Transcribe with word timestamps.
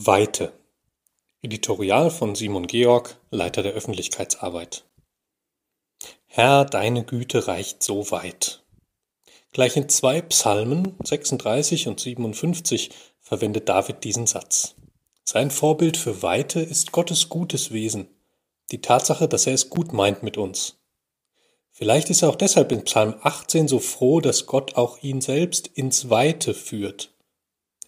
Weite. 0.00 0.52
Editorial 1.42 2.12
von 2.12 2.36
Simon 2.36 2.68
Georg, 2.68 3.20
Leiter 3.32 3.64
der 3.64 3.72
Öffentlichkeitsarbeit. 3.72 4.84
Herr, 6.26 6.64
deine 6.64 7.02
Güte 7.02 7.48
reicht 7.48 7.82
so 7.82 8.12
weit. 8.12 8.62
Gleich 9.50 9.76
in 9.76 9.88
zwei 9.88 10.22
Psalmen, 10.22 10.94
36 11.02 11.88
und 11.88 11.98
57, 11.98 12.90
verwendet 13.18 13.68
David 13.68 14.04
diesen 14.04 14.28
Satz. 14.28 14.76
Sein 15.24 15.50
Vorbild 15.50 15.96
für 15.96 16.22
Weite 16.22 16.60
ist 16.60 16.92
Gottes 16.92 17.28
gutes 17.28 17.72
Wesen, 17.72 18.06
die 18.70 18.80
Tatsache, 18.80 19.26
dass 19.26 19.48
er 19.48 19.54
es 19.54 19.68
gut 19.68 19.92
meint 19.92 20.22
mit 20.22 20.36
uns. 20.36 20.78
Vielleicht 21.72 22.08
ist 22.08 22.22
er 22.22 22.28
auch 22.28 22.36
deshalb 22.36 22.70
in 22.70 22.84
Psalm 22.84 23.16
18 23.20 23.66
so 23.66 23.80
froh, 23.80 24.20
dass 24.20 24.46
Gott 24.46 24.76
auch 24.76 25.02
ihn 25.02 25.20
selbst 25.20 25.66
ins 25.66 26.08
Weite 26.08 26.54
führt 26.54 27.12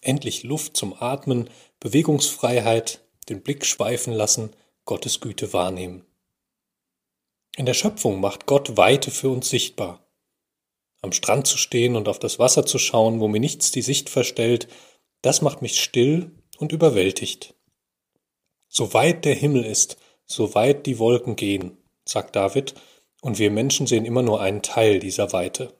endlich 0.01 0.43
Luft 0.43 0.75
zum 0.75 0.93
Atmen, 0.99 1.49
Bewegungsfreiheit, 1.81 3.03
den 3.27 3.41
Blick 3.41 3.65
schweifen 3.65 4.13
lassen, 4.13 4.51
Gottes 4.85 5.19
Güte 5.19 5.51
wahrnehmen. 5.51 6.05
In 7.57 7.65
der 7.65 7.73
Schöpfung 7.73 8.21
macht 8.21 8.45
Gott 8.45 8.77
Weite 8.77 9.09
für 9.09 9.29
uns 9.29 9.49
sichtbar. 9.49 10.07
Am 11.01 11.11
Strand 11.11 11.47
zu 11.47 11.57
stehen 11.57 11.95
und 11.95 12.07
auf 12.07 12.19
das 12.19 12.37
Wasser 12.37 12.67
zu 12.67 12.77
schauen, 12.77 13.19
wo 13.19 13.27
mir 13.27 13.39
nichts 13.39 13.71
die 13.71 13.81
Sicht 13.81 14.11
verstellt, 14.11 14.67
das 15.23 15.41
macht 15.41 15.63
mich 15.63 15.81
still 15.81 16.29
und 16.59 16.71
überwältigt. 16.71 17.55
So 18.67 18.93
weit 18.93 19.25
der 19.25 19.33
Himmel 19.33 19.65
ist, 19.65 19.97
so 20.27 20.53
weit 20.53 20.85
die 20.85 20.99
Wolken 20.99 21.35
gehen, 21.35 21.77
sagt 22.05 22.35
David, 22.35 22.75
und 23.21 23.39
wir 23.39 23.49
Menschen 23.49 23.87
sehen 23.87 24.05
immer 24.05 24.21
nur 24.21 24.39
einen 24.39 24.61
Teil 24.61 24.99
dieser 24.99 25.33
Weite. 25.33 25.73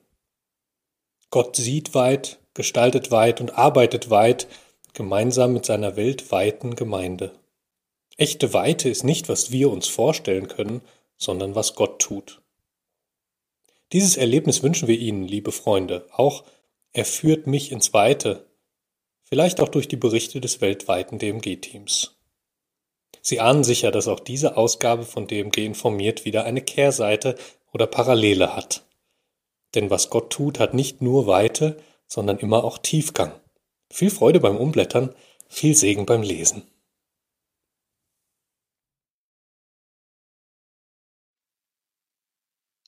Gott 1.30 1.54
sieht 1.54 1.94
weit, 1.94 2.40
gestaltet 2.54 3.12
weit 3.12 3.40
und 3.40 3.56
arbeitet 3.56 4.10
weit, 4.10 4.48
gemeinsam 4.92 5.52
mit 5.52 5.64
seiner 5.64 5.96
weltweiten 5.96 6.76
Gemeinde. 6.76 7.32
Echte 8.16 8.52
Weite 8.52 8.88
ist 8.88 9.04
nicht, 9.04 9.28
was 9.28 9.50
wir 9.50 9.70
uns 9.70 9.88
vorstellen 9.88 10.48
können, 10.48 10.82
sondern 11.16 11.54
was 11.54 11.74
Gott 11.74 12.00
tut. 12.00 12.42
Dieses 13.92 14.16
Erlebnis 14.16 14.62
wünschen 14.62 14.88
wir 14.88 14.98
Ihnen, 14.98 15.26
liebe 15.26 15.52
Freunde, 15.52 16.06
auch 16.12 16.44
er 16.92 17.04
führt 17.04 17.46
mich 17.46 17.72
ins 17.72 17.92
Weite, 17.94 18.46
vielleicht 19.22 19.60
auch 19.60 19.68
durch 19.68 19.88
die 19.88 19.96
Berichte 19.96 20.40
des 20.40 20.60
weltweiten 20.60 21.18
DMG-Teams. 21.18 22.16
Sie 23.22 23.40
ahnen 23.40 23.64
sicher, 23.64 23.90
dass 23.90 24.08
auch 24.08 24.20
diese 24.20 24.56
Ausgabe 24.56 25.04
von 25.04 25.26
DMG 25.26 25.58
informiert 25.58 26.24
wieder 26.24 26.44
eine 26.44 26.60
Kehrseite 26.60 27.36
oder 27.72 27.86
Parallele 27.86 28.56
hat. 28.56 28.84
Denn 29.74 29.90
was 29.90 30.10
Gott 30.10 30.30
tut, 30.30 30.58
hat 30.58 30.74
nicht 30.74 31.00
nur 31.00 31.26
Weite, 31.26 31.76
sondern 32.06 32.38
immer 32.38 32.64
auch 32.64 32.78
Tiefgang. 32.78 33.32
Viel 33.92 34.08
Freude 34.08 34.40
beim 34.40 34.56
Umblättern, 34.56 35.14
viel 35.50 35.76
Segen 35.76 36.06
beim 36.06 36.22
Lesen. 36.22 36.62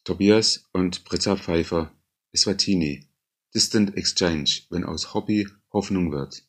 Tobias 0.03 0.67
und 0.73 1.05
Britta 1.05 1.37
Pfeiffer, 1.37 1.93
Eswatini, 2.33 3.07
Distant 3.55 3.99
Exchange, 3.99 4.63
wenn 4.71 4.85
aus 4.85 5.13
Hobby 5.13 5.47
Hoffnung 5.75 6.11
wird. 6.11 6.49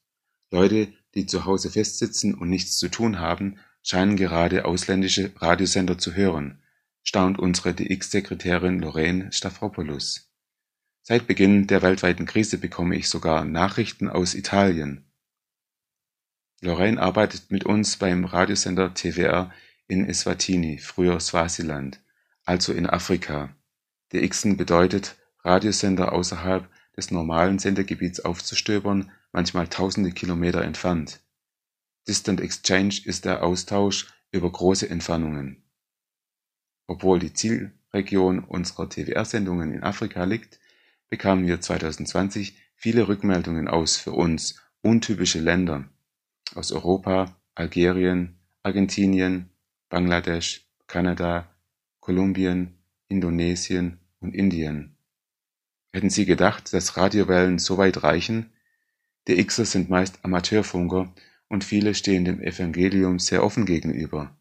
Leute, 0.51 0.93
die 1.15 1.25
zu 1.25 1.43
Hause 1.43 1.69
festsitzen 1.69 2.33
und 2.33 2.49
nichts 2.49 2.77
zu 2.77 2.87
tun 2.87 3.19
haben, 3.19 3.59
scheinen 3.83 4.15
gerade 4.15 4.63
ausländische 4.63 5.33
Radiosender 5.35 5.97
zu 5.97 6.13
hören, 6.13 6.63
staunt 7.03 7.39
unsere 7.39 7.73
DX-Sekretärin 7.73 8.79
Lorraine 8.79 9.33
Stavropoulos. 9.33 10.29
Seit 11.07 11.27
Beginn 11.27 11.67
der 11.67 11.83
weltweiten 11.83 12.25
Krise 12.25 12.57
bekomme 12.57 12.95
ich 12.95 13.09
sogar 13.09 13.45
Nachrichten 13.45 14.09
aus 14.09 14.33
Italien. 14.33 15.05
Lorraine 16.61 16.99
arbeitet 16.99 17.51
mit 17.51 17.63
uns 17.63 17.97
beim 17.97 18.25
Radiosender 18.25 18.91
TWR 18.91 19.53
in 19.87 20.09
Eswatini, 20.09 20.79
früher 20.79 21.19
Swasiland, 21.19 22.01
also 22.43 22.73
in 22.73 22.87
Afrika. 22.87 23.55
DXen 24.13 24.57
bedeutet, 24.57 25.15
Radiosender 25.43 26.11
außerhalb 26.11 26.67
des 26.97 27.11
normalen 27.11 27.59
Sendegebiets 27.59 28.21
aufzustöbern, 28.21 29.11
manchmal 29.31 29.67
tausende 29.67 30.11
Kilometer 30.11 30.63
entfernt. 30.63 31.19
Distant 32.07 32.41
Exchange 32.41 33.01
ist 33.05 33.25
der 33.25 33.43
Austausch 33.43 34.07
über 34.31 34.51
große 34.51 34.89
Entfernungen. 34.89 35.69
Obwohl 36.87 37.19
die 37.19 37.33
Zielregion 37.33 38.39
unserer 38.39 38.89
TWR-Sendungen 38.89 39.71
in 39.71 39.83
Afrika 39.83 40.23
liegt, 40.23 40.59
bekamen 41.09 41.47
wir 41.47 41.61
2020 41.61 42.57
viele 42.75 43.07
Rückmeldungen 43.07 43.67
aus 43.67 43.97
für 43.97 44.11
uns 44.11 44.61
untypische 44.81 45.39
Länder 45.39 45.89
aus 46.53 46.71
Europa, 46.71 47.35
Algerien, 47.55 48.37
Argentinien, 48.63 49.49
Bangladesch, 49.89 50.67
Kanada, 50.87 51.49
Kolumbien, 51.99 52.77
Indonesien 53.07 53.99
und 54.19 54.35
Indien. 54.35 54.97
Hätten 55.91 56.09
Sie 56.09 56.25
gedacht, 56.25 56.73
dass 56.73 56.97
Radiowellen 56.97 57.57
so 57.57 57.77
weit 57.77 58.03
reichen? 58.03 58.51
Die 59.27 59.43
Xer 59.43 59.65
sind 59.65 59.89
meist 59.89 60.19
Amateurfunker 60.23 61.13
und 61.47 61.63
viele 61.63 61.95
stehen 61.95 62.25
dem 62.25 62.41
Evangelium 62.41 63.17
sehr 63.19 63.43
offen 63.43 63.65
gegenüber. 63.65 64.35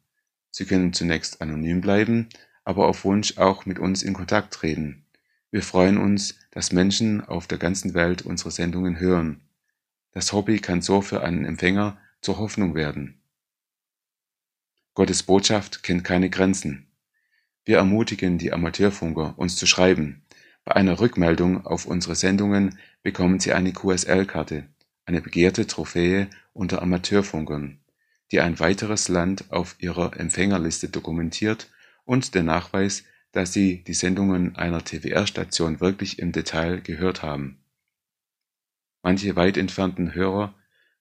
Sie 0.51 0.67
können 0.67 0.93
zunächst 0.93 1.41
anonym 1.41 1.81
bleiben, 1.81 2.29
aber 2.65 2.89
auf 2.89 3.05
Wunsch 3.05 3.39
auch 3.39 3.67
mit 3.67 3.79
uns 3.79 4.03
in 4.03 4.15
Kontakt 4.15 4.55
treten. 4.55 5.07
Wir 5.51 5.63
freuen 5.63 5.99
uns, 5.99 6.39
dass 6.55 6.71
Menschen 6.71 7.21
auf 7.21 7.49
der 7.49 7.59
ganzen 7.59 7.95
Welt 7.95 8.23
unsere 8.23 8.53
Sendungen 8.53 9.01
hören. 9.01 9.41
Das 10.13 10.33
Hobby 10.33 10.61
kann 10.61 10.83
so 10.83 11.01
für 11.01 11.23
einen 11.23 11.45
Empfänger 11.45 11.99
zur 12.21 12.39
Hoffnung 12.39 12.77
werden. 12.77 13.21
Gottes 14.95 15.25
Botschaft 15.25 15.83
kennt 15.83 16.05
keine 16.05 16.31
Grenzen. 16.31 16.87
Wir 17.65 17.79
ermutigen 17.79 18.39
die 18.39 18.53
Amateurfunker, 18.53 19.35
uns 19.37 19.57
zu 19.57 19.67
schreiben. 19.67 20.23
Bei 20.65 20.77
einer 20.77 21.01
Rückmeldung 21.01 21.67
auf 21.67 21.87
unsere 21.87 22.15
Sendungen 22.15 22.79
bekommen 23.03 23.41
Sie 23.41 23.53
eine 23.53 23.73
QSL-Karte, 23.73 24.69
eine 25.07 25.21
begehrte 25.21 25.67
Trophäe 25.67 26.29
unter 26.53 26.83
Amateurfunkern, 26.83 27.81
die 28.31 28.41
ein 28.41 28.61
weiteres 28.61 29.09
Land 29.09 29.51
auf 29.51 29.75
ihrer 29.81 30.17
Empfängerliste 30.21 30.89
dokumentiert 30.89 31.69
und 32.05 32.37
der 32.37 32.45
Nachweis 32.45 33.03
dass 33.35 33.53
sie 33.53 33.83
die 33.83 33.95
Sendungen 33.95 34.55
einer 34.55 34.85
TWR-Station 34.85 35.81
wirklich 35.81 36.21
im 36.21 36.31
Detail 36.31 36.81
gehört 36.81 37.25
haben. 37.25 37.59
Manche 39.03 39.35
weit 39.35 39.57
entfernten 39.57 40.15
Hörer 40.15 40.55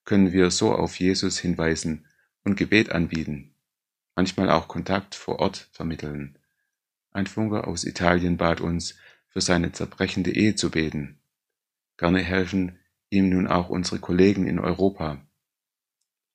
können 0.03 0.33
wir 0.33 0.49
so 0.49 0.73
auf 0.73 0.99
Jesus 0.99 1.37
hinweisen 1.37 2.07
und 2.43 2.57
Gebet 2.57 2.91
anbieten, 2.91 3.53
manchmal 4.15 4.49
auch 4.49 4.67
Kontakt 4.67 5.13
vor 5.13 5.39
Ort 5.39 5.69
vermitteln. 5.71 6.39
Ein 7.11 7.27
Funker 7.27 7.67
aus 7.67 7.83
Italien 7.83 8.37
bat 8.37 8.61
uns, 8.61 8.95
für 9.27 9.41
seine 9.41 9.71
zerbrechende 9.71 10.31
Ehe 10.31 10.55
zu 10.55 10.71
beten. 10.71 11.19
Gerne 11.97 12.19
helfen 12.19 12.79
ihm 13.09 13.29
nun 13.29 13.47
auch 13.47 13.69
unsere 13.69 13.99
Kollegen 13.99 14.47
in 14.47 14.57
Europa. 14.59 15.23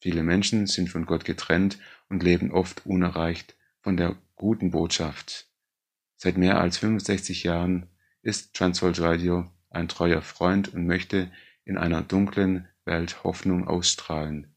Viele 0.01 0.23
Menschen 0.23 0.69
sind 0.69 0.91
von 0.91 1.07
Gott 1.07 1.25
getrennt 1.25 1.79
und 2.09 2.23
leben 2.23 2.53
oft 2.53 2.87
unerreicht 2.87 3.57
von 3.81 3.97
der 3.97 4.17
guten 4.37 4.71
Botschaft, 4.71 5.48
Seit 6.21 6.37
mehr 6.37 6.61
als 6.61 6.79
65 6.79 7.45
Jahren 7.45 7.87
ist 8.23 8.53
Transworld 8.55 9.01
Radio 9.01 9.49
ein 9.71 9.87
treuer 9.87 10.21
Freund 10.21 10.75
und 10.75 10.85
möchte 10.85 11.31
in 11.65 11.79
einer 11.79 12.03
dunklen 12.03 12.67
Welt 12.85 13.23
Hoffnung 13.23 13.69
ausstrahlen. 13.69 14.53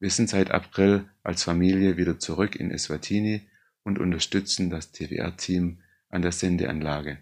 Wir 0.00 0.08
sind 0.10 0.30
seit 0.30 0.50
April 0.50 1.06
als 1.22 1.44
Familie 1.44 1.98
wieder 1.98 2.18
zurück 2.18 2.56
in 2.56 2.70
Eswatini 2.70 3.42
und 3.82 3.98
unterstützen 3.98 4.70
das 4.70 4.92
TWR-Team 4.92 5.82
an 6.08 6.22
der 6.22 6.32
Sendeanlage. 6.32 7.18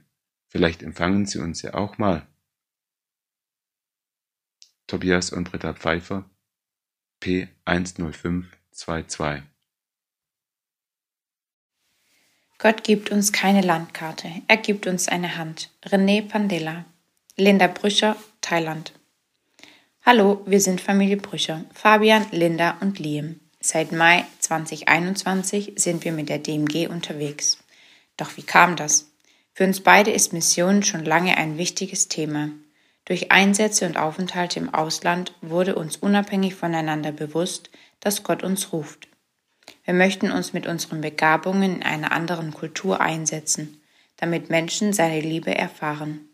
Vielleicht 0.48 0.84
empfangen 0.84 1.26
Sie 1.26 1.40
uns 1.40 1.62
ja 1.62 1.74
auch 1.74 1.98
mal. 1.98 2.24
Tobias 4.86 5.32
und 5.32 5.50
Britta 5.50 5.74
Pfeiffer 5.74 6.30
P10522 7.20 9.42
Gott 12.62 12.84
gibt 12.84 13.10
uns 13.10 13.32
keine 13.32 13.60
Landkarte, 13.60 14.30
er 14.46 14.56
gibt 14.56 14.86
uns 14.86 15.08
eine 15.08 15.36
Hand. 15.36 15.70
René 15.84 16.22
Pandela. 16.22 16.84
Linda 17.36 17.66
Brücher, 17.66 18.14
Thailand. 18.40 18.92
Hallo, 20.06 20.42
wir 20.46 20.60
sind 20.60 20.80
Familie 20.80 21.16
Brücher, 21.16 21.64
Fabian, 21.74 22.24
Linda 22.30 22.76
und 22.80 23.00
Liam. 23.00 23.40
Seit 23.58 23.90
Mai 23.90 24.24
2021 24.38 25.72
sind 25.74 26.04
wir 26.04 26.12
mit 26.12 26.28
der 26.28 26.38
DMG 26.38 26.86
unterwegs. 26.86 27.58
Doch 28.16 28.36
wie 28.36 28.44
kam 28.44 28.76
das? 28.76 29.10
Für 29.54 29.64
uns 29.64 29.80
beide 29.80 30.12
ist 30.12 30.32
Mission 30.32 30.84
schon 30.84 31.04
lange 31.04 31.36
ein 31.38 31.58
wichtiges 31.58 32.06
Thema. 32.06 32.50
Durch 33.06 33.32
Einsätze 33.32 33.86
und 33.86 33.96
Aufenthalte 33.96 34.60
im 34.60 34.72
Ausland 34.72 35.34
wurde 35.40 35.74
uns 35.74 35.96
unabhängig 35.96 36.54
voneinander 36.54 37.10
bewusst, 37.10 37.70
dass 37.98 38.22
Gott 38.22 38.44
uns 38.44 38.72
ruft. 38.72 39.08
Wir 39.84 39.94
möchten 39.94 40.30
uns 40.30 40.52
mit 40.52 40.66
unseren 40.66 41.00
Begabungen 41.00 41.76
in 41.76 41.82
einer 41.82 42.12
anderen 42.12 42.52
Kultur 42.52 43.00
einsetzen, 43.00 43.80
damit 44.16 44.50
Menschen 44.50 44.92
seine 44.92 45.20
Liebe 45.20 45.54
erfahren. 45.54 46.28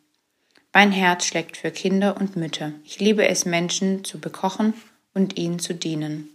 Mein 0.72 0.92
Herz 0.92 1.25
schlägt 1.25 1.56
für 1.56 1.70
Kinder 1.70 2.16
und 2.19 2.36
Mütter. 2.36 2.72
Ich 2.84 3.00
liebe 3.00 3.26
es, 3.26 3.46
Menschen 3.46 4.04
zu 4.04 4.20
bekochen 4.20 4.75
und 5.14 5.38
ihnen 5.38 5.58
zu 5.58 5.75
dienen. 5.75 6.28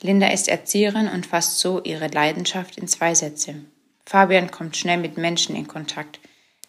Linda 0.00 0.28
ist 0.28 0.48
Erzieherin 0.48 1.08
und 1.08 1.26
fasst 1.26 1.58
so 1.58 1.82
ihre 1.82 2.08
Leidenschaft 2.08 2.78
in 2.78 2.86
zwei 2.86 3.14
Sätze. 3.14 3.56
Fabian 4.06 4.50
kommt 4.50 4.76
schnell 4.76 4.98
mit 4.98 5.16
Menschen 5.16 5.56
in 5.56 5.66
Kontakt. 5.66 6.20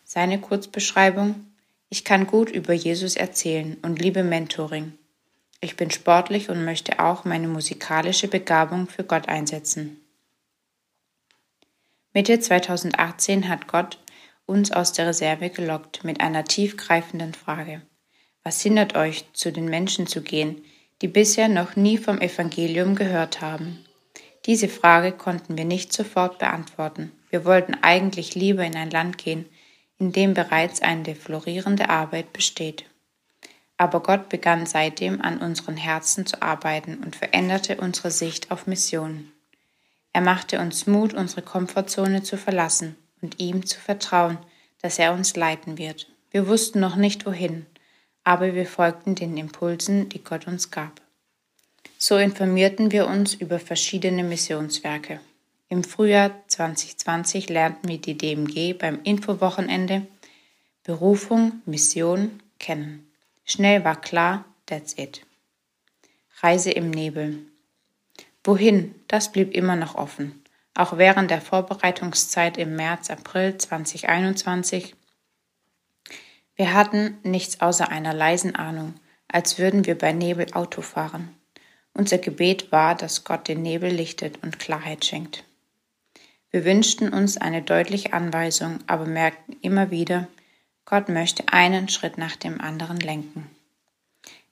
Seine 0.03 0.39
Kurzbeschreibung 0.39 1.45
Ich 1.89 2.03
kann 2.03 2.25
gut 2.25 2.49
über 2.49 2.73
Jesus 2.73 3.15
erzählen 3.15 3.77
und 3.81 4.01
liebe 4.01 4.23
Mentoring. 4.23 4.93
Ich 5.61 5.75
bin 5.75 5.91
sportlich 5.91 6.49
und 6.49 6.63
möchte 6.63 6.99
auch 6.99 7.25
meine 7.25 7.47
musikalische 7.47 8.27
Begabung 8.27 8.87
für 8.87 9.03
Gott 9.03 9.27
einsetzen. 9.27 9.99
Mitte 12.13 12.39
2018 12.39 13.49
hat 13.49 13.67
Gott 13.67 13.99
uns 14.45 14.71
aus 14.71 14.93
der 14.93 15.07
Reserve 15.07 15.49
gelockt 15.49 16.03
mit 16.03 16.21
einer 16.21 16.43
tiefgreifenden 16.43 17.33
Frage. 17.33 17.81
Was 18.43 18.61
hindert 18.61 18.95
euch, 18.95 19.25
zu 19.33 19.51
den 19.51 19.65
Menschen 19.65 20.07
zu 20.07 20.21
gehen, 20.21 20.63
die 21.01 21.07
bisher 21.07 21.49
noch 21.49 21.75
nie 21.75 21.97
vom 21.97 22.19
Evangelium 22.19 22.95
gehört 22.95 23.41
haben? 23.41 23.85
Diese 24.45 24.69
Frage 24.69 25.11
konnten 25.11 25.57
wir 25.57 25.65
nicht 25.65 25.93
sofort 25.93 26.39
beantworten. 26.39 27.11
Wir 27.29 27.45
wollten 27.45 27.75
eigentlich 27.81 28.33
lieber 28.33 28.63
in 28.63 28.75
ein 28.75 28.89
Land 28.89 29.17
gehen, 29.17 29.45
in 29.99 30.13
dem 30.13 30.33
bereits 30.33 30.81
eine 30.81 31.13
florierende 31.13 31.89
Arbeit 31.89 32.33
besteht. 32.33 32.85
Aber 33.79 34.01
Gott 34.01 34.27
begann 34.27 34.65
seitdem 34.65 35.21
an 35.21 35.37
unseren 35.37 35.77
Herzen 35.77 36.25
zu 36.25 36.41
arbeiten 36.41 36.97
und 36.97 37.15
veränderte 37.15 37.77
unsere 37.77 38.11
Sicht 38.11 38.51
auf 38.51 38.67
Mission. 38.67 39.31
Er 40.11 40.19
machte 40.19 40.59
uns 40.59 40.85
Mut, 40.85 41.13
unsere 41.13 41.43
Komfortzone 41.43 42.21
zu 42.21 42.37
verlassen 42.37 42.97
und 43.21 43.39
ihm 43.39 43.65
zu 43.65 43.79
vertrauen, 43.79 44.37
dass 44.81 44.99
er 44.99 45.13
uns 45.13 45.37
leiten 45.37 45.77
wird. 45.77 46.07
Wir 46.29 46.49
wussten 46.49 46.81
noch 46.81 46.97
nicht 46.97 47.25
wohin, 47.25 47.67
aber 48.25 48.53
wir 48.53 48.65
folgten 48.65 49.15
den 49.15 49.37
Impulsen, 49.37 50.09
die 50.09 50.23
Gott 50.25 50.45
uns 50.45 50.71
gab. 50.71 50.99
So 51.97 52.17
informierten 52.17 52.91
wir 52.91 53.07
uns 53.07 53.33
über 53.33 53.59
verschiedene 53.59 54.25
Missionswerke. 54.25 55.21
Im 55.69 55.85
Frühjahr 55.85 56.31
2020 56.47 57.47
lernten 57.47 57.87
wir 57.87 57.97
die 57.97 58.17
DMG 58.17 58.73
beim 58.73 58.99
Infowochenende 59.03 60.05
Berufung, 60.83 61.61
Mission 61.65 62.41
kennen. 62.57 63.08
Schnell 63.49 63.83
war 63.83 63.99
klar, 63.99 64.45
that's 64.65 64.97
it. 64.97 65.25
Reise 66.41 66.71
im 66.71 66.89
Nebel. 66.89 67.39
Wohin, 68.43 68.95
das 69.07 69.31
blieb 69.31 69.53
immer 69.53 69.75
noch 69.75 69.95
offen. 69.95 70.43
Auch 70.73 70.97
während 70.97 71.31
der 71.31 71.41
Vorbereitungszeit 71.41 72.57
im 72.57 72.75
März, 72.75 73.09
April 73.09 73.57
2021 73.57 74.95
wir 76.59 76.73
hatten 76.73 77.17
nichts 77.23 77.61
außer 77.61 77.87
einer 77.87 78.13
leisen 78.13 78.53
Ahnung, 78.53 78.95
als 79.29 79.59
würden 79.59 79.85
wir 79.85 79.97
bei 79.97 80.11
Nebel 80.11 80.45
Auto 80.51 80.81
fahren. 80.81 81.33
Unser 81.93 82.17
Gebet 82.17 82.69
war, 82.73 82.95
dass 82.95 83.23
Gott 83.23 83.47
den 83.47 83.61
Nebel 83.61 83.89
lichtet 83.89 84.43
und 84.43 84.59
Klarheit 84.59 85.05
schenkt. 85.05 85.45
Wir 86.51 86.65
wünschten 86.65 87.13
uns 87.13 87.37
eine 87.37 87.61
deutliche 87.61 88.11
Anweisung, 88.11 88.79
aber 88.87 89.05
merkten 89.05 89.55
immer 89.61 89.89
wieder, 89.89 90.27
Gott 90.89 91.07
möchte 91.07 91.47
einen 91.53 91.87
Schritt 91.87 92.17
nach 92.17 92.35
dem 92.35 92.59
anderen 92.59 92.99
lenken. 92.99 93.47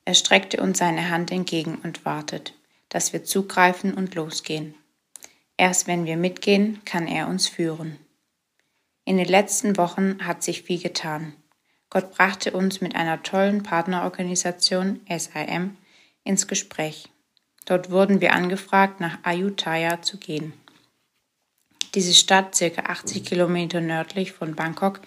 Er 0.06 0.14
streckte 0.14 0.62
uns 0.62 0.78
seine 0.78 1.10
Hand 1.10 1.32
entgegen 1.32 1.80
und 1.84 2.06
wartet, 2.06 2.54
dass 2.90 3.12
wir 3.12 3.24
zugreifen 3.24 3.96
und 3.96 4.14
losgehen. 4.14 4.76
Erst 5.58 5.88
wenn 5.88 6.06
wir 6.06 6.16
mitgehen, 6.16 6.80
kann 6.86 7.08
er 7.08 7.28
uns 7.28 7.48
führen. 7.48 7.98
In 9.04 9.18
den 9.18 9.28
letzten 9.28 9.78
Wochen 9.78 10.28
hat 10.28 10.44
sich 10.44 10.62
viel 10.62 10.80
getan. 10.80 11.34
Gott 11.90 12.12
brachte 12.12 12.52
uns 12.52 12.82
mit 12.82 12.96
einer 12.96 13.24
tollen 13.24 13.64
Partnerorganisation 13.64 15.02
SIM 15.10 15.76
ins 16.24 16.48
Gespräch. 16.48 17.10
Dort 17.66 17.90
wurden 17.90 18.22
wir 18.22 18.34
angefragt, 18.34 19.00
nach 19.00 19.18
Ayutthaya 19.24 20.04
zu 20.04 20.18
gehen. 20.18 20.54
Diese 21.96 22.14
Stadt, 22.14 22.54
circa 22.54 22.84
80 22.84 23.26
Kilometer 23.26 23.82
nördlich 23.82 24.34
von 24.34 24.56
Bangkok, 24.56 25.02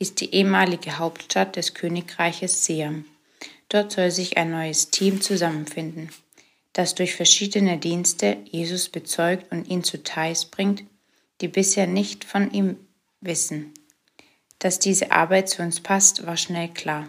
ist 0.00 0.20
die 0.20 0.34
ehemalige 0.34 0.98
Hauptstadt 0.98 1.54
des 1.56 1.74
Königreiches 1.74 2.64
Siam. 2.64 3.04
Dort 3.68 3.92
soll 3.92 4.10
sich 4.10 4.38
ein 4.38 4.50
neues 4.50 4.90
Team 4.90 5.20
zusammenfinden, 5.20 6.08
das 6.72 6.96
durch 6.96 7.14
verschiedene 7.14 7.78
Dienste 7.78 8.38
Jesus 8.50 8.88
bezeugt 8.88 9.52
und 9.52 9.68
ihn 9.68 9.84
zu 9.84 10.02
Thais 10.02 10.46
bringt, 10.46 10.82
die 11.40 11.48
bisher 11.48 11.86
nicht 11.86 12.24
von 12.24 12.50
ihm 12.50 12.76
wissen. 13.20 13.72
Dass 14.58 14.78
diese 14.78 15.12
Arbeit 15.12 15.50
zu 15.50 15.62
uns 15.62 15.80
passt, 15.80 16.26
war 16.26 16.36
schnell 16.36 16.68
klar. 16.68 17.08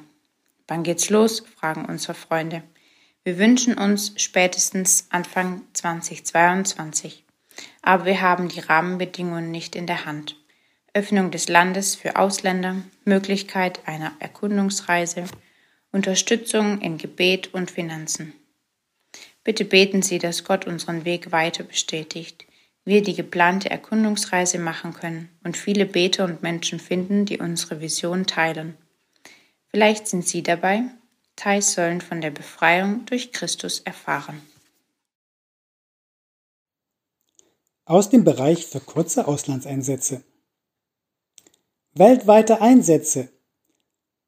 Wann 0.68 0.84
geht's 0.84 1.10
los? 1.10 1.44
fragen 1.58 1.86
unsere 1.86 2.14
Freunde. 2.14 2.62
Wir 3.24 3.38
wünschen 3.38 3.78
uns 3.78 4.14
spätestens 4.18 5.08
Anfang 5.10 5.62
2022. 5.74 7.24
Aber 7.82 8.06
wir 8.06 8.22
haben 8.22 8.50
die 8.50 8.60
Rahmenbedingungen 8.60 9.52
nicht 9.52 9.76
in 9.76 9.88
der 9.88 10.06
Hand. 10.06 10.41
Öffnung 10.94 11.32
des 11.32 11.48
Landes 11.48 11.96
für 11.96 12.16
Ausländer, 12.18 12.84
Möglichkeit 13.06 13.88
einer 13.88 14.14
Erkundungsreise, 14.20 15.26
Unterstützung 15.92 16.82
in 16.82 16.98
Gebet 16.98 17.54
und 17.54 17.72
Finanzen. 17.72 18.34
Bitte 19.44 19.66
beten 19.66 20.02
Sie, 20.02 20.20
dass 20.20 20.44
Gott 20.44 20.68
unseren 20.68 21.06
Weg 21.06 21.32
weiter 21.32 21.64
bestätigt 21.64 22.46
wir 22.84 23.04
die 23.04 23.14
geplante 23.14 23.70
Erkundungsreise 23.70 24.58
machen 24.58 24.94
können 24.94 25.30
und 25.44 25.58
viele 25.58 25.86
Beter 25.86 26.26
und 26.26 26.42
Menschen 26.42 26.80
finden, 26.80 27.26
die 27.26 27.38
unsere 27.38 27.80
Vision 27.82 28.26
teilen. 28.26 28.78
Vielleicht 29.68 30.08
sind 30.08 30.28
Sie 30.28 30.44
dabei. 30.44 30.84
Thais 31.36 31.74
sollen 31.74 32.02
von 32.02 32.22
der 32.22 32.32
Befreiung 32.32 33.06
durch 33.06 33.32
Christus 33.32 33.80
erfahren. 33.80 34.42
Aus 37.86 38.10
dem 38.10 38.24
Bereich 38.24 38.66
für 38.66 38.80
kurze 38.80 39.28
Auslandseinsätze. 39.28 40.24
Weltweite 41.94 42.62
Einsätze. 42.62 43.28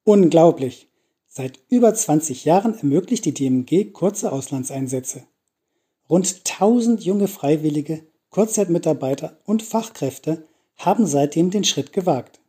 Unglaublich. 0.03 0.89
Seit 1.29 1.61
über 1.69 1.95
20 1.95 2.43
Jahren 2.43 2.77
ermöglicht 2.77 3.23
die 3.23 3.33
DMG 3.33 3.93
kurze 3.93 4.33
Auslandseinsätze. 4.33 5.23
Rund 6.09 6.41
1000 6.45 7.05
junge 7.05 7.29
Freiwillige 7.29 8.03
Kurzzeitmitarbeiter 8.31 9.39
und 9.45 9.63
Fachkräfte 9.63 10.45
haben 10.75 11.07
seitdem 11.07 11.51
den 11.51 11.63
Schritt 11.63 11.93
gewagt. 11.93 12.41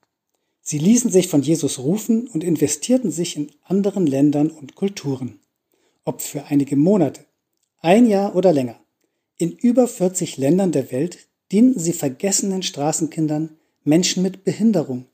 Sie 0.62 0.78
ließen 0.78 1.12
sich 1.12 1.28
von 1.28 1.42
Jesus 1.42 1.78
rufen 1.78 2.26
und 2.26 2.42
investierten 2.42 3.12
sich 3.12 3.36
in 3.36 3.52
anderen 3.62 4.08
Ländern 4.08 4.50
und 4.50 4.74
Kulturen. 4.74 5.38
Ob 6.04 6.22
für 6.22 6.46
einige 6.46 6.74
Monate, 6.74 7.24
ein 7.78 8.06
Jahr 8.06 8.34
oder 8.34 8.52
länger. 8.52 8.80
In 9.38 9.52
über 9.52 9.86
40 9.86 10.38
Ländern 10.38 10.72
der 10.72 10.90
Welt 10.90 11.28
dienten 11.52 11.78
sie 11.78 11.92
vergessenen 11.92 12.64
Straßenkindern, 12.64 13.56
Menschen 13.86 14.22
mit 14.22 14.44
Behinderung, 14.44 15.04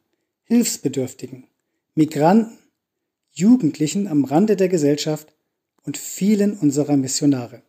Hilfsbedürftigen, 0.45 1.49
Migranten, 1.97 2.57
Jugendlichen 3.33 4.07
am 4.07 4.25
Rande 4.25 4.55
der 4.55 4.69
Gesellschaft 4.69 5.35
und 5.83 5.99
vielen 5.99 6.57
unserer 6.57 6.97
Missionare. 6.97 7.63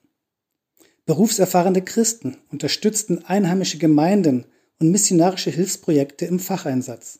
Berufserfahrene 1.07 1.81
Christen 1.81 2.37
unterstützten 2.51 3.25
einheimische 3.25 3.79
Gemeinden 3.79 4.45
und 4.79 4.91
missionarische 4.91 5.49
Hilfsprojekte 5.49 6.25
im 6.25 6.39
Facheinsatz. 6.39 7.19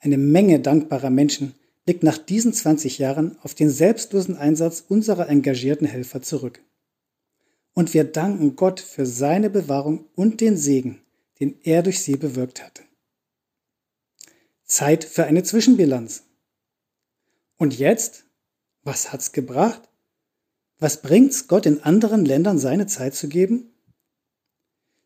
Eine 0.00 0.18
Menge 0.18 0.60
dankbarer 0.60 1.08
Menschen 1.08 1.54
blickt 1.86 2.02
nach 2.02 2.18
diesen 2.18 2.52
20 2.52 2.98
Jahren 2.98 3.38
auf 3.42 3.54
den 3.54 3.70
selbstlosen 3.70 4.36
Einsatz 4.36 4.84
unserer 4.86 5.30
engagierten 5.30 5.86
Helfer 5.86 6.20
zurück. 6.20 6.60
Und 7.72 7.94
wir 7.94 8.04
danken 8.04 8.56
Gott 8.56 8.80
für 8.80 9.06
seine 9.06 9.48
Bewahrung 9.48 10.04
und 10.14 10.42
den 10.42 10.58
Segen, 10.58 11.00
den 11.44 11.60
er 11.62 11.82
durch 11.82 12.00
sie 12.00 12.16
bewirkt 12.16 12.64
hatte. 12.64 12.82
Zeit 14.64 15.04
für 15.04 15.24
eine 15.24 15.42
Zwischenbilanz. 15.42 16.22
Und 17.58 17.78
jetzt? 17.78 18.24
Was 18.82 19.12
hat's 19.12 19.32
gebracht? 19.32 19.90
Was 20.78 21.02
bringt's 21.02 21.46
Gott 21.46 21.66
in 21.66 21.82
anderen 21.82 22.24
Ländern 22.24 22.58
seine 22.58 22.86
Zeit 22.86 23.14
zu 23.14 23.28
geben? 23.28 23.74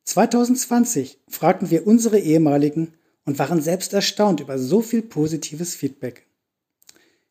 2020 0.04 1.18
fragten 1.26 1.70
wir 1.70 1.88
unsere 1.88 2.20
ehemaligen 2.20 2.94
und 3.24 3.40
waren 3.40 3.60
selbst 3.60 3.92
erstaunt 3.92 4.38
über 4.38 4.60
so 4.60 4.80
viel 4.80 5.02
positives 5.02 5.74
Feedback. 5.74 6.28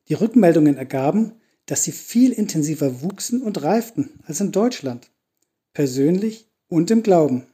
Die 0.09 0.15
Rückmeldungen 0.15 0.75
ergaben, 0.75 1.39
dass 1.65 1.85
sie 1.85 1.93
viel 1.93 2.33
intensiver 2.33 3.01
wuchsen 3.01 3.41
und 3.41 3.63
reiften 3.63 4.19
als 4.25 4.41
in 4.41 4.51
Deutschland, 4.51 5.09
persönlich 5.71 6.49
und 6.67 6.91
im 6.91 7.03
Glauben. 7.03 7.47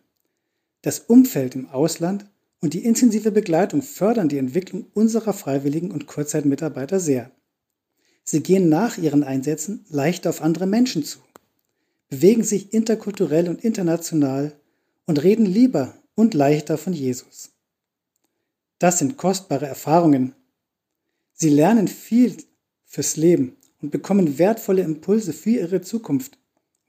Das 0.84 1.00
Umfeld 1.00 1.56
im 1.56 1.70
Ausland 1.70 2.26
und 2.60 2.74
die 2.74 2.84
intensive 2.84 3.32
Begleitung 3.32 3.82
fördern 3.82 4.28
die 4.28 4.38
Entwicklung 4.38 4.86
unserer 4.94 5.34
Freiwilligen 5.34 5.92
und 5.92 6.08
Kurzzeitmitarbeiter 6.08 7.00
sehr. 7.00 7.32
Sie 8.26 8.44
gehen 8.44 8.68
nach 8.68 8.98
ihren 8.98 9.24
Einsätzen 9.24 9.86
leicht 9.90 10.28
auf 10.28 10.42
andere 10.42 10.68
Menschen 10.68 11.06
zu, 11.06 11.20
bewegen 12.10 12.44
sich 12.44 12.74
interkulturell 12.74 13.48
und 13.48 13.64
international 13.64 14.54
und 15.06 15.24
reden 15.24 15.46
lieber 15.46 15.94
und 16.16 16.34
leichter 16.34 16.78
von 16.78 16.92
Jesus. 16.92 17.52
Das 18.78 19.00
sind 19.00 19.16
kostbare 19.16 19.66
Erfahrungen. 19.66 20.36
Sie 21.32 21.50
lernen 21.50 21.88
viel 21.88 22.36
fürs 22.86 23.16
Leben 23.16 23.56
und 23.82 23.92
bekommen 23.92 24.38
wertvolle 24.38 24.82
Impulse 24.82 25.32
für 25.32 25.52
ihre 25.52 25.82
Zukunft 25.82 26.38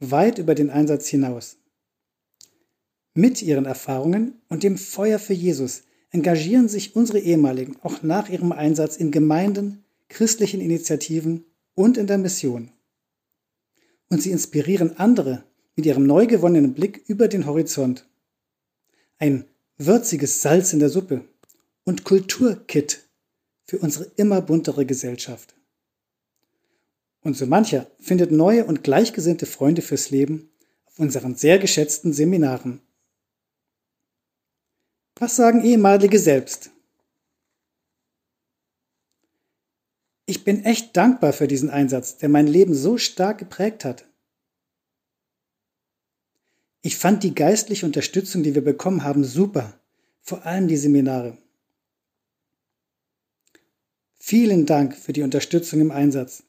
weit 0.00 0.38
über 0.38 0.56
den 0.56 0.70
Einsatz 0.70 1.06
hinaus. 1.06 1.58
Mit 3.14 3.42
ihren 3.42 3.64
Erfahrungen 3.64 4.42
und 4.48 4.64
dem 4.64 4.76
Feuer 4.76 5.20
für 5.20 5.34
Jesus 5.34 5.84
engagieren 6.10 6.68
sich 6.68 6.96
unsere 6.96 7.20
ehemaligen 7.20 7.76
auch 7.82 8.02
nach 8.02 8.28
ihrem 8.28 8.50
Einsatz 8.52 8.96
in 8.96 9.12
Gemeinden, 9.12 9.84
christlichen 10.08 10.60
Initiativen 10.60 11.44
und 11.74 11.96
in 11.96 12.08
der 12.08 12.18
Mission. 12.18 12.70
Und 14.10 14.20
sie 14.20 14.30
inspirieren 14.30 14.98
andere 14.98 15.44
mit 15.76 15.86
ihrem 15.86 16.06
neu 16.06 16.26
gewonnenen 16.26 16.74
Blick 16.74 17.02
über 17.06 17.28
den 17.28 17.46
Horizont. 17.46 18.08
Ein 19.18 19.44
würziges 19.76 20.42
Salz 20.42 20.72
in 20.72 20.78
der 20.78 20.88
Suppe 20.88 21.24
und 21.84 22.04
Kulturkit 22.04 23.00
für 23.64 23.78
unsere 23.78 24.10
immer 24.16 24.40
buntere 24.40 24.86
Gesellschaft. 24.86 25.54
Und 27.22 27.36
so 27.36 27.46
mancher 27.46 27.86
findet 27.98 28.30
neue 28.30 28.64
und 28.64 28.84
gleichgesinnte 28.84 29.46
Freunde 29.46 29.82
fürs 29.82 30.10
Leben 30.10 30.50
auf 30.84 30.98
unseren 30.98 31.36
sehr 31.36 31.58
geschätzten 31.58 32.12
Seminaren. 32.12 32.80
Was 35.16 35.36
sagen 35.36 35.64
ehemalige 35.64 36.18
selbst? 36.18 36.70
Ich 40.26 40.42
bin 40.42 40.64
echt 40.64 40.96
dankbar 40.96 41.32
für 41.32 41.46
diesen 41.46 41.70
Einsatz, 41.70 42.16
der 42.16 42.28
mein 42.28 42.46
Leben 42.46 42.74
so 42.74 42.98
stark 42.98 43.38
geprägt 43.38 43.84
hat. 43.84 44.06
Ich 46.80 46.96
fand 46.96 47.22
die 47.22 47.34
geistliche 47.34 47.86
Unterstützung, 47.86 48.42
die 48.42 48.54
wir 48.54 48.64
bekommen 48.64 49.04
haben, 49.04 49.24
super, 49.24 49.78
vor 50.20 50.44
allem 50.44 50.66
die 50.68 50.76
Seminare. 50.76 51.38
Vielen 54.16 54.66
Dank 54.66 54.96
für 54.96 55.12
die 55.12 55.22
Unterstützung 55.22 55.80
im 55.80 55.90
Einsatz. 55.90 56.42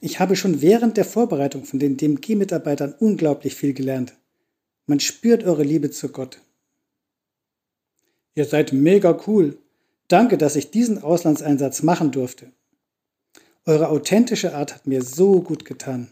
Ich 0.00 0.18
habe 0.18 0.34
schon 0.34 0.60
während 0.62 0.96
der 0.96 1.04
Vorbereitung 1.04 1.64
von 1.64 1.78
den 1.78 1.96
DMG-Mitarbeitern 1.96 2.94
unglaublich 2.98 3.54
viel 3.54 3.74
gelernt. 3.74 4.14
Man 4.86 4.98
spürt 4.98 5.44
eure 5.44 5.62
Liebe 5.62 5.90
zu 5.90 6.08
Gott. 6.08 6.40
Ihr 8.34 8.44
seid 8.44 8.72
mega 8.72 9.18
cool. 9.26 9.58
Danke, 10.08 10.38
dass 10.38 10.56
ich 10.56 10.70
diesen 10.70 11.02
Auslandseinsatz 11.02 11.82
machen 11.82 12.10
durfte. 12.10 12.52
Eure 13.64 13.88
authentische 13.88 14.54
Art 14.54 14.74
hat 14.74 14.86
mir 14.86 15.02
so 15.02 15.40
gut 15.40 15.64
getan. 15.64 16.10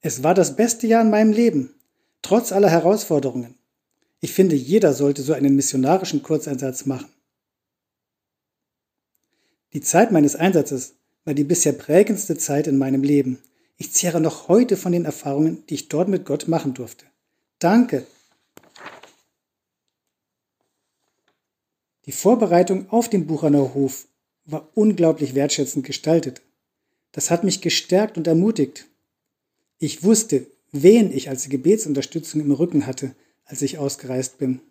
Es 0.00 0.22
war 0.22 0.34
das 0.34 0.56
beste 0.56 0.86
Jahr 0.86 1.02
in 1.02 1.10
meinem 1.10 1.32
Leben, 1.32 1.74
trotz 2.22 2.52
aller 2.52 2.70
Herausforderungen. 2.70 3.56
Ich 4.20 4.32
finde, 4.32 4.56
jeder 4.56 4.94
sollte 4.94 5.22
so 5.22 5.32
einen 5.32 5.54
missionarischen 5.54 6.22
Kurzeinsatz 6.22 6.86
machen. 6.86 7.08
Die 9.74 9.80
Zeit 9.80 10.12
meines 10.12 10.34
Einsatzes 10.34 10.94
war 11.24 11.34
die 11.34 11.44
bisher 11.44 11.72
prägendste 11.72 12.36
Zeit 12.36 12.66
in 12.66 12.78
meinem 12.78 13.02
Leben. 13.02 13.38
Ich 13.76 13.92
zehre 13.92 14.20
noch 14.20 14.48
heute 14.48 14.76
von 14.76 14.92
den 14.92 15.04
Erfahrungen, 15.04 15.64
die 15.68 15.74
ich 15.74 15.88
dort 15.88 16.08
mit 16.08 16.24
Gott 16.24 16.48
machen 16.48 16.74
durfte. 16.74 17.04
Danke. 17.58 18.06
Die 22.08 22.12
Vorbereitung 22.12 22.88
auf 22.88 23.10
den 23.10 23.26
Buchener 23.26 23.74
Hof 23.74 24.08
war 24.46 24.70
unglaublich 24.74 25.34
wertschätzend 25.34 25.84
gestaltet. 25.84 26.40
Das 27.12 27.30
hat 27.30 27.44
mich 27.44 27.60
gestärkt 27.60 28.16
und 28.16 28.26
ermutigt. 28.26 28.86
Ich 29.78 30.02
wusste, 30.04 30.46
wen 30.72 31.12
ich 31.12 31.28
als 31.28 31.50
Gebetsunterstützung 31.50 32.40
im 32.40 32.50
Rücken 32.50 32.86
hatte, 32.86 33.14
als 33.44 33.60
ich 33.60 33.76
ausgereist 33.76 34.38
bin. 34.38 34.62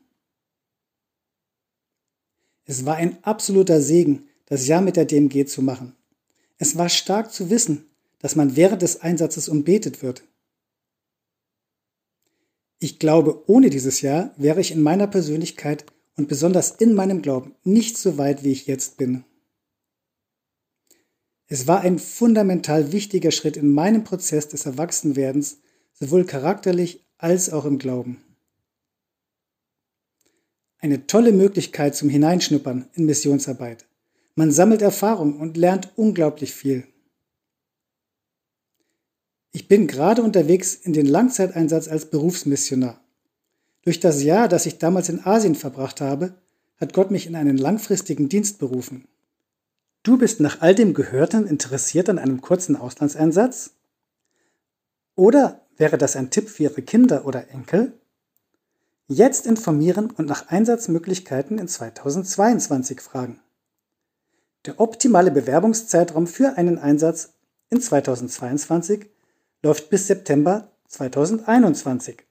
Es 2.66 2.88
war 2.88 2.96
ein 2.96 3.24
absoluter 3.24 3.84
Segen, 3.84 4.28
das 4.48 4.66
Jahr 4.66 4.82
mit 4.82 4.96
der 4.96 5.06
DMG 5.06 5.46
zu 5.46 5.62
machen. 5.62 5.96
Es 6.58 6.76
war 6.76 6.90
stark 6.90 7.32
zu 7.32 7.52
wissen, 7.52 7.86
dass 8.18 8.36
man 8.36 8.56
während 8.56 8.82
des 8.82 9.02
Einsatzes 9.02 9.48
umbetet 9.48 10.02
wird. 10.02 10.24
Ich 12.80 12.98
glaube, 12.98 13.48
ohne 13.48 13.70
dieses 13.70 14.02
Jahr 14.02 14.34
wäre 14.38 14.60
ich 14.60 14.72
in 14.72 14.82
meiner 14.82 15.06
Persönlichkeit 15.06 15.86
und 16.18 16.28
besonders 16.28 16.72
in 16.72 16.94
meinem 16.94 17.22
Glauben 17.22 17.56
nicht 17.64 17.98
so 17.98 18.18
weit, 18.18 18.44
wie 18.44 18.52
ich 18.52 18.68
jetzt 18.68 18.98
bin. 18.98 19.24
Es 21.46 21.66
war 21.68 21.80
ein 21.80 21.98
fundamental 21.98 22.92
wichtiger 22.92 23.32
Schritt 23.32 23.56
in 23.56 23.72
meinem 23.72 24.04
Prozess 24.04 24.50
des 24.50 24.66
Erwachsenwerdens, 24.66 25.60
sowohl 25.94 26.26
charakterlich 26.26 27.06
als 27.18 27.50
auch 27.50 27.64
im 27.64 27.78
Glauben. 27.78 28.22
Eine 30.80 31.08
tolle 31.08 31.32
Möglichkeit 31.32 31.96
zum 31.96 32.10
Hineinschnuppern 32.10 32.90
in 32.94 33.06
Missionsarbeit. 33.06 33.88
Man 34.36 34.52
sammelt 34.52 34.82
Erfahrung 34.82 35.40
und 35.40 35.58
lernt 35.58 35.92
unglaublich 35.96 36.54
viel. 36.54 36.86
Ich 39.52 39.68
bin 39.68 39.88
gerade 39.88 40.22
unterwegs 40.22 40.76
in 40.76 40.94
den 40.94 41.08
Langzeiteinsatz 41.08 41.88
als 41.88 42.10
Berufsmissionar. 42.10 43.02
Durch 43.88 44.02
das 44.02 44.22
Jahr, 44.22 44.50
das 44.50 44.66
ich 44.66 44.80
damals 44.80 45.08
in 45.08 45.26
Asien 45.26 45.56
verbracht 45.56 46.02
habe, 46.02 46.34
hat 46.76 46.92
Gott 46.92 47.10
mich 47.10 47.26
in 47.26 47.38
einen 47.38 47.56
langfristigen 47.56 48.28
Dienst 48.28 48.60
berufen. 48.60 49.08
Du 50.04 50.18
bist 50.18 50.42
nach 50.42 50.60
all 50.60 50.76
dem 50.76 50.94
Gehörten 50.94 51.48
interessiert 51.48 52.10
an 52.10 52.20
einem 52.20 52.42
kurzen 52.42 52.76
Auslandseinsatz? 52.76 53.72
Oder 55.16 55.62
wäre 55.78 55.98
das 55.98 56.18
ein 56.18 56.32
Tipp 56.32 56.50
für 56.50 56.64
Ihre 56.64 56.82
Kinder 56.82 57.26
oder 57.26 57.50
Enkel? 57.52 57.94
Jetzt 59.08 59.48
informieren 59.48 60.12
und 60.12 60.28
nach 60.28 60.50
Einsatzmöglichkeiten 60.50 61.58
in 61.58 61.70
2022 61.70 63.00
fragen. 63.00 63.40
Der 64.66 64.82
optimale 64.82 65.32
Bewerbungszeitraum 65.32 66.28
für 66.28 66.58
einen 66.58 66.78
Einsatz 66.78 67.36
in 67.70 67.80
2022 67.80 69.10
läuft 69.64 69.90
bis 69.90 70.08
September 70.08 70.74
2021. 70.90 72.27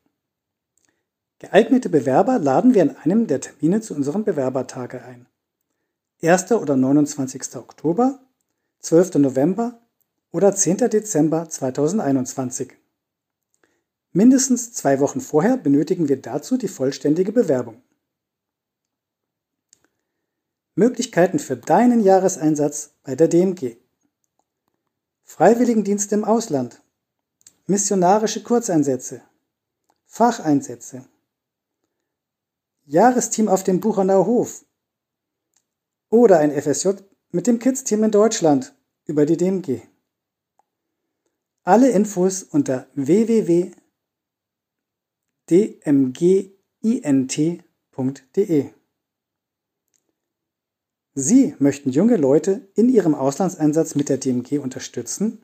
Geeignete 1.38 1.90
Bewerber 1.90 2.38
laden 2.38 2.72
wir 2.72 2.82
in 2.82 2.96
einem 2.96 3.26
der 3.26 3.42
Termine 3.42 3.82
zu 3.82 3.94
unserem 3.94 4.24
Bewerbertage 4.24 5.02
ein. 5.02 5.26
1. 6.22 6.52
oder 6.52 6.76
29. 6.76 7.56
Oktober, 7.56 8.20
12. 8.80 9.16
November 9.16 9.78
oder 10.32 10.54
10. 10.54 10.78
Dezember 10.88 11.46
2021. 11.46 12.72
Mindestens 14.12 14.72
zwei 14.72 14.98
Wochen 14.98 15.20
vorher 15.20 15.58
benötigen 15.58 16.08
wir 16.08 16.22
dazu 16.22 16.56
die 16.56 16.68
vollständige 16.68 17.32
Bewerbung. 17.32 17.82
Möglichkeiten 20.74 21.38
für 21.38 21.58
deinen 21.58 22.02
Jahreseinsatz 22.02 22.94
bei 23.02 23.14
der 23.14 23.28
DMG. 23.28 23.76
Freiwilligendienste 25.22 26.14
im 26.14 26.24
Ausland. 26.24 26.80
Missionarische 27.66 28.42
Kurzeinsätze. 28.42 29.20
Facheinsätze. 30.06 31.04
Jahresteam 32.86 33.48
auf 33.48 33.64
dem 33.64 33.80
Buchenauer 33.80 34.26
Hof 34.26 34.64
oder 36.08 36.38
ein 36.38 36.52
FSJ 36.52 36.90
mit 37.32 37.48
dem 37.48 37.58
Kids-Team 37.58 38.04
in 38.04 38.12
Deutschland 38.12 38.76
über 39.06 39.26
die 39.26 39.36
DMG. 39.36 39.80
Alle 41.64 41.90
Infos 41.90 42.44
unter 42.44 42.86
www.dmgint.de. 42.94 43.74
Sie 51.18 51.56
möchten 51.58 51.90
junge 51.90 52.16
Leute 52.16 52.68
in 52.74 52.88
ihrem 52.88 53.16
Auslandseinsatz 53.16 53.96
mit 53.96 54.08
der 54.08 54.18
DMG 54.18 54.58
unterstützen? 54.60 55.42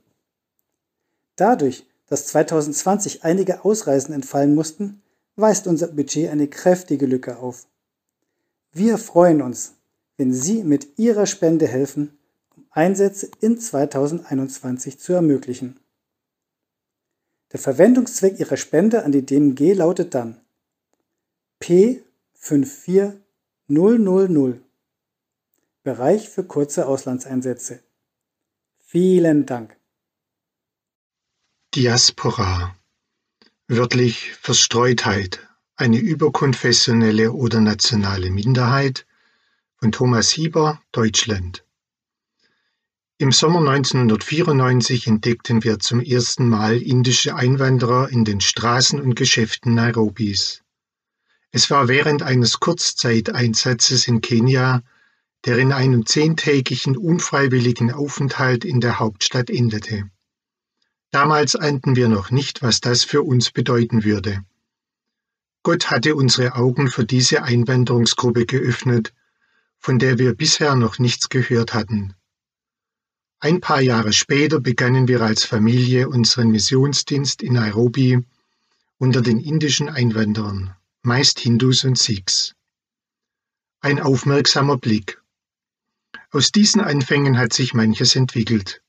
Dadurch, 1.34 1.87
dass 2.06 2.26
2020 2.28 3.25
einige 3.25 3.64
Ausreisen 3.64 4.14
entfallen 4.14 4.54
mussten, 4.54 5.02
weist 5.36 5.66
unser 5.66 5.88
Budget 5.88 6.30
eine 6.30 6.48
kräftige 6.48 7.04
Lücke 7.06 7.38
auf. 7.38 7.66
Wir 8.72 8.98
freuen 8.98 9.40
uns, 9.42 9.74
wenn 10.16 10.32
Sie 10.32 10.64
mit 10.64 10.98
Ihrer 10.98 11.26
Spende 11.26 11.66
helfen, 11.66 12.18
um 12.56 12.64
Einsätze 12.70 13.30
in 13.40 13.58
2021 13.58 14.98
zu 14.98 15.12
ermöglichen. 15.12 15.78
Der 17.52 17.60
Verwendungszweck 17.60 18.40
Ihrer 18.40 18.56
Spende 18.56 19.04
an 19.04 19.12
die 19.12 19.26
DMG 19.26 19.74
lautet 19.74 20.14
dann 20.14 20.40
P54000 21.60 24.60
Bereich 25.82 26.28
für 26.28 26.44
kurze 26.44 26.86
Auslandseinsätze. 26.86 27.80
Vielen 28.78 29.46
Dank. 29.46 29.76
Diaspora 31.74 32.76
wörtlich 33.73 34.33
Verstreutheit, 34.35 35.41
eine 35.76 35.99
überkonfessionelle 35.99 37.33
oder 37.33 37.59
nationale 37.61 38.31
Minderheit 38.31 39.07
von 39.76 39.93
Thomas 39.93 40.31
Hieber, 40.31 40.83
Deutschland. 40.93 41.64
Im 43.17 43.33
Sommer 43.33 43.61
1994 43.61 45.07
entdeckten 45.07 45.64
wir 45.64 45.79
zum 45.79 46.00
ersten 46.00 46.50
Mal 46.50 46.83
indische 46.83 47.35
Einwanderer 47.35 48.11
in 48.11 48.26
den 48.26 48.43
Straßen 48.43 49.00
und 49.00 49.14
Geschäften 49.14 49.75
Nairobis. 49.75 50.62
Es 51.50 51.71
war 51.71 51.88
während 51.88 52.23
eines 52.23 52.61
Kurzzeiteinsatzes 52.61 54.07
in 54.07 54.21
Kenia, 54.21 54.83
der 55.47 55.57
in 55.57 55.73
einem 55.73 56.05
zehntägigen 56.05 56.99
unfreiwilligen 56.99 57.91
Aufenthalt 57.91 58.67
in 58.67 58.81
der 58.81 58.99
Hauptstadt 58.99 59.49
endete. 59.49 60.11
Damals 61.12 61.57
ahnten 61.57 61.95
wir 61.95 62.09
noch 62.09 62.31
nicht, 62.31 62.62
was 62.62 62.81
das 62.81 63.04
für 63.04 63.23
uns 63.23 63.50
bedeuten 63.50 64.02
würde. 64.02 64.45
Gott 65.62 65.90
hatte 65.90 66.16
unsere 66.16 66.54
Augen 66.54 66.88
für 66.88 67.04
diese 67.04 67.42
Einwanderungsgruppe 67.42 68.47
geöffnet, 68.47 69.12
von 69.78 69.99
der 69.99 70.19
wir 70.19 70.35
bisher 70.35 70.75
noch 70.75 70.99
nichts 70.99 71.28
gehört 71.28 71.75
hatten. 71.75 72.14
Ein 73.40 73.61
paar 73.61 73.83
Jahre 73.83 74.14
später 74.14 74.59
begannen 74.59 75.07
wir 75.07 75.21
als 75.21 75.45
Familie 75.45 76.09
unseren 76.09 76.50
Missionsdienst 76.50 77.42
in 77.42 77.52
Nairobi 77.52 78.25
unter 78.97 79.21
den 79.21 79.38
indischen 79.38 79.90
Einwanderern, 79.90 80.75
meist 81.02 81.40
Hindus 81.40 81.85
und 81.85 81.99
Sikhs. 81.99 82.54
Ein 83.81 84.00
aufmerksamer 84.00 84.78
Blick. 84.78 85.21
Aus 86.31 86.52
diesen 86.52 86.81
Anfängen 86.81 87.37
hat 87.37 87.52
sich 87.52 87.75
manches 87.75 88.16
entwickelt. 88.16 88.81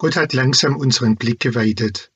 Gott 0.00 0.16
hat 0.16 0.32
langsam 0.32 0.76
unseren 0.76 1.16
Blick 1.16 1.40
geweitet, 1.40 2.10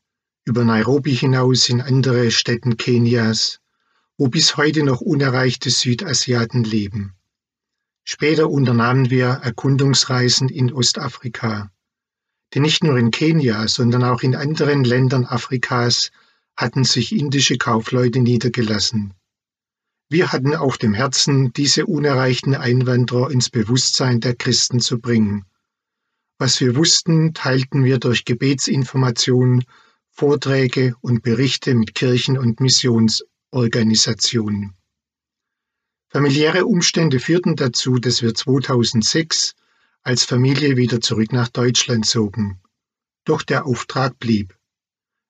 über 0.46 0.64
Nairobi 0.64 1.14
hinaus 1.14 1.68
in 1.68 1.82
andere 1.82 2.30
Städten 2.30 2.78
Kenias, 2.78 3.60
wo 4.16 4.28
bis 4.28 4.56
heute 4.56 4.84
noch 4.84 5.02
unerreichte 5.02 5.68
Südasiaten 5.68 6.64
leben. 6.64 7.12
Später 8.02 8.48
unternahmen 8.48 9.10
wir 9.10 9.26
Erkundungsreisen 9.26 10.48
in 10.48 10.72
Ostafrika. 10.72 11.70
Denn 12.54 12.62
nicht 12.62 12.82
nur 12.82 12.96
in 12.96 13.10
Kenia, 13.10 13.68
sondern 13.68 14.02
auch 14.02 14.22
in 14.22 14.34
anderen 14.34 14.82
Ländern 14.82 15.26
Afrikas 15.26 16.10
hatten 16.56 16.84
sich 16.84 17.14
indische 17.14 17.58
Kaufleute 17.58 18.20
niedergelassen. 18.20 19.12
Wir 20.08 20.32
hatten 20.32 20.54
auf 20.54 20.78
dem 20.78 20.94
Herzen, 20.94 21.52
diese 21.52 21.84
unerreichten 21.84 22.54
Einwanderer 22.54 23.30
ins 23.30 23.50
Bewusstsein 23.50 24.20
der 24.20 24.34
Christen 24.34 24.80
zu 24.80 25.00
bringen. 25.00 25.44
Was 26.44 26.60
wir 26.60 26.76
wussten, 26.76 27.32
teilten 27.32 27.84
wir 27.84 27.98
durch 27.98 28.26
Gebetsinformationen, 28.26 29.64
Vorträge 30.10 30.94
und 31.00 31.22
Berichte 31.22 31.74
mit 31.74 31.94
Kirchen 31.94 32.36
und 32.36 32.60
Missionsorganisationen. 32.60 34.74
Familiäre 36.10 36.66
Umstände 36.66 37.18
führten 37.18 37.56
dazu, 37.56 37.98
dass 37.98 38.20
wir 38.20 38.34
2006 38.34 39.54
als 40.02 40.24
Familie 40.24 40.76
wieder 40.76 41.00
zurück 41.00 41.32
nach 41.32 41.48
Deutschland 41.48 42.04
zogen. 42.04 42.60
Doch 43.24 43.40
der 43.40 43.64
Auftrag 43.64 44.18
blieb. 44.18 44.54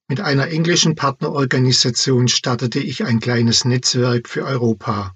Mit 0.08 0.20
einer 0.20 0.48
englischen 0.48 0.96
Partnerorganisation 0.96 2.26
startete 2.26 2.80
ich 2.80 3.04
ein 3.04 3.20
kleines 3.20 3.64
Netzwerk 3.64 4.28
für 4.28 4.44
Europa. 4.44 5.14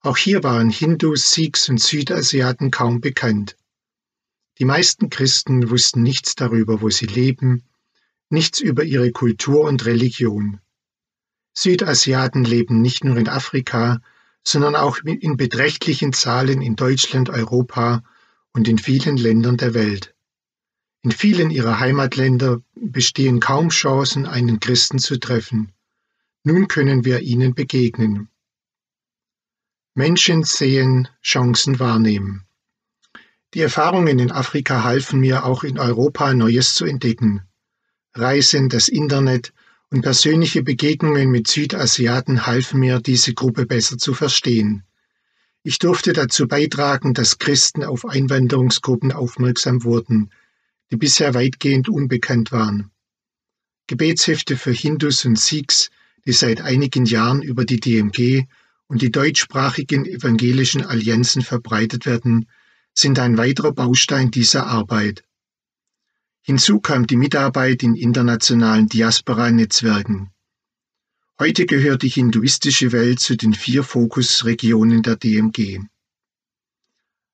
Auch 0.00 0.16
hier 0.16 0.42
waren 0.42 0.70
Hindus, 0.70 1.30
Sikhs 1.30 1.68
und 1.68 1.80
Südasiaten 1.80 2.72
kaum 2.72 3.00
bekannt. 3.00 3.54
Die 4.58 4.64
meisten 4.64 5.10
Christen 5.10 5.70
wussten 5.70 6.02
nichts 6.02 6.36
darüber, 6.36 6.80
wo 6.80 6.90
sie 6.90 7.06
leben, 7.06 7.64
nichts 8.30 8.60
über 8.60 8.84
ihre 8.84 9.10
Kultur 9.10 9.62
und 9.62 9.84
Religion. 9.84 10.60
Südasiaten 11.54 12.44
leben 12.44 12.80
nicht 12.80 13.04
nur 13.04 13.16
in 13.16 13.28
Afrika, 13.28 14.00
sondern 14.44 14.76
auch 14.76 14.98
in 14.98 15.36
beträchtlichen 15.36 16.12
Zahlen 16.12 16.62
in 16.62 16.76
Deutschland, 16.76 17.30
Europa 17.30 18.02
und 18.52 18.68
in 18.68 18.78
vielen 18.78 19.16
Ländern 19.16 19.56
der 19.56 19.74
Welt. 19.74 20.14
In 21.02 21.12
vielen 21.12 21.50
ihrer 21.50 21.80
Heimatländer 21.80 22.62
bestehen 22.74 23.40
kaum 23.40 23.68
Chancen, 23.70 24.26
einen 24.26 24.60
Christen 24.60 24.98
zu 24.98 25.18
treffen. 25.18 25.72
Nun 26.44 26.68
können 26.68 27.04
wir 27.04 27.20
ihnen 27.20 27.54
begegnen. 27.54 28.28
Menschen 29.94 30.44
sehen, 30.44 31.08
Chancen 31.22 31.78
wahrnehmen. 31.78 32.46
Die 33.54 33.60
Erfahrungen 33.60 34.18
in 34.18 34.32
Afrika 34.32 34.82
halfen 34.82 35.20
mir 35.20 35.44
auch 35.44 35.62
in 35.62 35.78
Europa 35.78 36.34
Neues 36.34 36.74
zu 36.74 36.86
entdecken. 36.86 37.42
Reisen, 38.12 38.68
das 38.68 38.88
Internet 38.88 39.52
und 39.90 40.02
persönliche 40.02 40.64
Begegnungen 40.64 41.30
mit 41.30 41.46
Südasiaten 41.46 42.46
halfen 42.46 42.80
mir, 42.80 42.98
diese 42.98 43.32
Gruppe 43.32 43.64
besser 43.64 43.96
zu 43.96 44.12
verstehen. 44.12 44.82
Ich 45.62 45.78
durfte 45.78 46.12
dazu 46.12 46.48
beitragen, 46.48 47.14
dass 47.14 47.38
Christen 47.38 47.84
auf 47.84 48.04
Einwanderungsgruppen 48.04 49.12
aufmerksam 49.12 49.84
wurden, 49.84 50.30
die 50.90 50.96
bisher 50.96 51.32
weitgehend 51.34 51.88
unbekannt 51.88 52.50
waren. 52.50 52.90
Gebetshefte 53.86 54.56
für 54.56 54.72
Hindus 54.72 55.24
und 55.24 55.38
Sikhs, 55.38 55.90
die 56.26 56.32
seit 56.32 56.60
einigen 56.60 57.04
Jahren 57.04 57.40
über 57.40 57.64
die 57.64 57.78
DMG 57.78 58.46
und 58.88 59.00
die 59.00 59.12
deutschsprachigen 59.12 60.06
evangelischen 60.06 60.84
Allianzen 60.84 61.42
verbreitet 61.42 62.04
werden, 62.04 62.48
sind 62.94 63.18
ein 63.18 63.36
weiterer 63.36 63.72
Baustein 63.72 64.30
dieser 64.30 64.66
Arbeit. 64.66 65.24
Hinzu 66.42 66.80
kam 66.80 67.06
die 67.06 67.16
Mitarbeit 67.16 67.82
in 67.82 67.96
internationalen 67.96 68.88
Diaspora-Netzwerken. 68.88 70.30
Heute 71.38 71.66
gehört 71.66 72.02
die 72.02 72.08
hinduistische 72.08 72.92
Welt 72.92 73.18
zu 73.18 73.36
den 73.36 73.54
vier 73.54 73.82
Fokusregionen 73.82 75.02
der 75.02 75.16
DMG. 75.16 75.80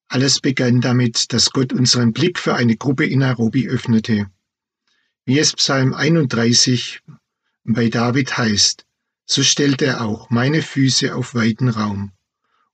Alles 0.09 0.40
begann 0.40 0.81
damit, 0.81 1.33
dass 1.33 1.51
Gott 1.51 1.73
unseren 1.73 2.12
Blick 2.12 2.38
für 2.38 2.55
eine 2.55 2.77
Gruppe 2.77 3.05
in 3.05 3.18
Nairobi 3.18 3.68
öffnete. 3.68 4.31
Wie 5.27 5.38
es 5.38 5.53
Psalm 5.53 5.92
31 5.92 7.03
bei 7.64 7.90
David 7.90 8.38
heißt, 8.38 8.87
so 9.27 9.42
stellt 9.42 9.83
er 9.83 10.01
auch 10.01 10.31
meine 10.31 10.62
Füße 10.62 11.14
auf 11.14 11.35
weiten 11.35 11.68
Raum 11.68 12.12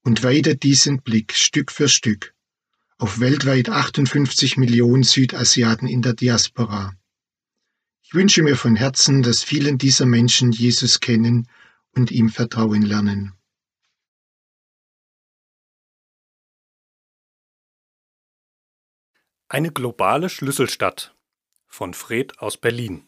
und 0.03 0.22
weiter 0.22 0.55
diesen 0.55 1.03
Blick 1.03 1.35
Stück 1.35 1.72
für 1.72 1.88
Stück 1.88 2.36
auf 2.99 3.21
weltweit 3.21 3.69
58 3.69 4.57
Millionen 4.57 5.03
Südasiaten 5.03 5.87
in 5.87 6.01
der 6.01 6.15
Diaspora. 6.15 6.95
Ich 8.03 8.15
wünsche 8.15 8.43
mir 8.43 8.57
von 8.57 8.77
Herzen, 8.77 9.23
dass 9.23 9.43
vielen 9.43 9.79
dieser 9.79 10.07
Menschen 10.07 10.53
Jesus 10.53 11.01
kennen 11.01 11.49
und 11.91 12.11
ihm 12.11 12.31
vertrauen 12.31 12.83
lernen. 12.83 13.33
Eine 19.49 19.71
globale 19.71 20.29
Schlüsselstadt 20.29 21.15
von 21.67 21.95
Fred 21.95 22.39
aus 22.39 22.57
Berlin. 22.57 23.07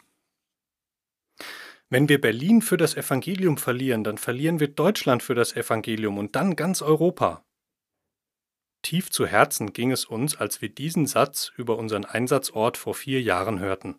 Wenn 1.89 2.09
wir 2.09 2.21
Berlin 2.21 2.61
für 2.61 2.77
das 2.77 2.95
Evangelium 2.95 3.57
verlieren, 3.57 4.05
dann 4.05 4.19
verlieren 4.19 4.61
wir 4.61 4.69
Deutschland 4.69 5.23
für 5.23 5.35
das 5.35 5.57
Evangelium 5.57 6.19
und 6.19 6.37
dann 6.37 6.55
ganz 6.55 6.83
Europa. 6.83 7.45
Tief 8.83 9.11
zu 9.11 9.27
Herzen 9.27 9.73
ging 9.73 9.91
es 9.91 10.05
uns, 10.05 10.37
als 10.37 10.63
wir 10.63 10.69
diesen 10.69 11.07
Satz 11.07 11.53
über 11.57 11.77
unseren 11.77 12.05
Einsatzort 12.05 12.77
vor 12.77 12.95
vier 12.95 13.21
Jahren 13.21 13.59
hörten. 13.59 13.97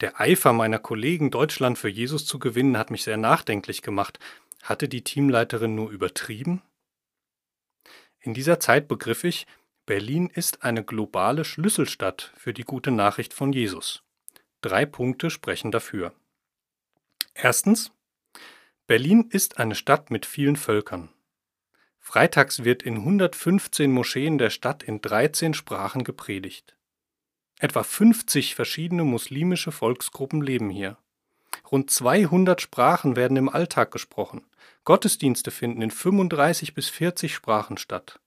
Der 0.00 0.20
Eifer 0.20 0.52
meiner 0.52 0.78
Kollegen, 0.78 1.30
Deutschland 1.30 1.78
für 1.78 1.88
Jesus 1.88 2.26
zu 2.26 2.38
gewinnen, 2.38 2.78
hat 2.78 2.90
mich 2.90 3.04
sehr 3.04 3.16
nachdenklich 3.16 3.82
gemacht. 3.82 4.18
Hatte 4.62 4.88
die 4.88 5.04
Teamleiterin 5.04 5.74
nur 5.74 5.90
übertrieben? 5.90 6.62
In 8.20 8.34
dieser 8.34 8.58
Zeit 8.58 8.88
begriff 8.88 9.24
ich, 9.24 9.46
Berlin 9.86 10.30
ist 10.30 10.62
eine 10.62 10.82
globale 10.82 11.44
Schlüsselstadt 11.44 12.32
für 12.36 12.54
die 12.54 12.62
gute 12.62 12.90
Nachricht 12.90 13.34
von 13.34 13.52
Jesus. 13.52 14.02
Drei 14.62 14.86
Punkte 14.86 15.28
sprechen 15.28 15.70
dafür. 15.70 16.14
Erstens. 17.34 17.92
Berlin 18.86 19.28
ist 19.30 19.58
eine 19.58 19.74
Stadt 19.74 20.10
mit 20.10 20.24
vielen 20.24 20.56
Völkern. 20.56 21.10
Freitags 22.06 22.64
wird 22.64 22.82
in 22.82 22.98
115 22.98 23.90
Moscheen 23.90 24.36
der 24.36 24.50
Stadt 24.50 24.82
in 24.82 25.00
13 25.00 25.54
Sprachen 25.54 26.04
gepredigt. 26.04 26.76
Etwa 27.58 27.82
50 27.82 28.54
verschiedene 28.54 29.04
muslimische 29.04 29.72
Volksgruppen 29.72 30.42
leben 30.42 30.68
hier. 30.68 30.98
Rund 31.72 31.90
200 31.90 32.60
Sprachen 32.60 33.16
werden 33.16 33.38
im 33.38 33.48
Alltag 33.48 33.90
gesprochen. 33.90 34.44
Gottesdienste 34.84 35.50
finden 35.50 35.80
in 35.80 35.90
35 35.90 36.74
bis 36.74 36.90
40 36.90 37.34
Sprachen 37.34 37.78
statt. 37.78 38.20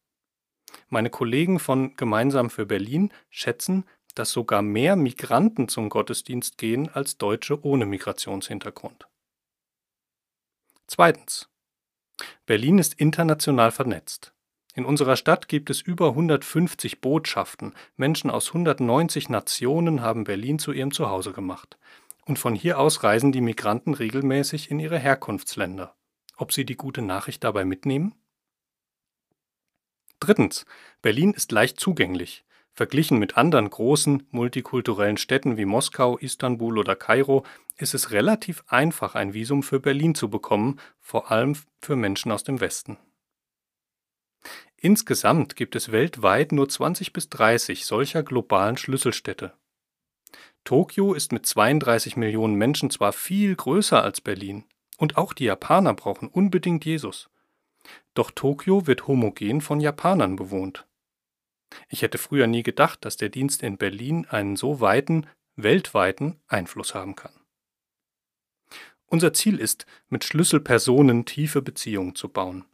Meine 0.89 1.11
Kollegen 1.11 1.59
von 1.59 1.95
Gemeinsam 1.95 2.49
für 2.49 2.65
Berlin 2.65 3.13
schätzen, 3.29 3.85
dass 4.15 4.31
sogar 4.31 4.63
mehr 4.63 4.95
Migranten 4.95 5.69
zum 5.69 5.89
Gottesdienst 5.89 6.57
gehen 6.57 6.89
als 6.89 7.19
Deutsche 7.19 7.63
ohne 7.63 7.85
Migrationshintergrund. 7.85 9.07
Zweitens. 10.87 11.47
Berlin 12.45 12.77
ist 12.77 12.95
international 12.95 13.71
vernetzt. 13.71 14.33
In 14.73 14.85
unserer 14.85 15.15
Stadt 15.15 15.47
gibt 15.47 15.69
es 15.69 15.81
über 15.81 16.09
150 16.09 17.01
Botschaften. 17.01 17.73
Menschen 17.95 18.29
aus 18.29 18.49
190 18.49 19.27
Nationen 19.29 20.01
haben 20.01 20.23
Berlin 20.23 20.59
zu 20.59 20.71
ihrem 20.71 20.91
Zuhause 20.91 21.33
gemacht. 21.33 21.77
Und 22.25 22.37
von 22.37 22.53
hier 22.53 22.79
aus 22.79 23.03
reisen 23.03 23.31
die 23.31 23.41
Migranten 23.41 23.93
regelmäßig 23.93 24.69
in 24.69 24.79
ihre 24.79 24.99
Herkunftsländer. 24.99 25.95
Ob 26.35 26.53
sie 26.53 26.65
die 26.65 26.77
gute 26.77 27.01
Nachricht 27.01 27.43
dabei 27.43 27.65
mitnehmen? 27.65 28.13
Drittens. 30.19 30.65
Berlin 31.01 31.33
ist 31.33 31.51
leicht 31.51 31.79
zugänglich. 31.79 32.45
Verglichen 32.77 33.17
mit 33.17 33.37
anderen 33.37 33.71
großen 33.71 34.27
multikulturellen 34.29 35.17
Städten 35.17 35.57
wie 35.57 35.65
Moskau, 35.65 36.15
Istanbul 36.19 36.77
oder 36.77 36.95
Kairo 36.95 37.43
ist 37.75 37.95
es 37.95 38.11
relativ 38.11 38.63
einfach, 38.67 39.15
ein 39.15 39.33
Visum 39.33 39.63
für 39.63 39.79
Berlin 39.79 40.13
zu 40.13 40.29
bekommen, 40.29 40.79
vor 40.99 41.31
allem 41.31 41.55
für 41.81 41.95
Menschen 41.95 42.31
aus 42.31 42.43
dem 42.43 42.59
Westen. 42.59 42.99
Insgesamt 44.75 45.55
gibt 45.55 45.75
es 45.75 45.91
weltweit 45.91 46.51
nur 46.51 46.69
20 46.69 47.13
bis 47.13 47.29
30 47.29 47.83
solcher 47.83 48.21
globalen 48.21 48.77
Schlüsselstädte. 48.77 49.53
Tokio 50.63 51.15
ist 51.15 51.31
mit 51.31 51.47
32 51.47 52.15
Millionen 52.15 52.53
Menschen 52.53 52.91
zwar 52.91 53.11
viel 53.11 53.55
größer 53.55 54.03
als 54.03 54.21
Berlin, 54.21 54.65
und 54.97 55.17
auch 55.17 55.33
die 55.33 55.45
Japaner 55.45 55.95
brauchen 55.95 56.27
unbedingt 56.27 56.85
Jesus. 56.85 57.31
Doch 58.13 58.29
Tokio 58.29 58.85
wird 58.85 59.07
homogen 59.07 59.61
von 59.61 59.79
Japanern 59.79 60.35
bewohnt. 60.35 60.85
Ich 61.89 62.01
hätte 62.01 62.17
früher 62.17 62.47
nie 62.47 62.63
gedacht, 62.63 63.03
dass 63.05 63.17
der 63.17 63.29
Dienst 63.29 63.63
in 63.63 63.77
Berlin 63.77 64.25
einen 64.29 64.55
so 64.55 64.81
weiten, 64.81 65.27
weltweiten 65.55 66.39
Einfluss 66.47 66.95
haben 66.95 67.15
kann. 67.15 67.33
Unser 69.05 69.33
Ziel 69.33 69.59
ist, 69.59 69.85
mit 70.09 70.23
Schlüsselpersonen 70.23 71.25
tiefe 71.25 71.61
Beziehungen 71.61 72.15
zu 72.15 72.29
bauen. 72.29 72.65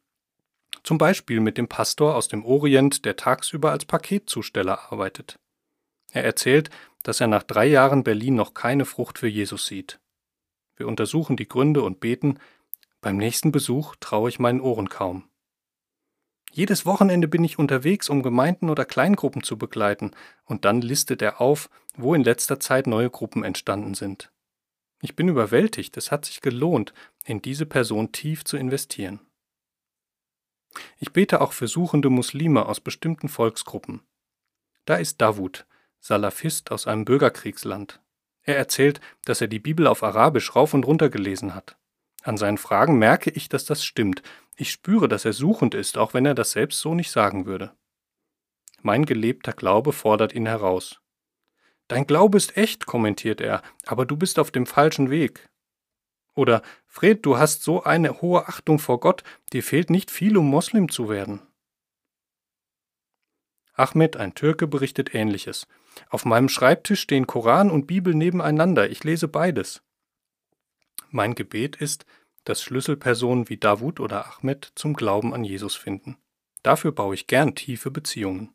Zum 0.84 0.98
Beispiel 0.98 1.40
mit 1.40 1.58
dem 1.58 1.68
Pastor 1.68 2.16
aus 2.16 2.28
dem 2.28 2.44
Orient, 2.44 3.06
der 3.06 3.16
tagsüber 3.16 3.72
als 3.72 3.86
Paketzusteller 3.86 4.92
arbeitet. 4.92 5.40
Er 6.12 6.24
erzählt, 6.24 6.70
dass 7.04 7.22
er 7.22 7.28
nach 7.28 7.44
drei 7.44 7.68
Jahren 7.68 8.04
Berlin 8.04 8.36
noch 8.36 8.54
keine 8.54 8.86
Frucht 8.86 9.20
für 9.20 9.28
Jesus 9.28 9.68
sieht. 9.68 10.00
Wir 10.76 10.88
untersuchen 10.88 11.38
die 11.38 11.48
Gründe 11.48 11.84
und 11.84 12.00
beten, 12.00 12.40
beim 13.02 13.18
nächsten 13.18 13.52
Besuch 13.52 13.96
traue 14.00 14.30
ich 14.30 14.40
meinen 14.40 14.62
Ohren 14.62 14.90
kaum. 14.90 15.30
Jedes 16.56 16.86
Wochenende 16.86 17.28
bin 17.28 17.44
ich 17.44 17.58
unterwegs, 17.58 18.10
um 18.10 18.22
Gemeinden 18.22 18.70
oder 18.70 18.86
Kleingruppen 18.86 19.42
zu 19.42 19.58
begleiten, 19.58 20.12
und 20.46 20.66
dann 20.66 20.84
listet 20.84 21.24
er 21.24 21.42
auf, 21.42 21.68
wo 21.96 22.14
in 22.14 22.24
letzter 22.24 22.60
Zeit 22.60 22.86
neue 22.86 23.10
Gruppen 23.10 23.44
entstanden 23.44 23.96
sind. 23.96 24.32
Ich 25.02 25.16
bin 25.16 25.28
überwältigt, 25.28 25.98
es 25.98 26.12
hat 26.12 26.26
sich 26.26 26.42
gelohnt, 26.42 26.94
in 27.26 27.42
diese 27.42 27.66
Person 27.66 28.12
tief 28.12 28.46
zu 28.46 28.56
investieren. 28.56 29.20
Ich 31.00 31.12
bete 31.12 31.42
auch 31.42 31.54
für 31.54 31.68
suchende 31.68 32.12
Muslime 32.12 32.68
aus 32.68 32.80
bestimmten 32.80 33.30
Volksgruppen. 33.30 34.02
Da 34.86 34.98
ist 34.98 35.22
Davud, 35.22 35.66
Salafist 36.02 36.70
aus 36.70 36.86
einem 36.86 37.04
Bürgerkriegsland. 37.04 38.00
Er 38.44 38.58
erzählt, 38.58 39.02
dass 39.26 39.42
er 39.42 39.48
die 39.48 39.60
Bibel 39.60 39.88
auf 39.88 40.04
Arabisch 40.04 40.56
rauf 40.56 40.76
und 40.76 40.86
runter 40.86 41.10
gelesen 41.10 41.56
hat. 41.56 41.78
An 42.24 42.38
seinen 42.38 42.58
Fragen 42.58 42.98
merke 42.98 43.30
ich, 43.30 43.50
dass 43.50 43.66
das 43.66 43.84
stimmt. 43.84 44.24
Ich 44.56 44.72
spüre, 44.72 45.10
dass 45.10 45.26
er 45.26 45.34
suchend 45.34 45.76
ist, 45.76 45.98
auch 45.98 46.14
wenn 46.14 46.26
er 46.26 46.34
das 46.34 46.52
selbst 46.52 46.80
so 46.80 46.96
nicht 46.96 47.12
sagen 47.12 47.46
würde. 47.46 47.76
Mein 48.82 49.06
gelebter 49.06 49.52
Glaube 49.52 49.92
fordert 49.92 50.34
ihn 50.34 50.46
heraus. 50.46 51.02
Dein 51.90 52.08
Glaube 52.08 52.38
ist 52.38 52.56
echt, 52.56 52.86
kommentiert 52.86 53.42
er, 53.42 53.62
aber 53.86 54.06
du 54.06 54.16
bist 54.16 54.40
auf 54.40 54.52
dem 54.52 54.66
falschen 54.66 55.10
Weg. 55.10 55.50
Oder 56.34 56.62
Fred, 56.88 57.26
du 57.26 57.38
hast 57.38 57.64
so 57.64 57.84
eine 57.84 58.22
hohe 58.22 58.48
Achtung 58.48 58.80
vor 58.80 59.02
Gott, 59.02 59.24
dir 59.52 59.62
fehlt 59.62 59.90
nicht 59.90 60.10
viel, 60.10 60.38
um 60.38 60.50
Moslem 60.50 60.90
zu 60.90 61.10
werden. 61.10 61.42
Ahmed, 63.74 64.18
ein 64.18 64.34
Türke, 64.34 64.68
berichtet 64.68 65.14
ähnliches. 65.14 65.68
Auf 66.10 66.26
meinem 66.26 66.48
Schreibtisch 66.48 67.02
stehen 67.02 67.28
Koran 67.28 67.70
und 67.70 67.86
Bibel 67.86 68.16
nebeneinander, 68.16 68.90
ich 68.90 69.04
lese 69.04 69.28
beides. 69.28 69.84
Mein 71.10 71.36
Gebet 71.36 71.76
ist, 71.76 72.06
dass 72.44 72.62
Schlüsselpersonen 72.62 73.50
wie 73.50 73.58
Davud 73.58 74.00
oder 74.00 74.26
Ahmed 74.26 74.72
zum 74.76 74.94
Glauben 74.94 75.34
an 75.34 75.44
Jesus 75.44 75.76
finden. 75.76 76.18
Dafür 76.62 76.92
baue 76.92 77.16
ich 77.16 77.28
gern 77.28 77.56
tiefe 77.56 77.92
Beziehungen. 77.92 78.54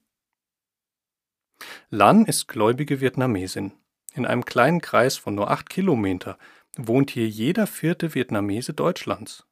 Lan 1.91 2.25
ist 2.27 2.49
gläubige 2.49 3.01
Vietnamesin. 3.01 3.73
In 4.15 4.27
einem 4.27 4.45
kleinen 4.45 4.81
Kreis 4.81 5.17
von 5.17 5.35
nur 5.35 5.51
acht 5.51 5.71
Kilometer 5.71 6.39
wohnt 6.77 7.11
hier 7.11 7.29
jeder 7.29 7.67
vierte 7.67 8.15
Vietnamese 8.15 8.73
Deutschlands. 8.73 9.47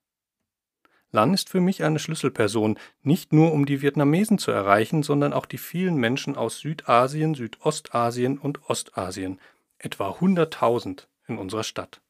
Lan 1.10 1.34
ist 1.34 1.48
für 1.48 1.60
mich 1.60 1.82
eine 1.84 1.98
Schlüsselperson, 1.98 2.78
nicht 3.02 3.32
nur 3.32 3.52
um 3.52 3.64
die 3.64 3.80
Vietnamesen 3.80 4.38
zu 4.38 4.50
erreichen, 4.50 5.02
sondern 5.02 5.32
auch 5.32 5.46
die 5.46 5.58
vielen 5.58 5.96
Menschen 5.96 6.36
aus 6.36 6.58
Südasien, 6.58 7.34
Südostasien 7.34 8.38
und 8.38 8.68
Ostasien, 8.68 9.40
etwa 9.78 10.10
100.000 10.10 11.06
in 11.26 11.38
unserer 11.38 11.64
Stadt. 11.64 12.00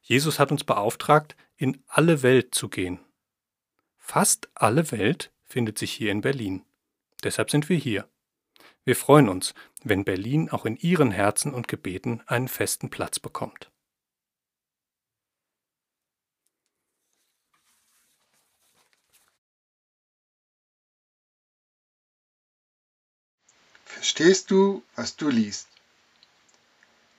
Jesus 0.00 0.38
hat 0.38 0.50
uns 0.50 0.64
beauftragt, 0.64 1.36
in 1.56 1.82
alle 1.86 2.22
Welt 2.22 2.54
zu 2.54 2.68
gehen. 2.68 3.00
Fast 3.98 4.48
alle 4.54 4.90
Welt 4.90 5.32
findet 5.44 5.78
sich 5.78 5.92
hier 5.92 6.10
in 6.10 6.20
Berlin. 6.20 6.64
Deshalb 7.22 7.50
sind 7.50 7.68
wir 7.68 7.76
hier. 7.76 8.08
Wir 8.84 8.96
freuen 8.96 9.28
uns, 9.28 9.54
wenn 9.84 10.04
Berlin 10.04 10.50
auch 10.50 10.64
in 10.64 10.76
Ihren 10.76 11.12
Herzen 11.12 11.54
und 11.54 11.68
Gebeten 11.68 12.20
einen 12.26 12.48
festen 12.48 12.90
Platz 12.90 13.20
bekommt. 13.20 13.70
Verstehst 23.84 24.50
du, 24.50 24.82
was 24.96 25.16
du 25.16 25.28
liest? 25.28 25.68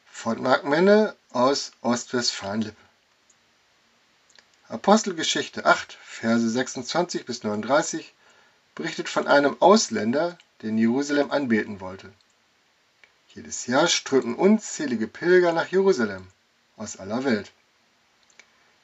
Von 0.05 0.41
Mark 0.41 0.65
Menne 0.65 1.15
aus 1.33 1.71
Ostwestfalen-Lippe. 1.81 2.77
Apostelgeschichte 4.69 5.65
8, 5.65 5.97
Verse 6.03 6.49
26 6.49 7.25
bis 7.25 7.43
39 7.43 8.13
berichtet 8.75 9.09
von 9.09 9.27
einem 9.27 9.61
Ausländer, 9.61 10.37
der 10.61 10.69
in 10.69 10.77
Jerusalem 10.77 11.31
anbeten 11.31 11.79
wollte. 11.79 12.11
Jedes 13.29 13.67
Jahr 13.67 13.87
strömten 13.87 14.35
unzählige 14.35 15.07
Pilger 15.07 15.53
nach 15.53 15.67
Jerusalem 15.67 16.27
aus 16.77 16.97
aller 16.97 17.23
Welt. 17.23 17.51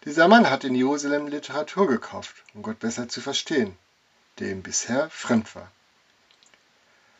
Dieser 0.05 0.27
Mann 0.27 0.49
hat 0.49 0.63
in 0.63 0.75
Jerusalem 0.75 1.27
Literatur 1.27 1.87
gekauft, 1.87 2.35
um 2.53 2.61
Gott 2.61 2.79
besser 2.79 3.09
zu 3.09 3.21
verstehen, 3.21 3.77
der 4.39 4.51
ihm 4.51 4.63
bisher 4.63 5.09
fremd 5.09 5.55
war. 5.55 5.71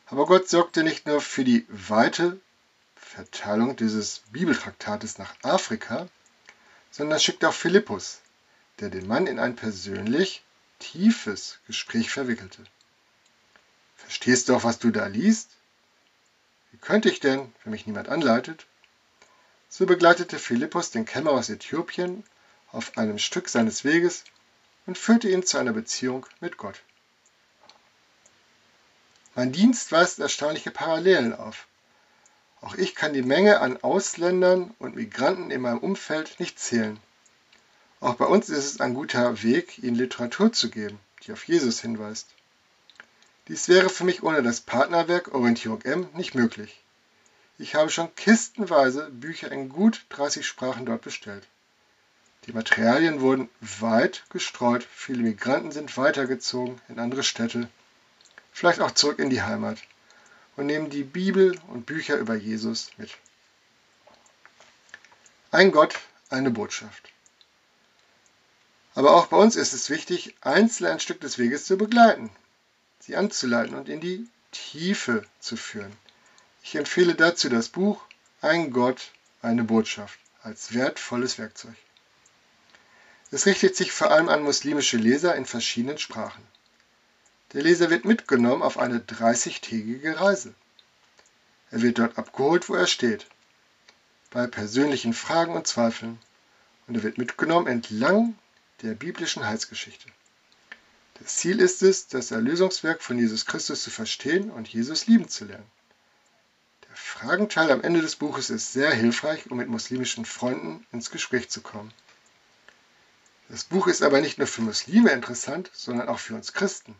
Aber 0.08 0.26
Gott 0.26 0.50
sorgte 0.50 0.84
nicht 0.84 1.06
nur 1.06 1.22
für 1.22 1.44
die 1.44 1.66
weite 1.70 2.40
Verteilung 3.00 3.76
dieses 3.76 4.20
Bibeltraktates 4.32 5.18
nach 5.18 5.34
Afrika, 5.42 6.08
sondern 6.92 7.20
schickte 7.20 7.50
auch 7.50 7.54
Philippus, 7.54 8.20
der 8.80 8.90
den 8.90 9.08
Mann 9.08 9.28
in 9.28 9.40
ein 9.40 9.56
persönlich 9.56 10.44
tiefes 10.80 11.60
Gespräch 11.68 12.10
verwickelte. 12.10 12.64
Verstehst 13.96 14.50
du 14.50 14.56
auch, 14.56 14.64
was 14.64 14.80
du 14.80 14.92
da 14.92 15.08
liest? 15.08 15.50
Wie 16.72 16.78
könnte 16.78 17.10
ich 17.10 17.20
denn, 17.20 17.54
wenn 17.64 17.72
mich 17.72 17.88
niemand 17.88 18.10
anleitet? 18.10 18.66
So 19.70 19.86
begleitete 19.86 20.40
Philippus 20.40 20.92
den 20.92 21.06
Kämmer 21.06 21.32
aus 21.32 21.50
Äthiopien 21.50 22.24
auf 22.72 22.98
einem 22.98 23.18
Stück 23.18 23.50
seines 23.50 23.84
Weges 23.84 24.24
und 24.86 24.98
führte 24.98 25.30
ihn 25.30 25.46
zu 25.46 25.58
einer 25.58 25.74
Beziehung 25.74 26.26
mit 26.40 26.58
Gott. 26.58 26.82
Mein 29.36 29.52
Dienst 29.52 29.92
weist 29.92 30.20
erstaunliche 30.20 30.72
Parallelen 30.72 31.34
auf. 31.34 31.68
Auch 32.62 32.76
ich 32.76 32.96
kann 32.96 33.14
die 33.14 33.22
Menge 33.22 33.62
an 33.62 33.82
Ausländern 33.82 34.74
und 34.80 34.96
Migranten 34.96 35.52
in 35.52 35.62
meinem 35.62 35.80
Umfeld 35.80 36.40
nicht 36.40 36.60
zählen. 36.60 37.00
Auch 38.00 38.16
bei 38.16 38.26
uns 38.26 38.50
ist 38.50 38.66
es 38.66 38.82
ein 38.82 38.94
guter 38.94 39.44
Weg, 39.44 39.80
ihnen 39.80 39.96
Literatur 39.96 40.52
zu 40.52 40.70
geben, 40.70 41.00
die 41.24 41.32
auf 41.32 41.48
Jesus 41.48 41.82
hinweist. 41.82 42.28
Dies 43.48 43.68
wäre 43.68 43.90
für 43.90 44.04
mich 44.04 44.24
ohne 44.24 44.44
das 44.44 44.62
Partnerwerk 44.62 45.34
Orientierung 45.34 45.82
M 45.82 46.08
nicht 46.14 46.36
möglich. 46.36 46.84
Ich 47.58 47.76
habe 47.76 47.90
schon 47.90 48.14
kistenweise 48.16 49.10
Bücher 49.10 49.52
in 49.52 49.70
gut 49.70 50.06
30 50.10 50.46
Sprachen 50.46 50.86
dort 50.86 51.02
bestellt. 51.02 51.46
Die 52.46 52.54
Materialien 52.54 53.22
wurden 53.22 53.50
weit 53.60 54.24
gestreut, 54.30 54.88
viele 54.94 55.24
Migranten 55.24 55.72
sind 55.72 55.98
weitergezogen 55.98 56.80
in 56.88 57.00
andere 57.00 57.24
Städte 57.24 57.70
vielleicht 58.60 58.82
auch 58.82 58.92
zurück 58.92 59.20
in 59.20 59.30
die 59.30 59.42
Heimat 59.42 59.78
und 60.60 60.66
nehmen 60.66 60.90
die 60.90 61.06
Bibel 61.06 61.58
und 61.70 61.86
Bücher 61.86 62.18
über 62.18 62.36
Jesus 62.36 62.92
mit. 62.98 63.12
Ein 65.52 65.72
Gott, 65.72 65.98
eine 66.30 66.52
Botschaft. 66.52 67.14
Aber 68.94 69.16
auch 69.16 69.28
bei 69.28 69.38
uns 69.38 69.56
ist 69.56 69.72
es 69.72 69.90
wichtig, 69.90 70.36
Einzelne 70.42 70.92
ein 70.92 71.00
Stück 71.00 71.22
des 71.22 71.38
Weges 71.38 71.64
zu 71.64 71.78
begleiten, 71.78 72.30
sie 73.00 73.16
anzuleiten 73.16 73.74
und 73.74 73.88
in 73.88 74.02
die 74.02 74.28
Tiefe 74.52 75.26
zu 75.40 75.56
führen. 75.56 75.96
Ich 76.62 76.76
empfehle 76.76 77.16
dazu 77.16 77.48
das 77.48 77.70
Buch 77.70 78.04
Ein 78.42 78.72
Gott, 78.72 79.12
eine 79.42 79.64
Botschaft 79.64 80.20
als 80.44 80.74
wertvolles 80.74 81.38
Werkzeug. 81.38 81.76
Es 83.32 83.46
richtet 83.46 83.78
sich 83.78 83.94
vor 83.94 84.12
allem 84.12 84.28
an 84.28 84.44
muslimische 84.44 84.98
Leser 84.98 85.36
in 85.36 85.46
verschiedenen 85.46 86.00
Sprachen. 86.00 86.46
Der 87.54 87.64
Leser 87.64 87.90
wird 87.90 88.06
mitgenommen 88.06 88.62
auf 88.62 88.78
eine 88.78 89.00
30-tägige 89.00 90.20
Reise. 90.20 90.54
Er 91.72 91.82
wird 91.82 91.98
dort 91.98 92.18
abgeholt, 92.18 92.70
wo 92.70 92.76
er 92.76 92.86
steht, 92.86 93.26
bei 94.30 94.46
persönlichen 94.46 95.14
Fragen 95.14 95.54
und 95.56 95.66
Zweifeln, 95.66 96.20
und 96.88 96.96
er 96.96 97.04
wird 97.04 97.18
mitgenommen 97.18 97.68
entlang 97.68 98.38
der 98.84 98.94
biblischen 98.94 99.46
Heilsgeschichte. 99.46 100.10
Das 101.16 101.38
Ziel 101.38 101.60
ist 101.60 101.82
es, 101.82 102.08
das 102.08 102.32
Erlösungswerk 102.32 103.02
von 103.02 103.18
Jesus 103.18 103.46
Christus 103.46 103.84
zu 103.84 103.90
verstehen 103.90 104.52
und 104.52 104.68
Jesus 104.68 105.08
lieben 105.08 105.28
zu 105.28 105.46
lernen. 105.46 105.70
Der 106.88 106.96
Fragenteil 106.96 107.72
am 107.72 107.82
Ende 107.82 108.02
des 108.02 108.16
Buches 108.16 108.50
ist 108.50 108.74
sehr 108.74 108.92
hilfreich, 108.92 109.50
um 109.50 109.58
mit 109.58 109.68
muslimischen 109.68 110.26
Freunden 110.26 110.86
ins 110.92 111.12
Gespräch 111.12 111.50
zu 111.50 111.62
kommen. 111.62 111.92
Das 113.50 113.64
Buch 113.64 113.88
ist 113.88 114.04
aber 114.04 114.22
nicht 114.22 114.38
nur 114.38 114.48
für 114.48 114.62
Muslime 114.62 115.12
interessant, 115.12 115.72
sondern 115.74 116.08
auch 116.08 116.20
für 116.20 116.36
uns 116.36 116.54
Christen. 116.54 116.96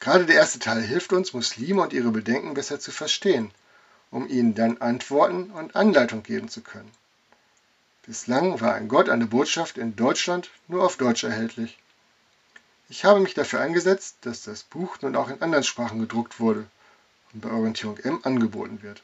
Gerade 0.00 0.26
der 0.26 0.36
erste 0.36 0.58
Teil 0.58 0.82
hilft 0.82 1.12
uns, 1.12 1.32
Muslime 1.32 1.82
und 1.82 1.92
ihre 1.92 2.10
Bedenken 2.10 2.54
besser 2.54 2.80
zu 2.80 2.90
verstehen 2.90 3.52
um 4.10 4.28
ihnen 4.28 4.54
dann 4.54 4.78
Antworten 4.78 5.50
und 5.50 5.76
Anleitung 5.76 6.22
geben 6.22 6.48
zu 6.48 6.62
können. 6.62 6.90
Bislang 8.02 8.60
war 8.60 8.74
ein 8.74 8.88
Gott 8.88 9.08
eine 9.08 9.26
Botschaft 9.26 9.78
in 9.78 9.94
Deutschland 9.94 10.50
nur 10.68 10.84
auf 10.84 10.96
Deutsch 10.96 11.22
erhältlich. 11.22 11.78
Ich 12.88 13.04
habe 13.04 13.20
mich 13.20 13.34
dafür 13.34 13.60
eingesetzt, 13.60 14.16
dass 14.22 14.42
das 14.42 14.64
Buch 14.64 14.96
nun 15.00 15.14
auch 15.14 15.28
in 15.28 15.40
anderen 15.42 15.62
Sprachen 15.62 16.00
gedruckt 16.00 16.40
wurde 16.40 16.66
und 17.32 17.40
bei 17.40 17.50
Orientierung 17.50 17.98
M 17.98 18.20
angeboten 18.24 18.82
wird. 18.82 19.02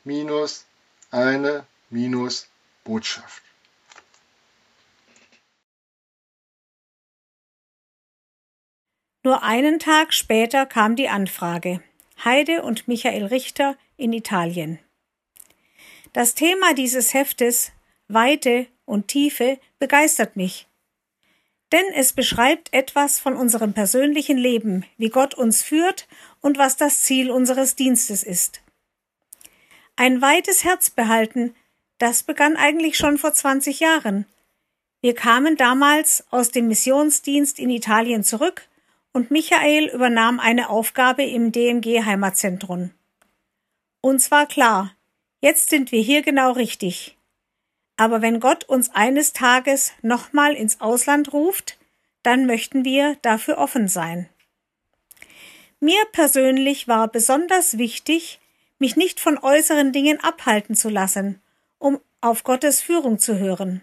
minus 0.03 0.65
eine 1.11 1.65
minus 1.89 2.47
Botschaft. 2.83 3.48
Nur 9.23 9.43
einen 9.43 9.79
Tag 9.79 10.13
später 10.13 10.65
kam 10.65 10.95
die 10.95 11.09
Anfrage. 11.09 11.81
Heide 12.23 12.63
und 12.63 12.87
Michael 12.87 13.25
Richter 13.25 13.75
in 13.97 14.13
Italien. 14.13 14.79
Das 16.13 16.35
Thema 16.35 16.73
dieses 16.73 17.13
Heftes 17.13 17.71
Weite 18.07 18.67
und 18.85 19.09
Tiefe 19.09 19.59
begeistert 19.77 20.37
mich. 20.37 20.67
Denn 21.71 21.83
es 21.95 22.13
beschreibt 22.13 22.73
etwas 22.73 23.19
von 23.19 23.35
unserem 23.35 23.73
persönlichen 23.73 24.37
Leben, 24.37 24.85
wie 24.97 25.09
Gott 25.09 25.35
uns 25.35 25.61
führt 25.61 26.07
und 26.39 26.57
was 26.57 26.77
das 26.77 27.01
Ziel 27.01 27.29
unseres 27.29 27.75
Dienstes 27.75 28.23
ist. 28.23 28.61
Ein 29.97 30.21
weites 30.21 30.63
Herz 30.63 30.89
behalten, 30.89 31.53
das 31.97 32.23
begann 32.23 32.55
eigentlich 32.55 32.97
schon 32.97 33.17
vor 33.17 33.33
20 33.33 33.81
Jahren. 33.81 34.25
Wir 35.01 35.13
kamen 35.13 35.57
damals 35.57 36.23
aus 36.31 36.51
dem 36.51 36.69
Missionsdienst 36.69 37.59
in 37.59 37.69
Italien 37.69 38.23
zurück 38.23 38.68
und 39.19 39.31
Michael 39.31 39.89
übernahm 39.89 40.39
eine 40.39 40.69
Aufgabe 40.69 41.23
im 41.23 41.51
DMG 41.51 42.05
Heimatzentrum. 42.05 42.91
Uns 43.99 44.31
war 44.31 44.45
klar, 44.45 44.93
jetzt 45.41 45.69
sind 45.69 45.91
wir 45.91 46.01
hier 46.01 46.21
genau 46.21 46.53
richtig. 46.53 47.17
Aber 47.97 48.21
wenn 48.21 48.39
Gott 48.39 48.63
uns 48.63 48.95
eines 48.95 49.33
Tages 49.33 49.91
nochmal 50.01 50.53
ins 50.53 50.79
Ausland 50.79 51.33
ruft, 51.33 51.77
dann 52.23 52.45
möchten 52.45 52.85
wir 52.85 53.17
dafür 53.21 53.57
offen 53.57 53.89
sein. 53.89 54.29
Mir 55.81 55.99
persönlich 56.13 56.87
war 56.87 57.09
besonders 57.09 57.77
wichtig, 57.77 58.39
mich 58.77 58.95
nicht 58.95 59.19
von 59.19 59.37
äußeren 59.37 59.91
Dingen 59.91 60.21
abhalten 60.21 60.75
zu 60.75 60.87
lassen, 60.87 61.41
um 61.77 61.99
auf 62.21 62.45
Gottes 62.45 62.79
Führung 62.79 63.19
zu 63.19 63.37
hören. 63.37 63.81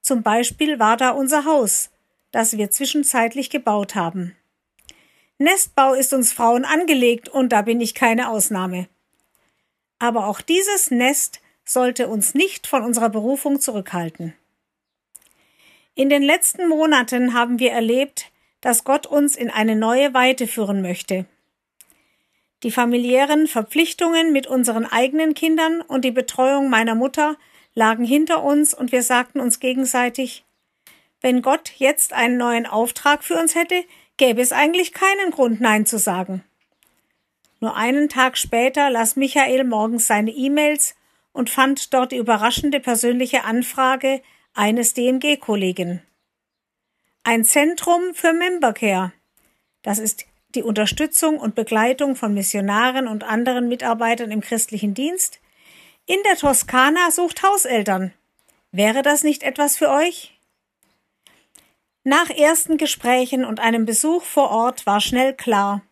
Zum 0.00 0.22
Beispiel 0.22 0.78
war 0.78 0.96
da 0.96 1.10
unser 1.10 1.44
Haus, 1.44 1.90
das 2.30 2.56
wir 2.56 2.70
zwischenzeitlich 2.70 3.50
gebaut 3.50 3.94
haben. 3.94 4.36
Nestbau 5.38 5.94
ist 5.94 6.12
uns 6.12 6.32
Frauen 6.32 6.64
angelegt 6.64 7.28
und 7.28 7.52
da 7.52 7.62
bin 7.62 7.80
ich 7.80 7.94
keine 7.94 8.28
Ausnahme. 8.28 8.88
Aber 9.98 10.26
auch 10.26 10.40
dieses 10.40 10.90
Nest 10.90 11.40
sollte 11.64 12.08
uns 12.08 12.34
nicht 12.34 12.66
von 12.66 12.82
unserer 12.82 13.08
Berufung 13.08 13.60
zurückhalten. 13.60 14.34
In 15.94 16.08
den 16.08 16.22
letzten 16.22 16.68
Monaten 16.68 17.34
haben 17.34 17.58
wir 17.58 17.72
erlebt, 17.72 18.30
dass 18.60 18.84
Gott 18.84 19.06
uns 19.06 19.36
in 19.36 19.50
eine 19.50 19.76
neue 19.76 20.14
Weite 20.14 20.46
führen 20.46 20.82
möchte. 20.82 21.26
Die 22.64 22.70
familiären 22.72 23.46
Verpflichtungen 23.46 24.32
mit 24.32 24.48
unseren 24.48 24.84
eigenen 24.84 25.34
Kindern 25.34 25.80
und 25.80 26.04
die 26.04 26.10
Betreuung 26.10 26.70
meiner 26.70 26.96
Mutter 26.96 27.36
lagen 27.74 28.04
hinter 28.04 28.42
uns 28.42 28.74
und 28.74 28.90
wir 28.90 29.02
sagten 29.02 29.38
uns 29.38 29.60
gegenseitig, 29.60 30.44
wenn 31.20 31.42
Gott 31.42 31.72
jetzt 31.76 32.12
einen 32.12 32.36
neuen 32.36 32.66
Auftrag 32.66 33.24
für 33.24 33.38
uns 33.38 33.54
hätte, 33.54 33.84
gäbe 34.16 34.40
es 34.40 34.52
eigentlich 34.52 34.92
keinen 34.92 35.30
Grund, 35.30 35.60
Nein 35.60 35.86
zu 35.86 35.98
sagen. 35.98 36.44
Nur 37.60 37.76
einen 37.76 38.08
Tag 38.08 38.38
später 38.38 38.88
las 38.90 39.16
Michael 39.16 39.64
morgens 39.64 40.06
seine 40.06 40.30
E-Mails 40.30 40.94
und 41.32 41.50
fand 41.50 41.92
dort 41.92 42.12
die 42.12 42.16
überraschende 42.16 42.80
persönliche 42.80 43.44
Anfrage 43.44 44.22
eines 44.54 44.94
DMG-Kollegen. 44.94 46.02
Ein 47.24 47.44
Zentrum 47.44 48.14
für 48.14 48.32
Membercare. 48.32 49.12
Das 49.82 49.98
ist 49.98 50.26
die 50.54 50.62
Unterstützung 50.62 51.38
und 51.38 51.54
Begleitung 51.54 52.16
von 52.16 52.32
Missionaren 52.32 53.06
und 53.06 53.24
anderen 53.24 53.68
Mitarbeitern 53.68 54.30
im 54.30 54.40
christlichen 54.40 54.94
Dienst. 54.94 55.40
In 56.06 56.16
der 56.24 56.36
Toskana 56.36 57.10
sucht 57.10 57.42
Hauseltern. 57.42 58.14
Wäre 58.72 59.02
das 59.02 59.24
nicht 59.24 59.42
etwas 59.42 59.76
für 59.76 59.90
euch? 59.90 60.37
Nach 62.08 62.30
ersten 62.30 62.78
Gesprächen 62.78 63.44
und 63.44 63.60
einem 63.60 63.84
Besuch 63.84 64.22
vor 64.22 64.50
Ort 64.50 64.86
war 64.86 64.98
schnell 64.98 65.34
klar, 65.34 65.82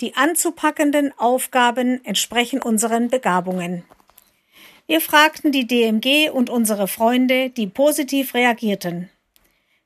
die 0.00 0.14
anzupackenden 0.14 1.12
Aufgaben 1.18 2.04
entsprechen 2.04 2.62
unseren 2.62 3.08
Begabungen. 3.08 3.82
Wir 4.86 5.00
fragten 5.00 5.50
die 5.50 5.66
DMG 5.66 6.30
und 6.30 6.50
unsere 6.50 6.86
Freunde, 6.86 7.50
die 7.50 7.66
positiv 7.66 8.34
reagierten. 8.34 9.10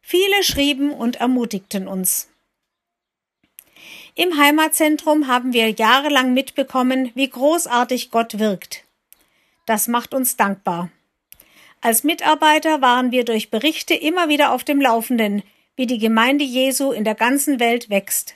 Viele 0.02 0.42
schrieben 0.42 0.90
und 0.90 1.16
ermutigten 1.16 1.88
uns. 1.88 2.28
Im 4.14 4.36
Heimatzentrum 4.36 5.28
haben 5.28 5.54
wir 5.54 5.70
jahrelang 5.70 6.34
mitbekommen, 6.34 7.10
wie 7.14 7.30
großartig 7.30 8.10
Gott 8.10 8.38
wirkt. 8.38 8.84
Das 9.64 9.88
macht 9.88 10.12
uns 10.12 10.36
dankbar. 10.36 10.90
Als 11.80 12.04
Mitarbeiter 12.04 12.82
waren 12.82 13.12
wir 13.12 13.24
durch 13.24 13.50
Berichte 13.50 13.94
immer 13.94 14.28
wieder 14.28 14.52
auf 14.52 14.62
dem 14.62 14.78
Laufenden, 14.78 15.42
wie 15.76 15.86
die 15.86 15.98
Gemeinde 15.98 16.44
Jesu 16.44 16.92
in 16.92 17.04
der 17.04 17.14
ganzen 17.14 17.60
Welt 17.60 17.90
wächst. 17.90 18.34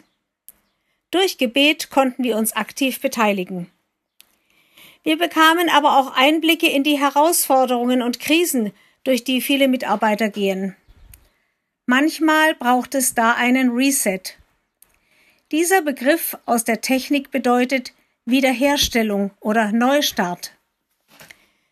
Durch 1.11 1.39
Gebet 1.39 1.91
konnten 1.91 2.25
wir 2.25 2.37
uns 2.37 2.53
aktiv 2.53 3.01
beteiligen. 3.01 3.71
Wir 5.03 5.17
bekamen 5.17 5.69
aber 5.71 5.99
auch 5.99 6.15
Einblicke 6.15 6.69
in 6.69 6.85
die 6.85 6.99
Herausforderungen 6.99 8.03
und 8.03 8.21
Krisen, 8.21 8.73
durch 9.05 9.25
die 9.25 9.41
viele 9.41 9.69
Mitarbeiter 9.69 10.29
gehen. 10.29 10.77
Manchmal 11.87 12.55
braucht 12.55 12.95
es 12.95 13.15
da 13.15 13.33
einen 13.33 13.71
Reset. 13.71 14.21
Dieser 15.51 15.81
Begriff 15.81 16.37
aus 16.45 16.65
der 16.65 16.83
Technik 16.83 17.31
bedeutet 17.31 17.95
Wiederherstellung 18.27 19.31
oder 19.41 19.73
Neustart. 19.73 20.53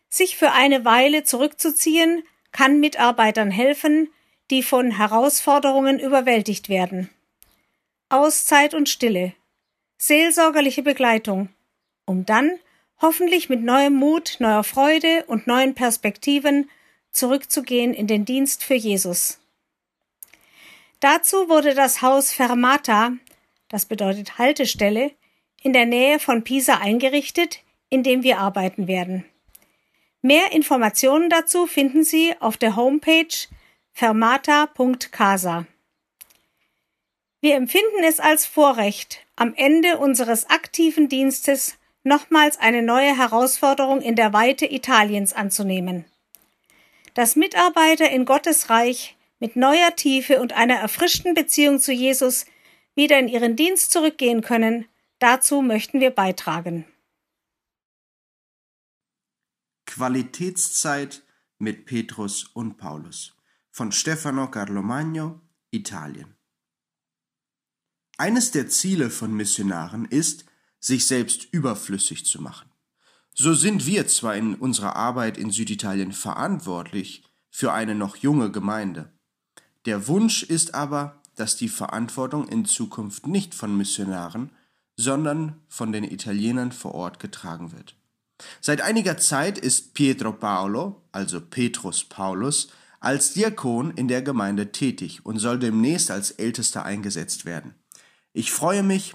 Sich 0.09 0.39
für 0.39 0.53
eine 0.53 0.87
Weile 0.87 1.25
zurückzuziehen, 1.25 2.23
kann 2.53 2.81
Mitarbeitern 2.81 3.51
helfen, 3.51 4.09
die 4.51 4.63
von 4.63 4.91
Herausforderungen 4.91 5.99
überwältigt 5.99 6.69
werden. 6.69 7.11
Auszeit 8.09 8.75
und 8.75 8.89
Stille, 8.89 9.33
seelsorgerliche 9.99 10.83
Begleitung, 10.83 11.49
um 12.05 12.25
dann 12.25 12.59
hoffentlich 13.01 13.49
mit 13.49 13.63
neuem 13.63 13.95
Mut, 13.95 14.37
neuer 14.39 14.65
Freude 14.65 15.25
und 15.27 15.47
neuen 15.47 15.75
Perspektiven 15.75 16.71
zurückzugehen 17.11 17.95
in 17.95 18.07
den 18.07 18.25
Dienst 18.25 18.63
für 18.63 18.75
Jesus. 18.75 19.41
Dazu 21.01 21.49
wurde 21.49 21.75
das 21.75 22.03
Haus 22.03 22.33
Fermata, 22.33 23.13
das 23.69 23.87
bedeutet 23.87 24.39
Haltestelle, 24.39 25.11
in 25.63 25.73
der 25.73 25.87
Nähe 25.87 26.19
von 26.19 26.45
Pisa 26.45 26.79
eingerichtet, 26.79 27.61
in 27.91 28.03
dem 28.03 28.23
wir 28.23 28.39
arbeiten 28.39 28.87
werden. 28.87 29.25
Mehr 30.23 30.53
Informationen 30.53 31.29
dazu 31.29 31.67
finden 31.67 32.05
Sie 32.05 32.35
auf 32.41 32.57
der 32.57 32.77
Homepage 32.77 33.27
fermata.casa. 33.97 35.67
Wir 37.41 37.55
empfinden 37.55 38.05
es 38.05 38.21
als 38.21 38.45
Vorrecht, 38.45 39.25
am 39.37 39.55
Ende 39.55 39.97
unseres 39.97 40.51
aktiven 40.51 41.09
Dienstes 41.09 41.79
nochmals 42.03 42.59
eine 42.59 42.83
neue 42.83 43.17
Herausforderung 43.17 44.03
in 44.03 44.15
der 44.15 44.35
Weite 44.35 44.67
Italiens 44.67 45.33
anzunehmen. 45.33 46.05
Dass 47.15 47.37
Mitarbeiter 47.37 48.11
in 48.11 48.27
Gottes 48.27 48.69
Reich 48.69 49.17
mit 49.39 49.57
neuer 49.57 49.97
Tiefe 49.97 50.43
und 50.43 50.53
einer 50.53 50.77
erfrischten 50.77 51.33
Beziehung 51.33 51.81
zu 51.81 51.91
Jesus 51.91 52.45
wieder 52.95 53.19
in 53.19 53.29
ihren 53.29 53.57
Dienst 53.57 53.93
zurückgehen 53.93 54.43
können, 54.43 54.85
dazu 55.21 55.63
möchten 55.63 56.01
wir 56.01 56.11
beitragen. 56.11 56.85
Qualitätszeit 59.87 61.23
mit 61.59 61.87
Petrus 61.87 62.45
und 62.45 62.77
Paulus 62.77 63.36
von 63.77 63.93
Stefano 63.93 64.51
Carlo 64.51 64.81
Magno, 64.81 65.39
Italien. 65.71 66.35
Eines 68.17 68.51
der 68.51 68.71
Ziele 68.71 69.11
von 69.11 69.35
Missionaren 69.35 70.07
ist, 70.07 70.47
sich 70.81 71.07
selbst 71.07 71.49
überflüssig 71.53 72.25
zu 72.25 72.41
machen. 72.41 72.71
So 73.35 73.53
sind 73.53 73.85
wir 73.85 74.09
zwar 74.09 74.35
in 74.35 74.55
unserer 74.55 74.97
Arbeit 74.97 75.37
in 75.37 75.51
Süditalien 75.51 76.13
verantwortlich 76.13 77.23
für 77.51 77.75
eine 77.75 77.95
noch 77.95 78.17
junge 78.17 78.51
Gemeinde. 78.51 79.13
Der 79.85 80.09
Wunsch 80.09 80.43
ist 80.43 80.73
aber, 80.73 81.21
dass 81.35 81.57
die 81.57 81.69
Verantwortung 81.69 82.49
in 82.49 82.65
Zukunft 82.65 83.27
nicht 83.27 83.55
von 83.55 83.77
Missionaren, 83.77 84.53
sondern 84.97 85.61
von 85.69 85.93
den 85.93 86.05
Italienern 86.05 86.73
vor 86.73 86.95
Ort 86.95 87.21
getragen 87.21 87.73
wird. 87.73 87.95
Seit 88.63 88.81
einiger 88.81 89.19
Zeit 89.19 89.59
ist 89.59 89.93
Pietro 89.93 90.33
Paolo, 90.33 91.03
also 91.13 91.43
Petrus 91.43 92.05
Paulus, 92.05 92.69
als 93.07 93.35
Diakon 93.35 93.93
in 93.93 94.09
der 94.09 94.21
Gemeinde 94.21 94.73
tätig 94.73 95.25
und 95.25 95.39
soll 95.39 95.61
demnächst 95.61 96.11
als 96.11 96.33
Ältester 96.33 96.85
eingesetzt 96.85 97.45
werden. 97.45 97.77
Ich 98.33 98.51
freue 98.51 98.83
mich, 98.83 99.15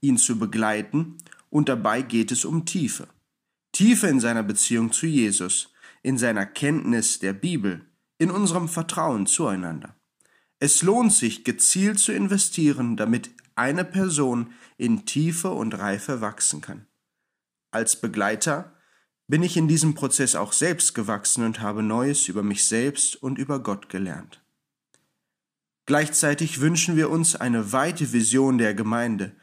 ihn 0.00 0.18
zu 0.18 0.40
begleiten 0.40 1.18
und 1.48 1.68
dabei 1.68 2.02
geht 2.02 2.32
es 2.32 2.44
um 2.44 2.64
Tiefe. 2.64 3.06
Tiefe 3.70 4.08
in 4.08 4.18
seiner 4.18 4.42
Beziehung 4.42 4.90
zu 4.90 5.06
Jesus, 5.06 5.72
in 6.02 6.18
seiner 6.18 6.46
Kenntnis 6.46 7.20
der 7.20 7.32
Bibel, 7.32 7.86
in 8.18 8.32
unserem 8.32 8.68
Vertrauen 8.68 9.28
zueinander. 9.28 9.94
Es 10.58 10.82
lohnt 10.82 11.12
sich, 11.12 11.44
gezielt 11.44 12.00
zu 12.00 12.10
investieren, 12.12 12.96
damit 12.96 13.30
eine 13.54 13.84
Person 13.84 14.52
in 14.78 15.06
Tiefe 15.06 15.52
und 15.52 15.78
Reife 15.78 16.22
wachsen 16.22 16.60
kann. 16.60 16.86
Als 17.70 18.00
Begleiter 18.00 18.74
bin 19.32 19.42
ich 19.42 19.56
in 19.56 19.66
diesem 19.66 19.94
Prozess 19.94 20.34
auch 20.34 20.52
selbst 20.52 20.94
gewachsen 20.94 21.42
und 21.42 21.62
habe 21.62 21.82
Neues 21.82 22.28
über 22.28 22.42
mich 22.42 22.66
selbst 22.66 23.16
und 23.16 23.38
über 23.38 23.60
Gott 23.60 23.88
gelernt. 23.88 24.42
Gleichzeitig 25.86 26.60
wünschen 26.60 26.96
wir 26.96 27.08
uns 27.08 27.34
eine 27.34 27.72
weite 27.72 28.12
Vision 28.12 28.58
der 28.58 28.74
Gemeinde, 28.74 29.34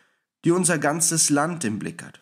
die 0.45 0.52
unser 0.52 0.78
ganzes 0.78 1.32
Land 1.32 1.63
im 1.63 1.80
Blick 1.80 2.04
hat. 2.04 2.21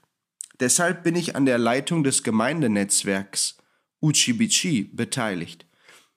Deshalb 0.61 1.03
bin 1.03 1.17
ich 1.17 1.35
an 1.35 1.45
der 1.45 1.57
Leitung 1.57 2.05
des 2.05 2.23
Gemeindenetzwerks 2.23 3.57
Uchibichi 4.01 4.85
beteiligt, 4.85 5.65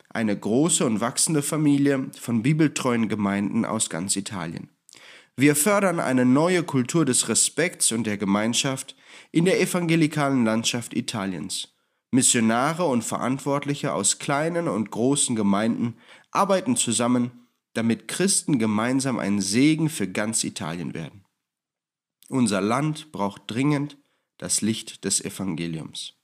eine 0.09 0.39
große 0.39 0.87
und 0.87 1.01
wachsende 1.01 1.43
Familie 1.43 2.13
von 2.17 2.45
bibeltreuen 2.45 3.09
Gemeinden 3.09 3.65
aus 3.65 3.91
ganz 3.91 4.15
Italien. 4.15 4.69
Wir 5.35 5.57
fördern 5.57 5.99
eine 5.99 6.25
neue 6.25 6.63
Kultur 6.63 7.05
des 7.05 7.29
Respekts 7.29 7.91
und 7.91 8.07
der 8.07 8.19
Gemeinschaft 8.19 8.95
in 9.33 9.45
der 9.45 9.61
evangelikalen 9.61 10.45
Landschaft 10.45 10.95
Italiens. 10.95 11.69
Missionare 12.11 12.85
und 12.85 13.03
Verantwortliche 13.03 13.93
aus 13.93 14.19
kleinen 14.19 14.67
und 14.69 14.91
großen 14.91 15.37
Gemeinden 15.37 15.97
arbeiten 16.33 16.77
zusammen, 16.77 17.47
damit 17.75 18.09
Christen 18.09 18.59
gemeinsam 18.59 19.19
ein 19.19 19.41
Segen 19.41 19.89
für 19.89 20.09
ganz 20.09 20.43
Italien 20.43 20.93
werden. 20.93 21.25
Unser 22.29 22.61
Land 22.61 23.13
braucht 23.13 23.43
dringend 23.47 23.97
das 24.39 24.61
Licht 24.61 25.05
des 25.05 25.21
Evangeliums. 25.25 26.15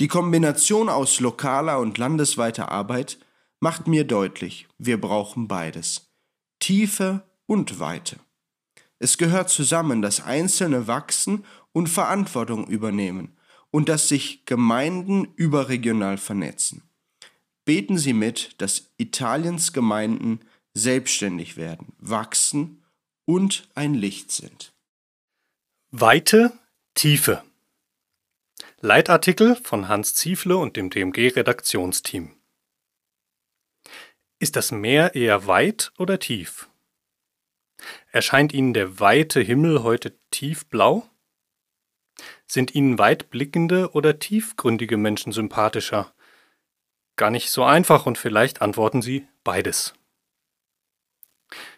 Die 0.00 0.08
Kombination 0.08 0.88
aus 0.88 1.20
lokaler 1.20 1.78
und 1.78 1.96
landesweiter 1.96 2.70
Arbeit 2.70 3.18
macht 3.60 3.86
mir 3.86 4.04
deutlich, 4.04 4.66
wir 4.78 5.00
brauchen 5.00 5.48
beides. 5.48 6.10
Tiefe 6.58 7.22
und 7.46 7.78
Weite. 7.78 8.18
Es 8.98 9.18
gehört 9.18 9.50
zusammen, 9.50 10.02
dass 10.02 10.24
Einzelne 10.24 10.86
wachsen 10.86 11.44
und 11.72 11.88
Verantwortung 11.88 12.66
übernehmen 12.66 13.36
und 13.70 13.88
dass 13.88 14.08
sich 14.08 14.44
Gemeinden 14.44 15.32
überregional 15.36 16.18
vernetzen. 16.18 16.82
Beten 17.64 17.98
Sie 17.98 18.12
mit, 18.12 18.60
dass 18.60 18.90
Italiens 18.96 19.72
Gemeinden 19.72 20.40
selbstständig 20.74 21.56
werden, 21.56 21.92
wachsen 21.98 22.82
und 23.24 23.68
ein 23.74 23.94
Licht 23.94 24.30
sind. 24.32 24.72
Weite, 25.90 26.52
Tiefe. 26.94 27.42
Leitartikel 28.80 29.56
von 29.56 29.88
Hans 29.88 30.14
Ziefle 30.14 30.56
und 30.56 30.76
dem 30.76 30.90
DMG-Redaktionsteam. 30.90 32.34
Ist 34.38 34.56
das 34.56 34.72
Meer 34.72 35.14
eher 35.14 35.46
weit 35.46 35.92
oder 35.98 36.18
tief? 36.18 36.68
Erscheint 38.10 38.52
Ihnen 38.52 38.74
der 38.74 38.98
weite 38.98 39.40
Himmel 39.40 39.82
heute 39.84 40.18
tiefblau? 40.30 41.08
Sind 42.52 42.74
Ihnen 42.74 42.98
weitblickende 42.98 43.92
oder 43.92 44.18
tiefgründige 44.18 44.98
Menschen 44.98 45.32
sympathischer? 45.32 46.12
Gar 47.16 47.30
nicht 47.30 47.48
so 47.48 47.64
einfach 47.64 48.04
und 48.04 48.18
vielleicht 48.18 48.60
antworten 48.60 49.00
Sie 49.00 49.26
beides. 49.42 49.94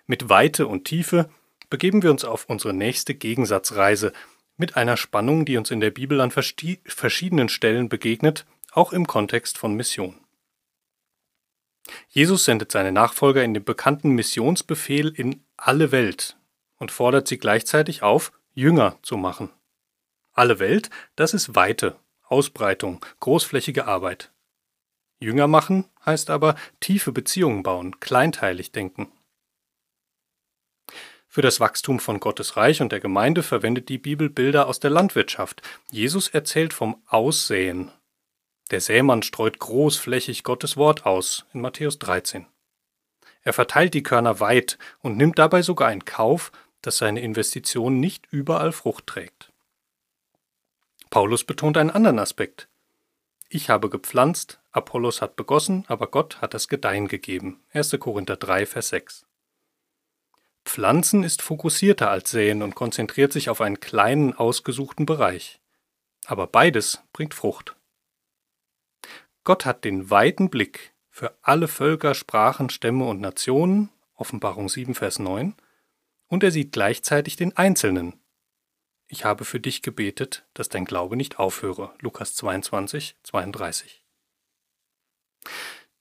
Mit 0.06 0.28
Weite 0.28 0.66
und 0.66 0.84
Tiefe 0.84 1.30
begeben 1.70 2.02
wir 2.02 2.10
uns 2.10 2.24
auf 2.24 2.46
unsere 2.48 2.74
nächste 2.74 3.14
Gegensatzreise 3.14 4.12
mit 4.56 4.76
einer 4.76 4.96
Spannung, 4.96 5.44
die 5.44 5.58
uns 5.58 5.70
in 5.70 5.78
der 5.78 5.92
Bibel 5.92 6.20
an 6.20 6.32
verschiedenen 6.32 7.48
Stellen 7.48 7.88
begegnet, 7.88 8.44
auch 8.72 8.92
im 8.92 9.06
Kontext 9.06 9.58
von 9.58 9.74
Mission. 9.74 10.18
Jesus 12.08 12.46
sendet 12.46 12.72
seine 12.72 12.90
Nachfolger 12.90 13.44
in 13.44 13.54
den 13.54 13.62
bekannten 13.62 14.10
Missionsbefehl 14.10 15.10
in 15.14 15.44
alle 15.56 15.92
Welt 15.92 16.36
und 16.78 16.90
fordert 16.90 17.28
sie 17.28 17.38
gleichzeitig 17.38 18.02
auf, 18.02 18.32
Jünger 18.54 18.98
zu 19.02 19.16
machen. 19.16 19.50
Alle 20.34 20.58
Welt, 20.58 20.90
das 21.14 21.32
ist 21.32 21.54
Weite, 21.54 21.96
Ausbreitung, 22.24 23.04
großflächige 23.20 23.86
Arbeit. 23.86 24.32
Jünger 25.20 25.46
machen 25.46 25.84
heißt 26.04 26.28
aber 26.28 26.56
tiefe 26.80 27.12
Beziehungen 27.12 27.62
bauen, 27.62 28.00
kleinteilig 28.00 28.72
denken. 28.72 29.12
Für 31.28 31.40
das 31.40 31.60
Wachstum 31.60 32.00
von 32.00 32.18
Gottes 32.18 32.56
Reich 32.56 32.82
und 32.82 32.90
der 32.90 32.98
Gemeinde 32.98 33.44
verwendet 33.44 33.88
die 33.88 33.98
Bibel 33.98 34.28
Bilder 34.28 34.66
aus 34.66 34.80
der 34.80 34.90
Landwirtschaft. 34.90 35.62
Jesus 35.90 36.28
erzählt 36.28 36.72
vom 36.72 37.00
Aussäen. 37.06 37.92
Der 38.72 38.80
Sämann 38.80 39.22
streut 39.22 39.60
großflächig 39.60 40.42
Gottes 40.42 40.76
Wort 40.76 41.06
aus 41.06 41.46
in 41.54 41.60
Matthäus 41.60 42.00
13. 42.00 42.46
Er 43.42 43.52
verteilt 43.52 43.94
die 43.94 44.02
Körner 44.02 44.40
weit 44.40 44.78
und 45.00 45.16
nimmt 45.16 45.38
dabei 45.38 45.62
sogar 45.62 45.92
in 45.92 46.04
Kauf, 46.04 46.50
dass 46.82 46.98
seine 46.98 47.20
Investition 47.20 48.00
nicht 48.00 48.26
überall 48.30 48.72
Frucht 48.72 49.06
trägt. 49.06 49.53
Paulus 51.14 51.44
betont 51.44 51.76
einen 51.76 51.90
anderen 51.92 52.18
Aspekt. 52.18 52.68
Ich 53.48 53.70
habe 53.70 53.88
gepflanzt, 53.88 54.60
Apollos 54.72 55.22
hat 55.22 55.36
begossen, 55.36 55.84
aber 55.86 56.08
Gott 56.08 56.40
hat 56.42 56.54
das 56.54 56.66
Gedeihen 56.66 57.06
gegeben. 57.06 57.62
1. 57.72 57.96
Korinther 58.00 58.34
3, 58.34 58.66
Vers 58.66 58.88
6. 58.88 59.24
Pflanzen 60.64 61.22
ist 61.22 61.40
fokussierter 61.40 62.10
als 62.10 62.32
Säen 62.32 62.62
und 62.62 62.74
konzentriert 62.74 63.32
sich 63.32 63.48
auf 63.48 63.60
einen 63.60 63.78
kleinen, 63.78 64.34
ausgesuchten 64.34 65.06
Bereich. 65.06 65.60
Aber 66.24 66.48
beides 66.48 67.00
bringt 67.12 67.32
Frucht. 67.32 67.76
Gott 69.44 69.66
hat 69.66 69.84
den 69.84 70.10
weiten 70.10 70.50
Blick 70.50 70.94
für 71.10 71.38
alle 71.42 71.68
Völker, 71.68 72.14
Sprachen, 72.16 72.70
Stämme 72.70 73.06
und 73.06 73.20
Nationen, 73.20 73.90
Offenbarung 74.16 74.68
7, 74.68 74.96
Vers 74.96 75.20
9, 75.20 75.54
und 76.26 76.42
er 76.42 76.50
sieht 76.50 76.72
gleichzeitig 76.72 77.36
den 77.36 77.56
Einzelnen. 77.56 78.18
Ich 79.08 79.24
habe 79.24 79.44
für 79.44 79.60
dich 79.60 79.82
gebetet, 79.82 80.44
dass 80.54 80.68
dein 80.68 80.84
Glaube 80.84 81.16
nicht 81.16 81.38
aufhöre. 81.38 81.94
Lukas 82.00 82.34
22, 82.34 83.16
32. 83.22 84.02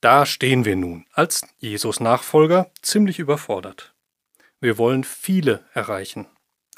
Da 0.02 0.26
stehen 0.26 0.66
wir 0.66 0.76
nun, 0.76 1.06
als 1.14 1.46
Jesus 1.60 2.00
Nachfolger, 2.00 2.72
ziemlich 2.82 3.20
überfordert. 3.20 3.94
Wir 4.60 4.78
wollen 4.78 5.04
viele 5.04 5.66
erreichen, 5.74 6.28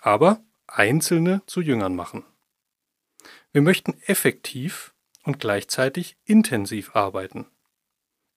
aber 0.01 0.43
Einzelne 0.67 1.41
zu 1.45 1.61
Jüngern 1.61 1.95
machen. 1.95 2.23
Wir 3.51 3.61
möchten 3.61 3.99
effektiv 4.05 4.93
und 5.23 5.39
gleichzeitig 5.39 6.17
intensiv 6.25 6.95
arbeiten. 6.95 7.47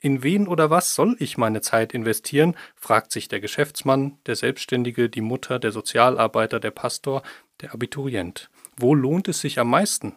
In 0.01 0.23
wen 0.23 0.47
oder 0.47 0.71
was 0.71 0.95
soll 0.95 1.17
ich 1.19 1.37
meine 1.37 1.61
Zeit 1.61 1.93
investieren? 1.93 2.57
fragt 2.77 3.11
sich 3.11 3.27
der 3.27 3.41
Geschäftsmann, 3.41 4.19
der 4.27 4.37
Selbstständige, 4.37 5.11
die 5.11 5.21
Mutter, 5.21 5.59
der 5.59 5.73
Sozialarbeiter, 5.73 6.61
der 6.61 6.71
Pastor, 6.71 7.23
der 7.61 7.75
Abiturient. 7.75 8.51
Wo 8.77 8.95
lohnt 8.95 9.29
es 9.29 9.41
sich 9.41 9.59
am 9.59 9.71
meisten? 9.71 10.15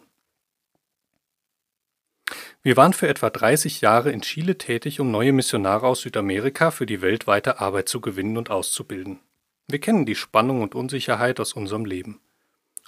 Wir 2.63 2.77
waren 2.77 2.93
für 2.93 3.07
etwa 3.07 3.31
30 3.31 3.81
Jahre 3.81 4.11
in 4.11 4.21
Chile 4.21 4.57
tätig, 4.57 4.99
um 4.99 5.09
neue 5.09 5.33
Missionare 5.33 5.87
aus 5.87 6.01
Südamerika 6.01 6.69
für 6.69 6.85
die 6.85 7.01
weltweite 7.01 7.59
Arbeit 7.59 7.89
zu 7.89 8.01
gewinnen 8.01 8.37
und 8.37 8.51
auszubilden. 8.51 9.19
Wir 9.67 9.79
kennen 9.79 10.05
die 10.05 10.15
Spannung 10.15 10.61
und 10.61 10.75
Unsicherheit 10.75 11.39
aus 11.39 11.53
unserem 11.53 11.85
Leben. 11.85 12.21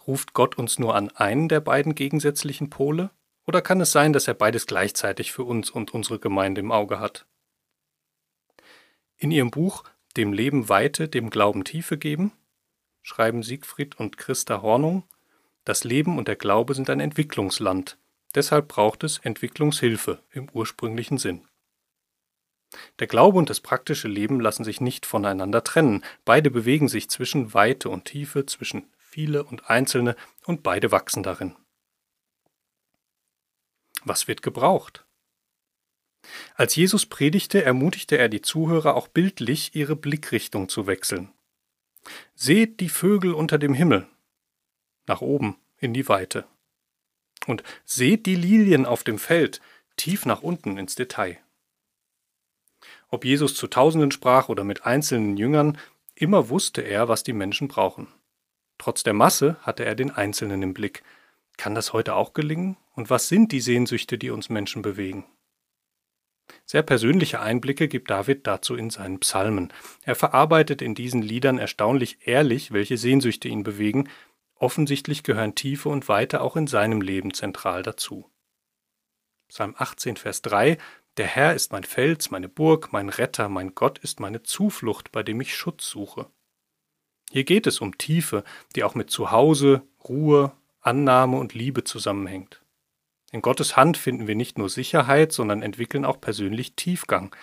Ruft 0.05 0.33
Gott 0.33 0.57
uns 0.57 0.77
nur 0.77 0.95
an 0.95 1.09
einen 1.09 1.49
der 1.49 1.59
beiden 1.59 1.95
gegensätzlichen 1.95 2.69
Pole? 2.69 3.09
Oder 3.47 3.61
kann 3.61 3.81
es 3.81 3.91
sein, 3.91 4.13
dass 4.13 4.27
er 4.27 4.35
beides 4.35 4.67
gleichzeitig 4.67 5.31
für 5.31 5.43
uns 5.43 5.69
und 5.69 5.93
unsere 5.93 6.19
Gemeinde 6.19 6.61
im 6.61 6.71
Auge 6.71 6.99
hat? 6.99 7.25
In 9.17 9.31
ihrem 9.31 9.49
Buch 9.49 9.83
Dem 10.17 10.33
Leben 10.33 10.69
Weite, 10.69 11.07
dem 11.07 11.31
Glauben 11.31 11.63
Tiefe 11.63 11.97
geben 11.97 12.31
schreiben 13.03 13.43
Siegfried 13.43 13.99
und 13.99 14.17
Christa 14.17 14.61
Hornung, 14.61 15.03
das 15.65 15.83
Leben 15.83 16.17
und 16.17 16.27
der 16.27 16.35
Glaube 16.35 16.73
sind 16.73 16.89
ein 16.89 16.99
Entwicklungsland, 16.99 17.97
deshalb 18.33 18.67
braucht 18.67 19.03
es 19.03 19.19
Entwicklungshilfe 19.19 20.19
im 20.31 20.49
ursprünglichen 20.49 21.17
Sinn. 21.17 21.47
Der 22.99 23.07
Glaube 23.07 23.37
und 23.37 23.49
das 23.49 23.59
praktische 23.59 24.07
Leben 24.07 24.39
lassen 24.39 24.63
sich 24.63 24.81
nicht 24.81 25.05
voneinander 25.05 25.63
trennen. 25.63 26.03
Beide 26.25 26.49
bewegen 26.49 26.87
sich 26.87 27.09
zwischen 27.09 27.53
Weite 27.53 27.89
und 27.89 28.05
Tiefe, 28.05 28.47
zwischen 28.47 28.91
viele 28.97 29.43
und 29.43 29.69
Einzelne, 29.69 30.15
und 30.45 30.63
beide 30.63 30.91
wachsen 30.91 31.21
darin. 31.21 31.55
Was 34.03 34.27
wird 34.27 34.41
gebraucht? 34.41 35.05
Als 36.55 36.75
Jesus 36.75 37.05
predigte, 37.05 37.63
ermutigte 37.63 38.17
er 38.17 38.29
die 38.29 38.41
Zuhörer 38.41 38.95
auch 38.95 39.07
bildlich, 39.07 39.75
ihre 39.75 39.95
Blickrichtung 39.95 40.69
zu 40.69 40.87
wechseln. 40.87 41.31
Seht 42.35 42.79
die 42.79 42.89
Vögel 42.89 43.33
unter 43.33 43.57
dem 43.57 43.73
Himmel, 43.73 44.07
nach 45.07 45.21
oben 45.21 45.57
in 45.77 45.93
die 45.93 46.07
Weite. 46.09 46.45
Und 47.47 47.63
seht 47.85 48.25
die 48.25 48.35
Lilien 48.35 48.85
auf 48.85 49.03
dem 49.03 49.19
Feld, 49.19 49.61
tief 49.97 50.25
nach 50.25 50.41
unten 50.41 50.77
ins 50.77 50.95
Detail. 50.95 51.37
Ob 53.09 53.25
Jesus 53.25 53.55
zu 53.55 53.67
Tausenden 53.67 54.11
sprach 54.11 54.49
oder 54.49 54.63
mit 54.63 54.85
einzelnen 54.85 55.37
Jüngern, 55.37 55.77
immer 56.15 56.49
wusste 56.49 56.81
er, 56.81 57.07
was 57.09 57.23
die 57.23 57.33
Menschen 57.33 57.67
brauchen. 57.67 58.07
Trotz 58.77 59.03
der 59.03 59.13
Masse 59.13 59.57
hatte 59.61 59.85
er 59.85 59.95
den 59.95 60.11
Einzelnen 60.11 60.61
im 60.63 60.73
Blick. 60.73 61.03
Kann 61.57 61.75
das 61.75 61.93
heute 61.93 62.15
auch 62.15 62.33
gelingen? 62.33 62.77
Und 62.95 63.09
was 63.09 63.27
sind 63.27 63.51
die 63.51 63.61
Sehnsüchte, 63.61 64.17
die 64.17 64.29
uns 64.29 64.49
Menschen 64.49 64.81
bewegen? 64.81 65.25
Sehr 66.65 66.83
persönliche 66.83 67.39
Einblicke 67.39 67.87
gibt 67.87 68.09
David 68.09 68.47
dazu 68.47 68.75
in 68.75 68.89
seinen 68.89 69.19
Psalmen. 69.19 69.71
Er 70.03 70.15
verarbeitet 70.15 70.81
in 70.81 70.95
diesen 70.95 71.21
Liedern 71.21 71.57
erstaunlich 71.57 72.27
ehrlich, 72.27 72.71
welche 72.71 72.97
Sehnsüchte 72.97 73.47
ihn 73.47 73.63
bewegen. 73.63 74.09
Offensichtlich 74.55 75.23
gehören 75.23 75.55
Tiefe 75.55 75.89
und 75.89 76.07
Weite 76.07 76.41
auch 76.41 76.55
in 76.55 76.67
seinem 76.67 77.01
Leben 77.01 77.33
zentral 77.33 77.83
dazu. 77.83 78.29
Psalm 79.49 79.75
18, 79.77 80.17
Vers 80.17 80.41
3 80.41 80.77
Der 81.17 81.27
Herr 81.27 81.53
ist 81.53 81.71
mein 81.71 81.83
Fels, 81.83 82.31
meine 82.31 82.49
Burg, 82.49 82.91
mein 82.91 83.09
Retter, 83.09 83.49
mein 83.49 83.75
Gott 83.75 83.99
ist 83.99 84.19
meine 84.19 84.41
Zuflucht, 84.41 85.11
bei 85.11 85.21
dem 85.21 85.41
ich 85.41 85.55
Schutz 85.55 85.87
suche. 85.87 86.27
Hier 87.29 87.43
geht 87.43 87.67
es 87.67 87.81
um 87.81 87.97
Tiefe, 87.97 88.43
die 88.75 88.83
auch 88.83 88.95
mit 88.95 89.09
Zuhause, 89.11 89.83
Ruhe, 90.07 90.53
Annahme 90.81 91.37
und 91.37 91.53
Liebe 91.53 91.83
zusammenhängt. 91.83 92.62
In 93.33 93.41
Gottes 93.41 93.75
Hand 93.75 93.97
finden 93.97 94.27
wir 94.27 94.35
nicht 94.35 94.59
nur 94.59 94.69
Sicherheit, 94.69 95.31
sondern 95.31 95.63
entwickeln 95.63 96.05
auch 96.05 96.21
persönlich 96.21 96.75
Tiefgang. 96.75 97.35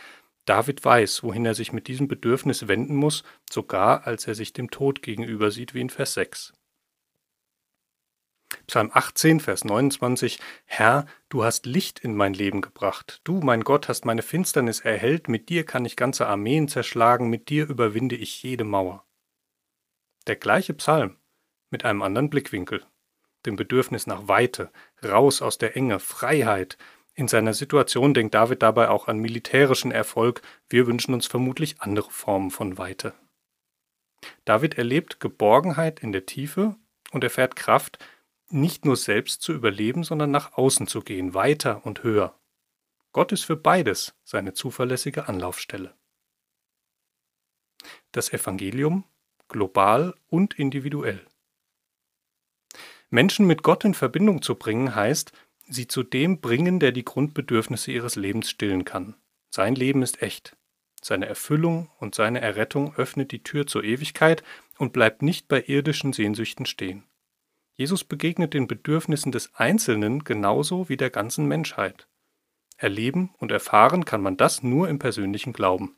David 0.44 0.84
weiß, 0.84 1.24
wohin 1.24 1.44
er 1.44 1.56
sich 1.56 1.72
mit 1.72 1.88
diesem 1.88 2.06
Bedürfnis 2.06 2.68
wenden 2.68 2.94
muss, 2.94 3.24
sogar 3.50 4.06
als 4.06 4.28
er 4.28 4.36
sich 4.36 4.52
dem 4.52 4.70
Tod 4.70 5.02
gegenüber 5.02 5.50
sieht, 5.50 5.74
wie 5.74 5.80
in 5.80 5.90
Vers 5.90 6.14
6. 6.14 6.52
Psalm 8.68 8.92
18, 8.94 9.40
Vers 9.40 9.64
29 9.64 10.38
Herr, 10.64 11.06
du 11.28 11.42
hast 11.42 11.66
Licht 11.66 11.98
in 11.98 12.14
mein 12.14 12.34
Leben 12.34 12.60
gebracht. 12.60 13.20
Du, 13.24 13.40
mein 13.40 13.64
Gott, 13.64 13.88
hast 13.88 14.04
meine 14.04 14.22
Finsternis 14.22 14.78
erhellt. 14.78 15.28
Mit 15.28 15.48
dir 15.48 15.66
kann 15.66 15.84
ich 15.84 15.96
ganze 15.96 16.28
Armeen 16.28 16.68
zerschlagen. 16.68 17.28
Mit 17.30 17.48
dir 17.48 17.68
überwinde 17.68 18.14
ich 18.14 18.44
jede 18.44 18.64
Mauer. 18.64 19.04
Der 20.28 20.36
gleiche 20.36 20.74
Psalm 20.74 21.16
mit 21.70 21.84
einem 21.84 22.02
anderen 22.02 22.30
Blickwinkel 22.30 22.84
dem 23.46 23.56
Bedürfnis 23.56 24.06
nach 24.06 24.28
Weite, 24.28 24.70
raus 25.04 25.42
aus 25.42 25.58
der 25.58 25.76
Enge, 25.76 25.98
Freiheit. 25.98 26.78
In 27.14 27.28
seiner 27.28 27.54
Situation 27.54 28.14
denkt 28.14 28.34
David 28.34 28.62
dabei 28.62 28.88
auch 28.88 29.08
an 29.08 29.18
militärischen 29.18 29.92
Erfolg, 29.92 30.42
wir 30.68 30.86
wünschen 30.86 31.14
uns 31.14 31.26
vermutlich 31.26 31.80
andere 31.80 32.10
Formen 32.10 32.50
von 32.50 32.78
Weite. 32.78 33.14
David 34.44 34.76
erlebt 34.76 35.20
Geborgenheit 35.20 36.00
in 36.00 36.12
der 36.12 36.26
Tiefe 36.26 36.76
und 37.10 37.24
erfährt 37.24 37.56
Kraft, 37.56 37.98
nicht 38.48 38.84
nur 38.84 38.96
selbst 38.96 39.42
zu 39.42 39.52
überleben, 39.52 40.02
sondern 40.04 40.30
nach 40.30 40.54
außen 40.54 40.86
zu 40.86 41.00
gehen, 41.00 41.34
weiter 41.34 41.84
und 41.86 42.02
höher. 42.02 42.38
Gott 43.12 43.32
ist 43.32 43.44
für 43.44 43.56
beides 43.56 44.14
seine 44.24 44.54
zuverlässige 44.54 45.28
Anlaufstelle. 45.28 45.94
Das 48.12 48.32
Evangelium 48.32 49.04
global 49.48 50.14
und 50.28 50.58
individuell. 50.58 51.26
Menschen 53.10 53.46
mit 53.46 53.62
Gott 53.62 53.84
in 53.84 53.94
Verbindung 53.94 54.40
zu 54.40 54.54
bringen, 54.54 54.94
heißt, 54.94 55.32
sie 55.68 55.88
zu 55.88 56.02
dem 56.02 56.40
bringen, 56.40 56.80
der 56.80 56.92
die 56.92 57.04
Grundbedürfnisse 57.04 57.92
ihres 57.92 58.16
Lebens 58.16 58.48
stillen 58.48 58.84
kann. 58.84 59.16
Sein 59.50 59.74
Leben 59.74 60.02
ist 60.02 60.22
echt. 60.22 60.56
Seine 61.02 61.26
Erfüllung 61.26 61.90
und 61.98 62.14
seine 62.14 62.40
Errettung 62.40 62.94
öffnet 62.94 63.32
die 63.32 63.42
Tür 63.42 63.66
zur 63.66 63.84
Ewigkeit 63.84 64.42
und 64.78 64.92
bleibt 64.92 65.22
nicht 65.22 65.48
bei 65.48 65.62
irdischen 65.62 66.12
Sehnsüchten 66.12 66.66
stehen. 66.66 67.04
Jesus 67.74 68.04
begegnet 68.04 68.54
den 68.54 68.68
Bedürfnissen 68.68 69.32
des 69.32 69.54
Einzelnen 69.54 70.24
genauso 70.24 70.88
wie 70.88 70.96
der 70.96 71.10
ganzen 71.10 71.46
Menschheit. 71.46 72.06
Erleben 72.76 73.34
und 73.38 73.50
erfahren 73.50 74.04
kann 74.04 74.22
man 74.22 74.36
das 74.36 74.62
nur 74.62 74.88
im 74.88 74.98
persönlichen 74.98 75.52
Glauben. 75.52 75.96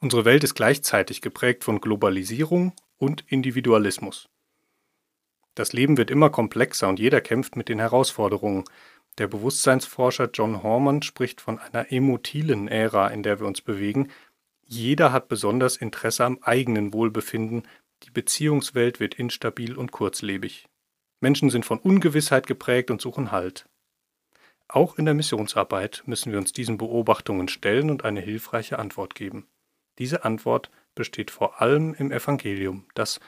Unsere 0.00 0.24
Welt 0.24 0.44
ist 0.44 0.54
gleichzeitig 0.54 1.20
geprägt 1.20 1.62
von 1.64 1.80
Globalisierung 1.80 2.72
und 2.96 3.24
Individualismus. 3.28 4.28
Das 5.54 5.72
Leben 5.72 5.96
wird 5.96 6.10
immer 6.10 6.30
komplexer 6.30 6.88
und 6.88 6.98
jeder 6.98 7.20
kämpft 7.20 7.56
mit 7.56 7.68
den 7.68 7.78
Herausforderungen. 7.78 8.64
Der 9.18 9.26
Bewusstseinsforscher 9.26 10.30
John 10.32 10.62
Horman 10.62 11.02
spricht 11.02 11.40
von 11.40 11.58
einer 11.58 11.92
emotilen 11.92 12.68
Ära, 12.68 13.08
in 13.08 13.22
der 13.22 13.40
wir 13.40 13.46
uns 13.46 13.60
bewegen. 13.60 14.10
Jeder 14.64 15.12
hat 15.12 15.28
besonders 15.28 15.76
Interesse 15.76 16.24
am 16.24 16.38
eigenen 16.40 16.94
Wohlbefinden. 16.94 17.68
Die 18.04 18.10
Beziehungswelt 18.10 19.00
wird 19.00 19.14
instabil 19.14 19.76
und 19.76 19.92
kurzlebig. 19.92 20.66
Menschen 21.20 21.50
sind 21.50 21.66
von 21.66 21.78
Ungewissheit 21.78 22.46
geprägt 22.46 22.90
und 22.90 23.02
suchen 23.02 23.30
Halt. 23.30 23.66
Auch 24.68 24.96
in 24.96 25.04
der 25.04 25.12
Missionsarbeit 25.12 26.02
müssen 26.06 26.32
wir 26.32 26.38
uns 26.38 26.54
diesen 26.54 26.78
Beobachtungen 26.78 27.48
stellen 27.48 27.90
und 27.90 28.06
eine 28.06 28.22
hilfreiche 28.22 28.78
Antwort 28.78 29.14
geben. 29.14 29.46
Diese 29.98 30.24
Antwort 30.24 30.70
besteht 30.94 31.30
vor 31.30 31.60
allem 31.60 31.92
im 31.92 32.10
Evangelium, 32.10 32.86
das 32.94 33.20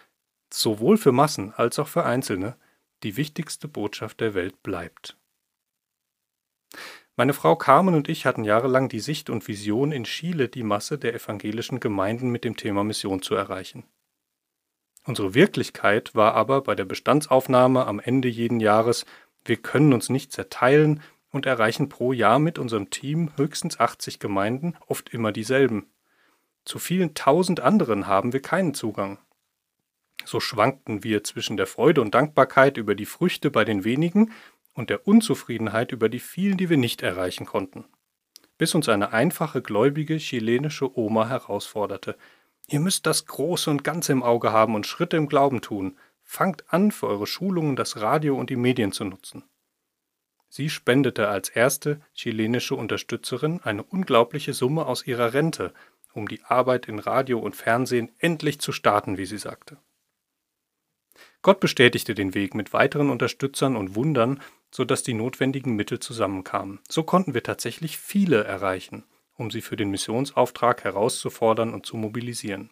sowohl 0.61 0.97
für 0.97 1.13
Massen 1.13 1.53
als 1.55 1.79
auch 1.79 1.89
für 1.89 2.05
Einzelne 2.05 2.57
die 3.03 3.17
wichtigste 3.17 3.69
Botschaft 3.69 4.21
der 4.21 4.35
Welt 4.35 4.63
bleibt. 4.63 5.17
Meine 7.17 7.33
Frau 7.33 7.55
Carmen 7.55 7.95
und 7.95 8.09
ich 8.09 8.27
hatten 8.27 8.43
jahrelang 8.43 8.89
die 8.89 8.99
Sicht 8.99 9.31
und 9.31 9.47
Vision, 9.47 9.93
in 9.93 10.05
Chile 10.05 10.49
die 10.49 10.65
Masse 10.65 10.99
der 10.99 11.15
evangelischen 11.15 11.79
Gemeinden 11.79 12.31
mit 12.31 12.45
dem 12.45 12.57
Thema 12.57 12.83
Mission 12.83 13.23
zu 13.23 13.37
erreichen. 13.37 13.85
Unsere 15.07 15.35
Wirklichkeit 15.35 16.15
war 16.15 16.35
aber 16.35 16.63
bei 16.63 16.75
der 16.75 16.87
Bestandsaufnahme 16.87 17.87
am 17.87 18.01
Ende 18.01 18.29
jeden 18.29 18.59
Jahres, 18.59 19.07
wir 19.45 19.59
können 19.59 19.93
uns 19.93 20.09
nicht 20.09 20.33
zerteilen 20.33 21.03
und 21.31 21.47
erreichen 21.47 21.89
pro 21.89 22.13
Jahr 22.13 22.39
mit 22.39 22.59
unserem 22.59 22.91
Team 22.91 23.31
höchstens 23.37 23.79
80 23.79 24.19
Gemeinden, 24.19 24.77
oft 24.87 25.11
immer 25.11 25.31
dieselben. 25.31 25.91
Zu 26.65 26.79
vielen 26.79 27.15
tausend 27.15 27.61
anderen 27.61 28.07
haben 28.07 28.33
wir 28.33 28.41
keinen 28.41 28.73
Zugang. 28.73 29.19
So 30.25 30.41
schwankten 30.41 31.05
wir 31.05 31.25
zwischen 31.25 31.57
der 31.57 31.67
Freude 31.67 32.01
und 32.01 32.15
Dankbarkeit 32.15 32.77
über 32.77 32.95
die 32.95 33.07
Früchte 33.07 33.51
bei 33.51 33.65
den 33.65 33.85
wenigen 33.85 34.33
und 34.73 34.91
der 34.91 35.07
Unzufriedenheit 35.07 35.93
über 35.93 36.09
die 36.09 36.21
vielen, 36.21 36.57
die 36.57 36.69
wir 36.69 36.77
nicht 36.77 37.03
erreichen 37.03 37.47
konnten. 37.47 37.85
Bis 38.59 38.75
uns 38.75 38.89
eine 38.89 39.13
einfache, 39.13 39.63
gläubige 39.63 40.17
chilenische 40.17 40.97
Oma 40.97 41.29
herausforderte. 41.29 42.17
Ihr 42.69 42.81
müsst 42.81 43.07
das 43.07 43.27
Große 43.27 43.71
und 43.71 43.85
Ganze 43.85 44.13
im 44.13 44.23
Auge 44.23 44.53
haben 44.53 44.75
und 44.75 44.87
Schritte 44.87 45.17
im 45.17 45.29
Glauben 45.29 45.61
tun. 45.61 45.99
Fangt 46.23 46.73
an, 46.73 46.91
für 46.91 47.09
eure 47.09 47.27
Schulungen 47.27 47.77
das 47.77 48.01
Radio 48.01 48.37
und 48.37 48.51
die 48.51 48.57
Medien 48.57 48.93
zu 48.93 49.05
nutzen. 49.05 49.45
Sie 50.49 50.71
spendete 50.71 51.29
als 51.29 51.49
erste 51.49 52.01
chilenische 52.15 52.77
Unterstützerin 52.77 53.61
eine 53.65 53.83
unglaubliche 53.83 54.55
Summe 54.55 54.87
aus 54.87 55.07
ihrer 55.07 55.35
Rente, 55.35 55.75
um 56.13 56.29
die 56.29 56.43
Arbeit 56.45 56.87
in 56.87 57.01
Radio 57.01 57.41
und 57.41 57.57
Fernsehen 57.57 58.13
endlich 58.19 58.61
zu 58.61 58.71
starten, 58.71 59.19
wie 59.19 59.27
sie 59.27 59.39
sagte. 59.39 59.79
Gott 61.43 61.61
bestätigte 61.61 62.15
den 62.15 62.35
Weg 62.35 62.55
mit 62.55 62.73
weiteren 62.73 63.11
Unterstützern 63.11 63.77
und 63.77 63.95
Wundern, 63.95 64.41
sodass 64.71 65.03
die 65.03 65.15
notwendigen 65.15 65.77
Mittel 65.77 66.01
zusammenkamen. 66.01 66.81
So 66.89 67.03
konnten 67.03 67.35
wir 67.35 67.43
tatsächlich 67.43 67.99
viele 67.99 68.45
erreichen, 68.45 69.05
um 69.35 69.51
sie 69.51 69.61
für 69.61 69.77
den 69.77 69.91
Missionsauftrag 69.91 70.85
herauszufordern 70.85 71.73
und 71.73 71.87
zu 71.87 71.97
mobilisieren. 71.97 72.71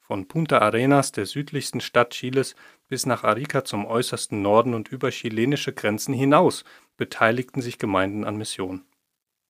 Von 0.00 0.28
Punta 0.28 0.58
Arenas, 0.58 1.12
der 1.12 1.24
südlichsten 1.24 1.80
Stadt 1.80 2.10
Chiles, 2.10 2.56
bis 2.88 3.06
nach 3.06 3.24
Arica 3.24 3.64
zum 3.64 3.86
äußersten 3.86 4.42
Norden 4.42 4.74
und 4.74 4.88
über 4.88 5.10
chilenische 5.10 5.72
Grenzen 5.72 6.12
hinaus 6.12 6.64
beteiligten 6.98 7.62
sich 7.62 7.78
Gemeinden 7.78 8.24
an 8.24 8.36
Mission. 8.36 8.84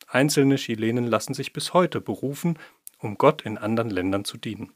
Einzelne 0.07 0.57
Chilenen 0.57 1.07
lassen 1.07 1.35
sich 1.35 1.53
bis 1.53 1.75
heute 1.75 2.01
berufen, 2.01 2.59
um 2.99 3.19
Gott 3.19 3.43
in 3.43 3.59
anderen 3.59 3.91
Ländern 3.91 4.25
zu 4.25 4.37
dienen. 4.37 4.73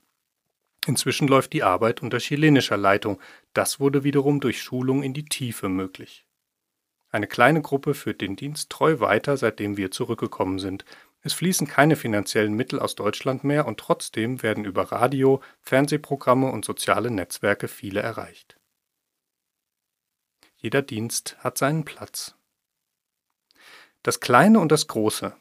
Inzwischen 0.89 1.29
läuft 1.29 1.53
die 1.53 1.63
Arbeit 1.63 2.01
unter 2.01 2.17
chilenischer 2.17 2.79
Leitung. 2.79 3.21
Das 3.53 3.79
wurde 3.79 4.05
wiederum 4.05 4.41
durch 4.41 4.63
Schulung 4.63 5.03
in 5.03 5.13
die 5.13 5.27
Tiefe 5.27 5.69
möglich. 5.69 6.27
Eine 7.11 7.27
kleine 7.27 7.61
Gruppe 7.61 7.93
führt 7.93 8.23
den 8.23 8.37
Dienst 8.37 8.71
treu 8.71 8.99
weiter, 8.99 9.37
seitdem 9.37 9.77
wir 9.77 9.91
zurückgekommen 9.91 10.59
sind. 10.59 10.87
Es 11.21 11.35
fließen 11.35 11.67
keine 11.67 11.95
finanziellen 11.95 12.55
Mittel 12.55 12.81
aus 12.81 12.95
Deutschland 12.95 13.45
mehr 13.45 13.67
und 13.67 13.79
trotzdem 13.79 14.43
werden 14.43 14.65
über 14.65 14.85
Radio, 14.85 15.43
Fernsehprogramme 15.61 16.51
und 16.51 16.65
soziale 16.65 17.11
Netzwerke 17.11 17.69
viele 17.69 18.01
erreicht. 18.01 18.59
Jeder 20.57 20.81
Dienst 20.81 21.37
hat 21.41 21.59
seinen 21.59 21.85
Platz. 21.85 22.35
Das 24.03 24.21
Kleine 24.21 24.59
und 24.59 24.73
das 24.73 24.87
Große, 24.87 25.37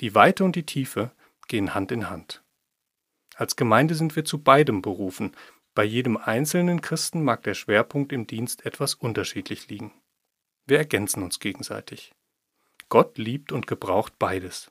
Die 0.00 0.14
Weite 0.14 0.44
und 0.44 0.56
die 0.56 0.66
Tiefe 0.66 1.10
gehen 1.48 1.72
Hand 1.72 1.90
in 1.90 2.10
Hand. 2.10 2.42
Als 3.40 3.56
Gemeinde 3.56 3.94
sind 3.94 4.16
wir 4.16 4.26
zu 4.26 4.42
beidem 4.42 4.82
berufen. 4.82 5.34
Bei 5.74 5.82
jedem 5.82 6.18
einzelnen 6.18 6.82
Christen 6.82 7.24
mag 7.24 7.42
der 7.42 7.54
Schwerpunkt 7.54 8.12
im 8.12 8.26
Dienst 8.26 8.66
etwas 8.66 8.92
unterschiedlich 8.92 9.70
liegen. 9.70 9.94
Wir 10.66 10.76
ergänzen 10.76 11.22
uns 11.22 11.40
gegenseitig. 11.40 12.12
Gott 12.90 13.16
liebt 13.16 13.50
und 13.50 13.66
gebraucht 13.66 14.18
beides. 14.18 14.70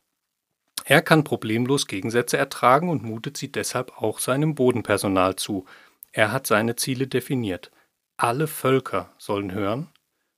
Er 0.86 1.02
kann 1.02 1.24
problemlos 1.24 1.88
Gegensätze 1.88 2.38
ertragen 2.38 2.90
und 2.90 3.02
mutet 3.02 3.38
sie 3.38 3.52
deshalb 3.52 4.00
auch 4.00 4.20
seinem 4.20 4.54
Bodenpersonal 4.54 5.36
zu. 5.36 5.66
Er 6.12 6.32
hat 6.32 6.46
seine 6.46 6.76
Ziele 6.76 7.08
definiert. 7.08 7.72
Alle 8.18 8.46
Völker 8.46 9.12
sollen 9.18 9.52
hören 9.52 9.90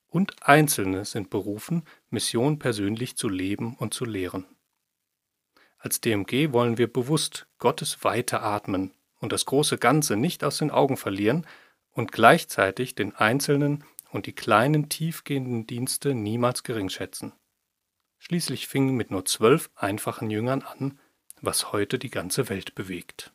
und 0.08 0.48
Einzelne 0.48 1.04
sind 1.04 1.30
berufen, 1.30 1.84
Mission 2.10 2.60
persönlich 2.60 3.18
zu 3.18 3.28
leben 3.28 3.76
und 3.76 3.94
zu 3.94 4.06
lehren. 4.06 4.46
Als 5.82 6.00
DMG 6.00 6.54
wollen 6.54 6.78
wir 6.78 6.92
bewusst 6.92 7.48
Gottes 7.58 8.04
Weite 8.04 8.42
atmen 8.42 8.94
und 9.20 9.32
das 9.32 9.46
große 9.46 9.80
Ganze 9.80 10.16
nicht 10.16 10.44
aus 10.44 10.60
den 10.60 10.70
Augen 10.70 10.96
verlieren 10.96 11.48
und 11.92 12.12
gleichzeitig 12.12 12.94
den 12.94 13.16
einzelnen 13.16 13.84
und 14.12 14.28
die 14.28 14.34
kleinen 14.34 14.90
tiefgehenden 14.90 15.66
Dienste 15.66 16.14
niemals 16.14 16.62
geringschätzen. 16.62 17.34
Schließlich 18.20 18.68
fing 18.68 18.96
mit 18.96 19.10
nur 19.10 19.26
zwölf 19.26 19.72
einfachen 19.76 20.30
Jüngern 20.30 20.62
an, 20.62 21.00
was 21.42 21.72
heute 21.72 21.98
die 21.98 22.12
ganze 22.12 22.48
Welt 22.50 22.76
bewegt. 22.76 23.34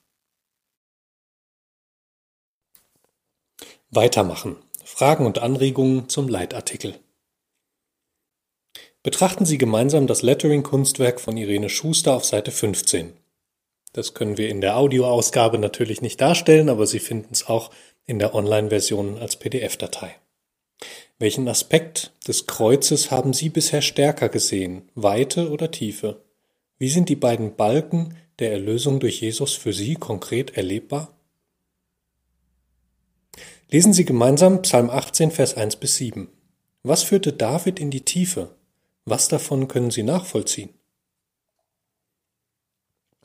Weitermachen. 3.91 4.57
Fragen 4.85 5.27
und 5.27 5.41
Anregungen 5.41 6.09
zum 6.09 6.29
Leitartikel. 6.29 7.01
Betrachten 9.07 9.47
Sie 9.47 9.57
gemeinsam 9.57 10.09
das 10.09 10.23
Lettering-Kunstwerk 10.23 11.21
von 11.21 11.37
Irene 11.37 11.69
Schuster 11.69 12.17
auf 12.17 12.25
Seite 12.25 12.51
15. 12.51 13.13
Das 13.93 14.15
können 14.15 14.37
wir 14.37 14.49
in 14.49 14.61
der 14.61 14.77
Audioausgabe 14.77 15.59
natürlich 15.59 16.03
nicht 16.03 16.21
darstellen, 16.21 16.69
aber 16.69 16.89
Sie 16.89 16.99
finden 16.99 17.29
es 17.31 17.47
auch 17.47 17.71
in 18.05 18.19
der 18.19 18.35
Online-Version 18.35 19.19
als 19.19 19.37
PDF-Datei. 19.37 20.17
Welchen 21.21 21.47
Aspekt 21.47 22.15
des 22.27 22.47
Kreuzes 22.47 23.13
haben 23.13 23.33
Sie 23.33 23.49
bisher 23.49 23.81
stärker 23.81 24.29
gesehen, 24.29 24.91
Weite 24.97 25.53
oder 25.53 25.71
Tiefe? 25.71 26.25
Wie 26.77 26.89
sind 26.89 27.09
die 27.09 27.15
beiden 27.15 27.55
Balken 27.55 28.17
der 28.41 28.51
Erlösung 28.51 28.99
durch 28.99 29.21
Jesus 29.21 29.55
für 29.55 29.73
Sie 29.73 29.95
konkret 29.95 30.57
erlebbar? 30.57 31.17
Lesen 33.71 33.93
Sie 33.93 34.05
gemeinsam 34.05 34.63
Psalm 34.63 34.91
18, 34.91 35.31
Vers 35.31 35.57
1 35.57 35.77
bis 35.77 35.95
7. 35.95 36.27
Was 36.83 37.05
führte 37.05 37.33
David 37.33 37.79
in 37.79 37.93
die 37.93 38.05
Tiefe? 38.05 38.51
Was 39.09 39.29
davon 39.29 39.69
können 39.69 39.93
Sie 39.93 40.03
nachvollziehen? 40.03 40.71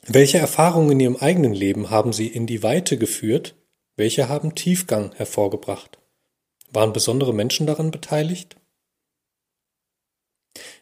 Welche 0.06 0.38
Erfahrungen 0.38 0.92
in 0.92 1.00
Ihrem 1.00 1.16
eigenen 1.16 1.52
Leben 1.52 1.90
haben 1.90 2.12
Sie 2.12 2.28
in 2.28 2.46
die 2.46 2.62
Weite 2.62 2.96
geführt? 2.96 3.56
Welche 3.96 4.28
haben 4.28 4.54
Tiefgang 4.54 5.12
hervorgebracht? 5.16 5.98
Waren 6.72 6.92
besondere 6.92 7.34
Menschen 7.34 7.66
daran 7.66 7.90
beteiligt? 7.90 8.56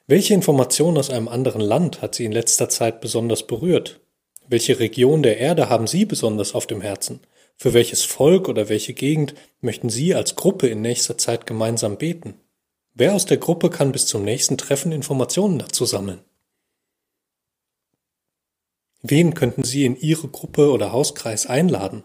Welche 0.07 0.35
Information 0.35 0.99
aus 0.99 1.09
einem 1.09 1.29
anderen 1.29 1.63
Land 1.63 2.03
hat 2.03 2.15
Sie 2.15 2.27
in 2.27 2.33
letzter 2.33 2.69
Zeit 2.69 3.01
besonders 3.01 3.47
berührt? 3.47 4.01
Welche 4.49 4.81
Region 4.81 5.23
der 5.23 5.39
Erde 5.39 5.71
haben 5.71 5.87
Sie 5.87 6.05
besonders 6.05 6.55
auf 6.55 6.67
dem 6.67 6.83
Herzen? 6.83 7.21
Für 7.57 7.73
welches 7.73 8.05
Volk 8.05 8.49
oder 8.49 8.69
welche 8.69 8.93
Gegend 8.93 9.35
möchten 9.61 9.89
Sie 9.89 10.15
als 10.15 10.37
Gruppe 10.37 10.67
in 10.67 10.83
nächster 10.83 11.17
Zeit 11.17 11.47
gemeinsam 11.47 11.97
beten? 11.97 12.35
Wer 12.95 13.15
aus 13.15 13.25
der 13.25 13.39
Gruppe 13.39 13.71
kann 13.71 13.93
bis 13.93 14.07
zum 14.07 14.25
nächsten 14.25 14.59
Treffen 14.59 14.93
Informationen 14.93 15.59
dazu 15.59 15.85
sammeln? 15.85 16.25
Wen 19.03 19.35
könnten 19.35 19.65
Sie 19.65 19.85
in 19.85 19.97
Ihre 19.97 20.29
Gruppe 20.29 20.71
oder 20.71 20.93
Hauskreis 20.93 21.47
einladen? 21.47 22.03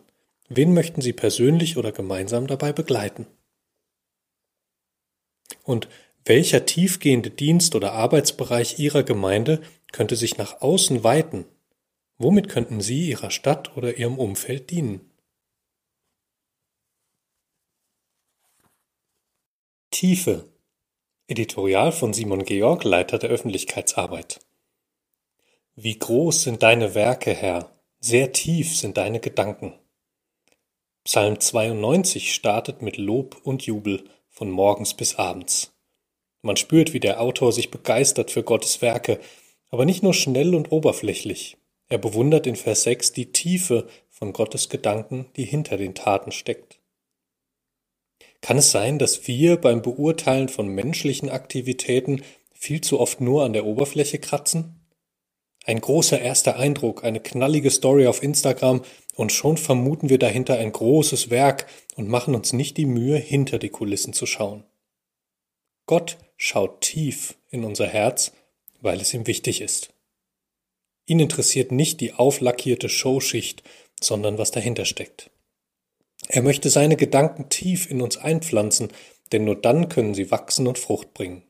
Wen 0.47 0.73
möchten 0.73 1.01
Sie 1.01 1.11
persönlich 1.11 1.75
oder 1.77 1.91
gemeinsam 1.91 2.47
dabei 2.47 2.71
begleiten? 2.71 3.27
Und 5.63 5.89
welcher 6.23 6.65
tiefgehende 6.65 7.31
Dienst 7.31 7.75
oder 7.75 7.91
Arbeitsbereich 7.93 8.79
Ihrer 8.79 9.03
Gemeinde 9.03 9.61
könnte 9.91 10.15
sich 10.15 10.37
nach 10.37 10.61
außen 10.61 11.03
weiten? 11.03 11.45
Womit 12.17 12.47
könnten 12.47 12.79
Sie 12.79 13.09
Ihrer 13.09 13.31
Stadt 13.31 13.75
oder 13.75 13.97
Ihrem 13.97 14.17
Umfeld 14.17 14.69
dienen? 14.69 15.01
Tiefe 19.91 20.54
Editorial 21.27 21.91
von 21.91 22.13
Simon 22.13 22.45
Georg, 22.45 22.83
Leiter 22.83 23.17
der 23.17 23.31
Öffentlichkeitsarbeit. 23.31 24.41
Wie 25.75 25.97
groß 25.97 26.43
sind 26.43 26.61
deine 26.61 26.93
Werke, 26.93 27.33
Herr, 27.33 27.71
sehr 27.99 28.31
tief 28.31 28.77
sind 28.77 28.97
deine 28.97 29.19
Gedanken. 29.19 29.73
Psalm 31.03 31.39
92 31.39 32.31
startet 32.31 32.83
mit 32.83 32.97
Lob 32.97 33.41
und 33.43 33.65
Jubel 33.65 34.03
von 34.29 34.51
morgens 34.51 34.93
bis 34.93 35.15
abends. 35.15 35.73
Man 36.43 36.57
spürt, 36.57 36.93
wie 36.93 36.99
der 36.99 37.19
Autor 37.19 37.51
sich 37.51 37.71
begeistert 37.71 38.29
für 38.29 38.43
Gottes 38.43 38.83
Werke, 38.83 39.19
aber 39.71 39.85
nicht 39.85 40.03
nur 40.03 40.13
schnell 40.13 40.53
und 40.53 40.71
oberflächlich. 40.71 41.57
Er 41.87 41.97
bewundert 41.97 42.45
in 42.45 42.55
Vers 42.55 42.83
6 42.83 43.13
die 43.13 43.31
Tiefe 43.31 43.87
von 44.11 44.31
Gottes 44.31 44.69
Gedanken, 44.69 45.25
die 45.37 45.45
hinter 45.45 45.77
den 45.77 45.95
Taten 45.95 46.31
steckt. 46.31 46.74
Kann 48.45 48.59
es 48.59 48.69
sein, 48.69 48.99
dass 48.99 49.27
wir 49.27 49.57
beim 49.57 49.81
Beurteilen 49.81 50.49
von 50.49 50.67
menschlichen 50.67 51.31
Aktivitäten 51.31 52.21
viel 52.53 52.79
zu 52.79 52.99
oft 52.99 53.19
nur 53.19 53.43
an 53.43 53.53
der 53.53 53.65
Oberfläche 53.65 54.19
kratzen? 54.19 54.85
Ein 55.65 55.81
großer 55.81 56.21
erster 56.21 56.55
Eindruck, 56.55 57.03
eine 57.03 57.19
knallige 57.19 57.71
Story 57.71 58.05
auf 58.05 58.21
Instagram 58.21 58.83
und 59.15 59.31
schon 59.31 59.57
vermuten 59.57 60.09
wir 60.09 60.19
dahinter 60.19 60.59
ein 60.59 60.71
großes 60.71 61.31
Werk 61.31 61.65
und 61.95 62.07
machen 62.07 62.35
uns 62.35 62.53
nicht 62.53 62.77
die 62.77 62.85
Mühe, 62.85 63.17
hinter 63.17 63.57
die 63.57 63.69
Kulissen 63.69 64.13
zu 64.13 64.27
schauen. 64.27 64.63
Gott 65.87 66.19
schaut 66.37 66.81
tief 66.81 67.39
in 67.49 67.63
unser 67.63 67.87
Herz, 67.87 68.31
weil 68.79 69.01
es 69.01 69.11
ihm 69.15 69.25
wichtig 69.25 69.59
ist. 69.59 69.89
Ihn 71.07 71.19
interessiert 71.19 71.71
nicht 71.71 71.99
die 71.99 72.13
auflackierte 72.13 72.89
Showschicht, 72.89 73.63
sondern 73.99 74.37
was 74.37 74.51
dahinter 74.51 74.85
steckt. 74.85 75.31
Er 76.27 76.41
möchte 76.41 76.69
seine 76.69 76.95
Gedanken 76.95 77.49
tief 77.49 77.89
in 77.89 78.01
uns 78.01 78.17
einpflanzen, 78.17 78.89
denn 79.31 79.45
nur 79.45 79.55
dann 79.55 79.89
können 79.89 80.13
sie 80.13 80.31
wachsen 80.31 80.67
und 80.67 80.79
Frucht 80.79 81.13
bringen. 81.13 81.43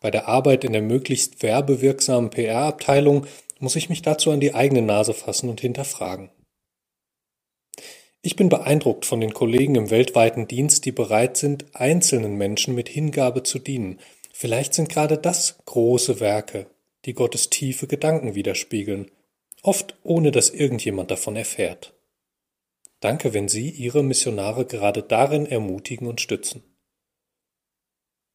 Bei 0.00 0.10
der 0.10 0.28
Arbeit 0.28 0.64
in 0.64 0.72
der 0.72 0.82
möglichst 0.82 1.42
werbewirksamen 1.42 2.30
PR-Abteilung 2.30 3.26
muss 3.58 3.76
ich 3.76 3.90
mich 3.90 4.02
dazu 4.02 4.30
an 4.30 4.40
die 4.40 4.54
eigene 4.54 4.82
Nase 4.82 5.12
fassen 5.12 5.50
und 5.50 5.60
hinterfragen. 5.60 6.30
Ich 8.22 8.36
bin 8.36 8.48
beeindruckt 8.48 9.06
von 9.06 9.20
den 9.20 9.32
Kollegen 9.32 9.76
im 9.76 9.90
weltweiten 9.90 10.46
Dienst, 10.46 10.84
die 10.84 10.92
bereit 10.92 11.36
sind, 11.36 11.66
einzelnen 11.74 12.36
Menschen 12.36 12.74
mit 12.74 12.88
Hingabe 12.88 13.42
zu 13.42 13.58
dienen. 13.58 13.98
Vielleicht 14.32 14.74
sind 14.74 14.88
gerade 14.88 15.16
das 15.16 15.58
große 15.64 16.20
Werke, 16.20 16.66
die 17.06 17.14
Gottes 17.14 17.48
tiefe 17.48 17.86
Gedanken 17.86 18.34
widerspiegeln, 18.34 19.10
oft 19.62 19.96
ohne 20.02 20.32
dass 20.32 20.50
irgendjemand 20.50 21.10
davon 21.10 21.36
erfährt. 21.36 21.94
Danke, 23.00 23.32
wenn 23.32 23.48
Sie 23.48 23.70
Ihre 23.70 24.02
Missionare 24.02 24.66
gerade 24.66 25.02
darin 25.02 25.46
ermutigen 25.46 26.06
und 26.06 26.20
stützen. 26.20 26.62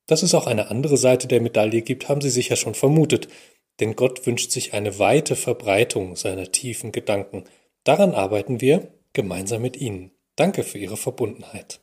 Dass 0.07 0.23
es 0.23 0.35
auch 0.35 0.47
eine 0.47 0.69
andere 0.69 0.97
Seite 0.97 1.27
der 1.27 1.41
Medaille 1.41 1.81
gibt, 1.81 2.09
haben 2.09 2.21
Sie 2.21 2.29
sicher 2.29 2.55
schon 2.55 2.75
vermutet, 2.75 3.27
denn 3.79 3.95
Gott 3.95 4.25
wünscht 4.25 4.51
sich 4.51 4.73
eine 4.73 4.99
weite 4.99 5.35
Verbreitung 5.35 6.15
seiner 6.15 6.51
tiefen 6.51 6.91
Gedanken. 6.91 7.43
Daran 7.83 8.13
arbeiten 8.13 8.61
wir 8.61 8.91
gemeinsam 9.13 9.61
mit 9.61 9.77
Ihnen. 9.77 10.11
Danke 10.35 10.63
für 10.63 10.77
Ihre 10.77 10.97
Verbundenheit. 10.97 11.81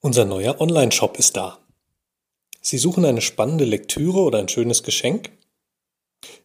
Unser 0.00 0.24
neuer 0.24 0.60
Online-Shop 0.60 1.18
ist 1.18 1.36
da. 1.36 1.58
Sie 2.62 2.78
suchen 2.78 3.04
eine 3.04 3.20
spannende 3.20 3.64
Lektüre 3.64 4.20
oder 4.20 4.38
ein 4.38 4.48
schönes 4.48 4.82
Geschenk? 4.82 5.30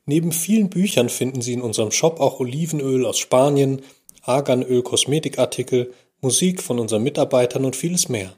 Neben 0.06 0.32
vielen 0.32 0.70
Büchern 0.70 1.10
finden 1.10 1.42
Sie 1.42 1.54
in 1.54 1.62
unserem 1.62 1.92
Shop 1.92 2.20
auch 2.20 2.40
Olivenöl 2.40 3.06
aus 3.06 3.18
Spanien, 3.18 3.82
Arganöl 4.22 4.84
Kosmetikartikel, 4.84 5.94
Musik 6.22 6.64
von 6.64 6.80
unseren 6.80 7.04
Mitarbeitern 7.04 7.66
und 7.66 7.76
vieles 7.76 8.08
mehr. 8.10 8.38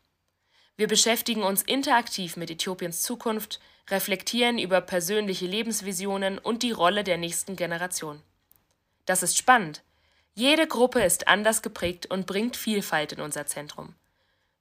Wir 0.78 0.88
beschäftigen 0.88 1.44
uns 1.44 1.62
interaktiv 1.62 2.38
mit 2.38 2.50
Äthiopiens 2.50 3.02
Zukunft, 3.02 3.60
reflektieren 3.90 4.58
über 4.58 4.80
persönliche 4.80 5.46
Lebensvisionen 5.46 6.38
und 6.38 6.64
die 6.64 6.72
Rolle 6.72 7.04
der 7.04 7.18
nächsten 7.18 7.58
Generation. 7.58 8.22
Das 9.06 9.22
ist 9.22 9.38
spannend, 9.38 9.84
jede 10.34 10.66
Gruppe 10.66 11.04
ist 11.04 11.28
anders 11.28 11.62
geprägt 11.62 12.06
und 12.06 12.26
bringt 12.26 12.56
Vielfalt 12.56 13.12
in 13.12 13.20
unser 13.20 13.46
Zentrum. 13.46 13.96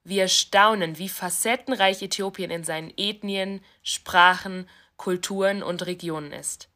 Wir 0.04 0.28
staunen, 0.28 0.98
wie 0.98 1.08
facettenreich 1.08 2.02
Äthiopien 2.02 2.50
in 2.50 2.64
seinen 2.64 2.92
Ethnien, 2.96 3.62
Sprachen, 3.82 4.68
Kulturen 4.96 5.62
und 5.62 5.86
Regionen 5.86 6.32
ist. 6.32 6.68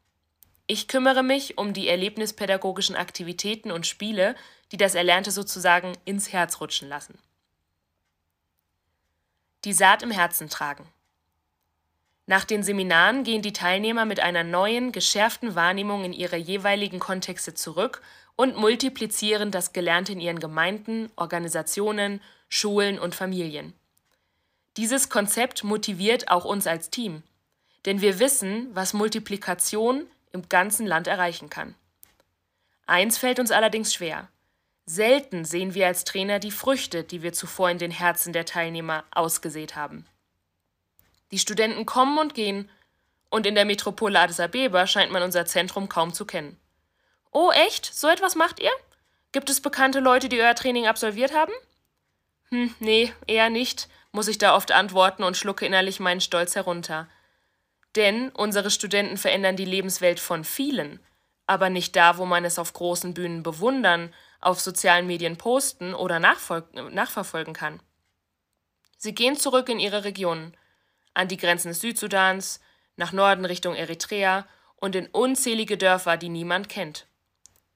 Ich 0.67 0.89
kümmere 0.89 1.23
mich 1.23 1.59
um 1.59 1.73
die 1.73 1.89
erlebnispädagogischen 1.89 2.97
Aktivitäten 2.97 3.71
und 3.71 3.87
Spiele, 3.87 4.35
die 4.73 4.77
das 4.77 4.95
Erlernte 4.95 5.31
sozusagen 5.31 5.93
ins 6.05 6.33
Herz 6.33 6.61
rutschen 6.61 6.89
lassen. 6.89 7.19
Die 9.65 9.73
Saat 9.73 10.03
im 10.03 10.11
Herzen 10.11 10.49
tragen. 10.49 10.87
Nach 12.27 12.45
den 12.45 12.63
Seminaren 12.63 13.25
gehen 13.25 13.43
die 13.43 13.53
Teilnehmer 13.53 14.07
mit 14.07 14.21
einer 14.21 14.45
neuen, 14.45 14.93
geschärften 14.93 15.55
Wahrnehmung 15.55 16.05
in 16.05 16.15
ihre 16.15 16.37
jeweiligen 16.37 16.99
Kontexte 16.99 17.53
zurück 17.53 18.01
und 18.37 18.57
multiplizieren 18.57 19.51
das 19.51 19.75
Gelernte 19.75 20.13
in 20.13 20.21
ihren 20.21 20.39
Gemeinden, 20.39 21.11
Organisationen, 21.17 22.21
Schulen 22.57 23.01
und 23.01 23.17
Familien. 23.17 23.75
Dieses 24.77 25.09
Konzept 25.09 25.65
motiviert 25.65 26.29
auch 26.29 26.45
uns 26.45 26.69
als 26.69 26.89
Team, 26.89 27.25
denn 27.85 28.01
wir 28.01 28.21
wissen, 28.21 28.69
was 28.73 28.93
Multiplikation 28.93 30.07
im 30.31 30.49
ganzen 30.49 30.87
Land 30.87 31.09
erreichen 31.09 31.51
kann. 31.51 31.75
Eins 32.87 33.19
fällt 33.19 33.41
uns 33.41 33.51
allerdings 33.51 33.93
schwer. 33.93 34.29
Selten 34.87 35.45
sehen 35.45 35.75
wir 35.75 35.89
als 35.89 36.05
Trainer 36.05 36.39
die 36.39 36.53
Früchte, 36.53 37.03
die 37.03 37.23
wir 37.23 37.33
zuvor 37.33 37.71
in 37.71 37.79
den 37.79 37.91
Herzen 37.91 38.33
der 38.33 38.45
Teilnehmer 38.45 39.03
ausgesät 39.11 39.75
haben. 39.75 40.07
Die 41.33 41.41
Studenten 41.41 41.87
kommen 41.87 42.19
und 42.19 42.35
gehen, 42.35 42.71
und 43.31 43.49
in 43.49 43.57
der 43.57 43.65
Metropole 43.65 44.21
Addis 44.21 44.39
Abeba 44.39 44.87
scheint 44.87 45.11
man 45.11 45.25
unser 45.25 45.45
Zentrum 45.45 45.89
kaum 45.89 46.15
zu 46.15 46.25
kennen. 46.25 46.57
Oh, 47.33 47.51
echt? 47.51 47.93
So 47.93 48.07
etwas 48.07 48.37
macht 48.37 48.61
ihr? 48.61 48.71
Gibt 49.33 49.51
es 49.51 49.61
bekannte 49.61 49.99
Leute, 49.99 50.29
die 50.29 50.41
euer 50.41 50.55
Training 50.55 50.87
absolviert 50.87 51.35
haben? 51.35 51.53
Hm, 52.51 52.75
nee, 52.79 53.13
eher 53.27 53.51
nicht, 53.51 53.89
muss 54.13 54.29
ich 54.29 54.39
da 54.39 54.55
oft 54.55 54.73
antworten 54.73 55.25
und 55.25 55.37
schlucke 55.37 55.67
innerlich 55.67 56.01
meinen 56.01 56.21
Stolz 56.21 56.55
herunter. 56.55 57.09
Denn 57.97 58.31
unsere 58.31 58.71
Studenten 58.71 59.17
verändern 59.17 59.57
die 59.57 59.65
Lebenswelt 59.65 60.21
von 60.21 60.45
vielen, 60.45 61.01
aber 61.47 61.71
nicht 61.71 61.97
da, 61.97 62.19
wo 62.19 62.25
man 62.25 62.45
es 62.45 62.59
auf 62.59 62.73
großen 62.73 63.15
Bühnen 63.15 63.43
bewundern, 63.43 64.13
auf 64.41 64.61
sozialen 64.61 65.07
Medien 65.07 65.37
posten 65.37 65.95
oder 65.95 66.19
nachverfolgen 66.19 67.55
kann. 67.55 67.81
Sie 68.97 69.15
gehen 69.15 69.37
zurück 69.37 69.69
in 69.69 69.81
ihre 69.81 70.05
Regionen, 70.05 70.57
an 71.13 71.29
die 71.29 71.37
Grenzen 71.37 71.69
des 71.69 71.81
Südsudans, 71.81 72.61
nach 72.97 73.13
Norden 73.13 73.45
Richtung 73.45 73.75
Eritrea 73.75 74.47
und 74.77 74.95
in 74.97 75.07
unzählige 75.07 75.77
Dörfer, 75.77 76.17
die 76.17 76.29
niemand 76.29 76.69
kennt. 76.69 77.07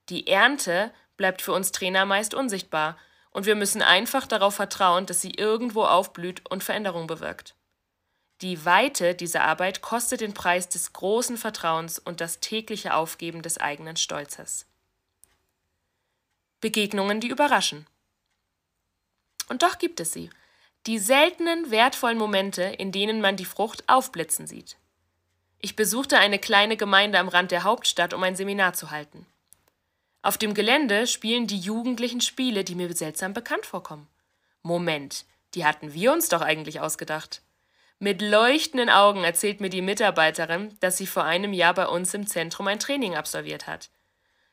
Die 0.09 0.27
Ernte 0.27 0.91
bleibt 1.17 1.41
für 1.41 1.53
uns 1.53 1.71
Trainer 1.71 2.05
meist 2.05 2.33
unsichtbar 2.33 2.97
und 3.39 3.45
wir 3.45 3.55
müssen 3.55 3.81
einfach 3.81 4.27
darauf 4.27 4.55
vertrauen, 4.55 5.05
dass 5.05 5.21
sie 5.21 5.31
irgendwo 5.31 5.85
aufblüht 5.85 6.41
und 6.49 6.61
Veränderung 6.61 7.07
bewirkt. 7.07 7.55
Die 8.41 8.65
Weite 8.65 9.15
dieser 9.15 9.45
Arbeit 9.45 9.81
kostet 9.81 10.19
den 10.19 10.33
Preis 10.33 10.67
des 10.67 10.91
großen 10.91 11.37
Vertrauens 11.37 11.99
und 11.99 12.19
das 12.19 12.41
tägliche 12.41 12.93
Aufgeben 12.93 13.41
des 13.41 13.57
eigenen 13.57 13.95
Stolzes. 13.95 14.65
Begegnungen, 16.59 17.21
die 17.21 17.29
überraschen. 17.29 17.87
Und 19.47 19.63
doch 19.63 19.77
gibt 19.77 20.01
es 20.01 20.11
sie. 20.11 20.29
Die 20.85 20.99
seltenen, 20.99 21.71
wertvollen 21.71 22.17
Momente, 22.17 22.63
in 22.63 22.91
denen 22.91 23.21
man 23.21 23.37
die 23.37 23.45
Frucht 23.45 23.87
aufblitzen 23.87 24.47
sieht. 24.47 24.75
Ich 25.59 25.77
besuchte 25.77 26.17
eine 26.17 26.39
kleine 26.39 26.75
Gemeinde 26.75 27.19
am 27.19 27.29
Rand 27.29 27.51
der 27.51 27.63
Hauptstadt, 27.63 28.13
um 28.13 28.21
ein 28.21 28.35
Seminar 28.35 28.73
zu 28.73 28.91
halten. 28.91 29.25
Auf 30.21 30.37
dem 30.37 30.53
Gelände 30.53 31.07
spielen 31.07 31.47
die 31.47 31.59
Jugendlichen 31.59 32.19
Spiele, 32.19 32.63
die 32.63 32.75
mir 32.75 32.93
seltsam 32.93 33.33
bekannt 33.33 33.65
vorkommen. 33.65 34.07
Moment, 34.61 35.25
die 35.53 35.65
hatten 35.65 35.93
wir 35.93 36.11
uns 36.11 36.27
doch 36.27 36.41
eigentlich 36.41 36.81
ausgedacht. 36.81 37.41
Mit 37.99 38.21
leuchtenden 38.21 38.89
Augen 38.89 39.23
erzählt 39.23 39.61
mir 39.61 39.69
die 39.69 39.81
Mitarbeiterin, 39.81 40.75
dass 40.79 40.97
sie 40.97 41.07
vor 41.07 41.23
einem 41.23 41.53
Jahr 41.53 41.73
bei 41.73 41.87
uns 41.87 42.13
im 42.13 42.27
Zentrum 42.27 42.67
ein 42.67 42.79
Training 42.79 43.15
absolviert 43.15 43.67
hat. 43.67 43.89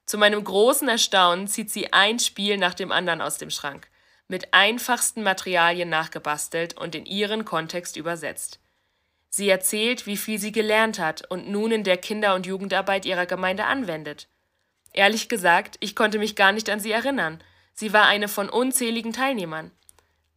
Zu 0.04 0.18
meinem 0.18 0.42
großen 0.42 0.88
Erstaunen 0.88 1.48
zieht 1.48 1.70
sie 1.70 1.92
ein 1.92 2.20
Spiel 2.20 2.58
nach 2.58 2.74
dem 2.74 2.92
anderen 2.92 3.20
aus 3.20 3.38
dem 3.38 3.50
Schrank, 3.50 3.88
mit 4.28 4.54
einfachsten 4.54 5.22
Materialien 5.22 5.88
nachgebastelt 5.88 6.76
und 6.76 6.94
in 6.94 7.06
ihren 7.06 7.44
Kontext 7.44 7.96
übersetzt. 7.96 8.60
Sie 9.30 9.48
erzählt, 9.48 10.06
wie 10.06 10.16
viel 10.16 10.38
sie 10.38 10.52
gelernt 10.52 10.98
hat 10.98 11.28
und 11.28 11.48
nun 11.48 11.72
in 11.72 11.84
der 11.84 11.96
Kinder- 11.96 12.36
und 12.36 12.46
Jugendarbeit 12.46 13.04
ihrer 13.04 13.26
Gemeinde 13.26 13.64
anwendet. 13.64 14.28
Ehrlich 14.96 15.28
gesagt, 15.28 15.76
ich 15.80 15.94
konnte 15.94 16.18
mich 16.18 16.34
gar 16.36 16.52
nicht 16.52 16.70
an 16.70 16.80
sie 16.80 16.90
erinnern. 16.90 17.40
Sie 17.74 17.92
war 17.92 18.06
eine 18.06 18.28
von 18.28 18.48
unzähligen 18.48 19.12
Teilnehmern. 19.12 19.70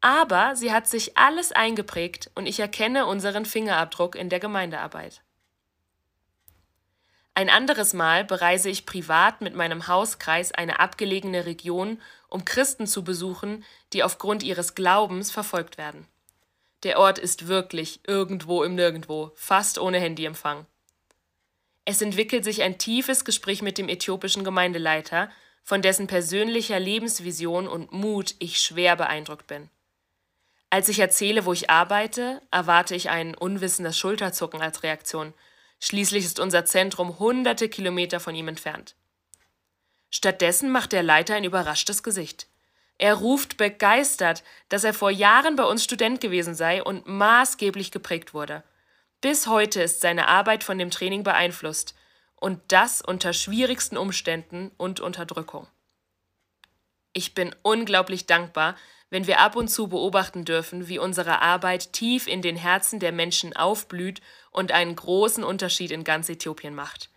Aber 0.01 0.55
sie 0.57 0.73
hat 0.73 0.85
sich 0.85 1.17
alles 1.17 1.53
eingeprägt 1.53 2.29
und 2.35 2.45
ich 2.45 2.59
erkenne 2.59 3.05
unseren 3.05 3.45
Fingerabdruck 3.45 4.15
in 4.15 4.29
der 4.29 4.41
Gemeindearbeit. 4.41 5.21
Ein 7.35 7.49
anderes 7.49 7.93
Mal 7.93 8.25
bereise 8.25 8.69
ich 8.69 8.85
privat 8.85 9.39
mit 9.39 9.55
meinem 9.55 9.87
Hauskreis 9.87 10.51
eine 10.51 10.81
abgelegene 10.81 11.45
Region, 11.45 12.01
um 12.27 12.43
Christen 12.43 12.85
zu 12.85 13.05
besuchen, 13.05 13.63
die 13.93 14.03
aufgrund 14.03 14.43
ihres 14.43 14.75
Glaubens 14.75 15.31
verfolgt 15.31 15.77
werden. 15.77 16.05
Der 16.83 16.99
Ort 16.99 17.17
ist 17.17 17.47
wirklich 17.47 18.01
irgendwo 18.05 18.63
im 18.63 18.75
Nirgendwo, 18.75 19.31
fast 19.35 19.79
ohne 19.79 19.99
Handyempfang. 19.99 20.65
Es 21.91 22.03
entwickelt 22.03 22.43
sich 22.43 22.61
ein 22.61 22.77
tiefes 22.77 23.25
Gespräch 23.25 23.63
mit 23.63 23.79
dem 23.79 23.89
äthiopischen 23.89 24.43
Gemeindeleiter, 24.43 25.31
von 25.63 25.81
dessen 25.81 26.05
persönlicher 26.05 26.79
Lebensvision 26.79 27.67
und 27.67 27.91
Mut 27.91 28.35
ich 28.37 28.61
schwer 28.61 28.95
beeindruckt 28.95 29.47
bin. 29.47 29.71
Als 30.69 30.87
ich 30.87 30.99
erzähle, 30.99 31.45
wo 31.45 31.53
ich 31.53 31.71
arbeite, 31.71 32.43
erwarte 32.51 32.93
ich 32.93 33.09
ein 33.09 33.33
unwissendes 33.33 33.97
Schulterzucken 33.97 34.61
als 34.61 34.83
Reaktion. 34.83 35.33
Schließlich 35.79 36.25
ist 36.25 36.39
unser 36.39 36.63
Zentrum 36.63 37.17
hunderte 37.17 37.69
Kilometer 37.69 38.19
von 38.19 38.35
ihm 38.35 38.49
entfernt. 38.49 38.93
Stattdessen 40.11 40.69
macht 40.69 40.91
der 40.91 41.01
Leiter 41.01 41.33
ein 41.33 41.43
überraschtes 41.43 42.03
Gesicht. 42.03 42.45
Er 42.99 43.15
ruft 43.15 43.57
begeistert, 43.57 44.43
dass 44.67 44.83
er 44.83 44.93
vor 44.93 45.09
Jahren 45.09 45.55
bei 45.55 45.63
uns 45.63 45.85
Student 45.85 46.21
gewesen 46.21 46.53
sei 46.53 46.83
und 46.83 47.07
maßgeblich 47.07 47.89
geprägt 47.89 48.35
wurde. 48.35 48.63
Bis 49.21 49.47
heute 49.47 49.81
ist 49.81 49.99
seine 49.99 50.27
Arbeit 50.29 50.63
von 50.63 50.77
dem 50.77 50.91
Training 50.91 51.23
beeinflusst 51.23 51.93
und 52.35 52.61
das 52.69 53.01
unter 53.01 53.33
schwierigsten 53.33 53.97
Umständen 53.97 54.71
und 54.77 55.01
Unterdrückung. 55.01 55.67
Ich 57.11 57.33
bin 57.33 57.53
unglaublich 57.61 58.27
dankbar, 58.27 58.75
wenn 59.09 59.27
wir 59.27 59.39
ab 59.39 59.55
und 59.55 59.67
zu 59.67 59.87
beobachten 59.87 60.45
dürfen, 60.45 60.87
wie 60.87 60.99
unsere 60.99 61.41
Arbeit 61.41 61.91
tief 61.91 62.27
in 62.27 62.41
den 62.41 62.55
Herzen 62.55 62.99
der 62.99 63.11
Menschen 63.11 63.55
aufblüht 63.55 64.21
und 64.51 64.71
einen 64.71 64.95
großen 64.95 65.43
Unterschied 65.43 65.91
in 65.91 66.03
ganz 66.03 66.29
Äthiopien 66.29 66.75
macht. 66.75 67.09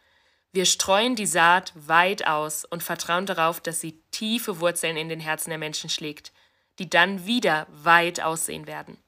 Wir 0.52 0.66
streuen 0.66 1.14
die 1.14 1.26
Saat 1.26 1.72
weit 1.76 2.26
aus 2.26 2.64
und 2.64 2.82
vertrauen 2.82 3.26
darauf, 3.26 3.60
dass 3.60 3.80
sie 3.80 4.02
tiefe 4.10 4.60
Wurzeln 4.60 4.96
in 4.96 5.08
den 5.08 5.20
Herzen 5.20 5.50
der 5.50 5.58
Menschen 5.58 5.88
schlägt, 5.88 6.32
die 6.78 6.90
dann 6.90 7.26
wieder 7.26 7.66
weit 7.70 8.20
aussehen 8.20 8.66
werden. 8.66 8.98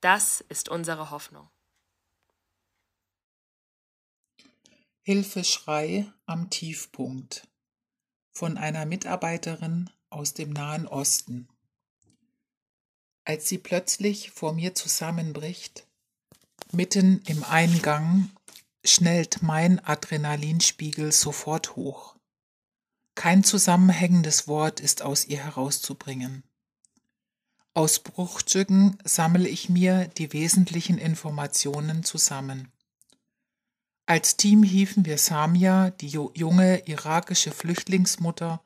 Das 0.00 0.40
ist 0.48 0.68
unsere 0.68 1.10
Hoffnung. 1.10 1.48
Hilfeschrei 5.06 6.06
am 6.24 6.48
Tiefpunkt 6.48 7.46
von 8.32 8.56
einer 8.56 8.86
Mitarbeiterin 8.86 9.90
aus 10.08 10.32
dem 10.32 10.48
Nahen 10.48 10.88
Osten. 10.88 11.46
Als 13.26 13.46
sie 13.46 13.58
plötzlich 13.58 14.30
vor 14.30 14.54
mir 14.54 14.74
zusammenbricht, 14.74 15.86
mitten 16.72 17.20
im 17.26 17.44
Eingang, 17.44 18.30
schnellt 18.82 19.42
mein 19.42 19.78
Adrenalinspiegel 19.78 21.12
sofort 21.12 21.76
hoch. 21.76 22.16
Kein 23.14 23.44
zusammenhängendes 23.44 24.48
Wort 24.48 24.80
ist 24.80 25.02
aus 25.02 25.26
ihr 25.26 25.44
herauszubringen. 25.44 26.44
Aus 27.74 27.98
Bruchstücken 27.98 28.96
sammle 29.04 29.50
ich 29.50 29.68
mir 29.68 30.08
die 30.16 30.32
wesentlichen 30.32 30.96
Informationen 30.96 32.04
zusammen. 32.04 32.72
Als 34.06 34.36
Team 34.36 34.62
hieven 34.62 35.06
wir 35.06 35.16
Samia, 35.16 35.90
die 35.90 36.08
junge 36.08 36.86
irakische 36.86 37.52
Flüchtlingsmutter, 37.52 38.62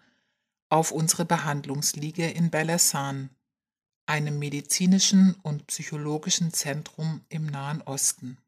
auf 0.68 0.91
unsere 0.91 1.24
Behandlungsliege 1.24 2.28
in 2.28 2.51
Belasan, 2.51 3.30
einem 4.07 4.39
medizinischen 4.39 5.34
und 5.43 5.66
psychologischen 5.68 6.53
Zentrum 6.53 7.24
im 7.28 7.47
Nahen 7.47 7.82
Osten. 7.82 8.39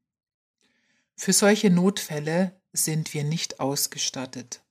Für 1.14 1.32
solche 1.32 1.70
Notfälle 1.70 2.60
sind 2.72 3.14
wir 3.14 3.22
nicht 3.22 3.60
ausgestattet. 3.60 4.62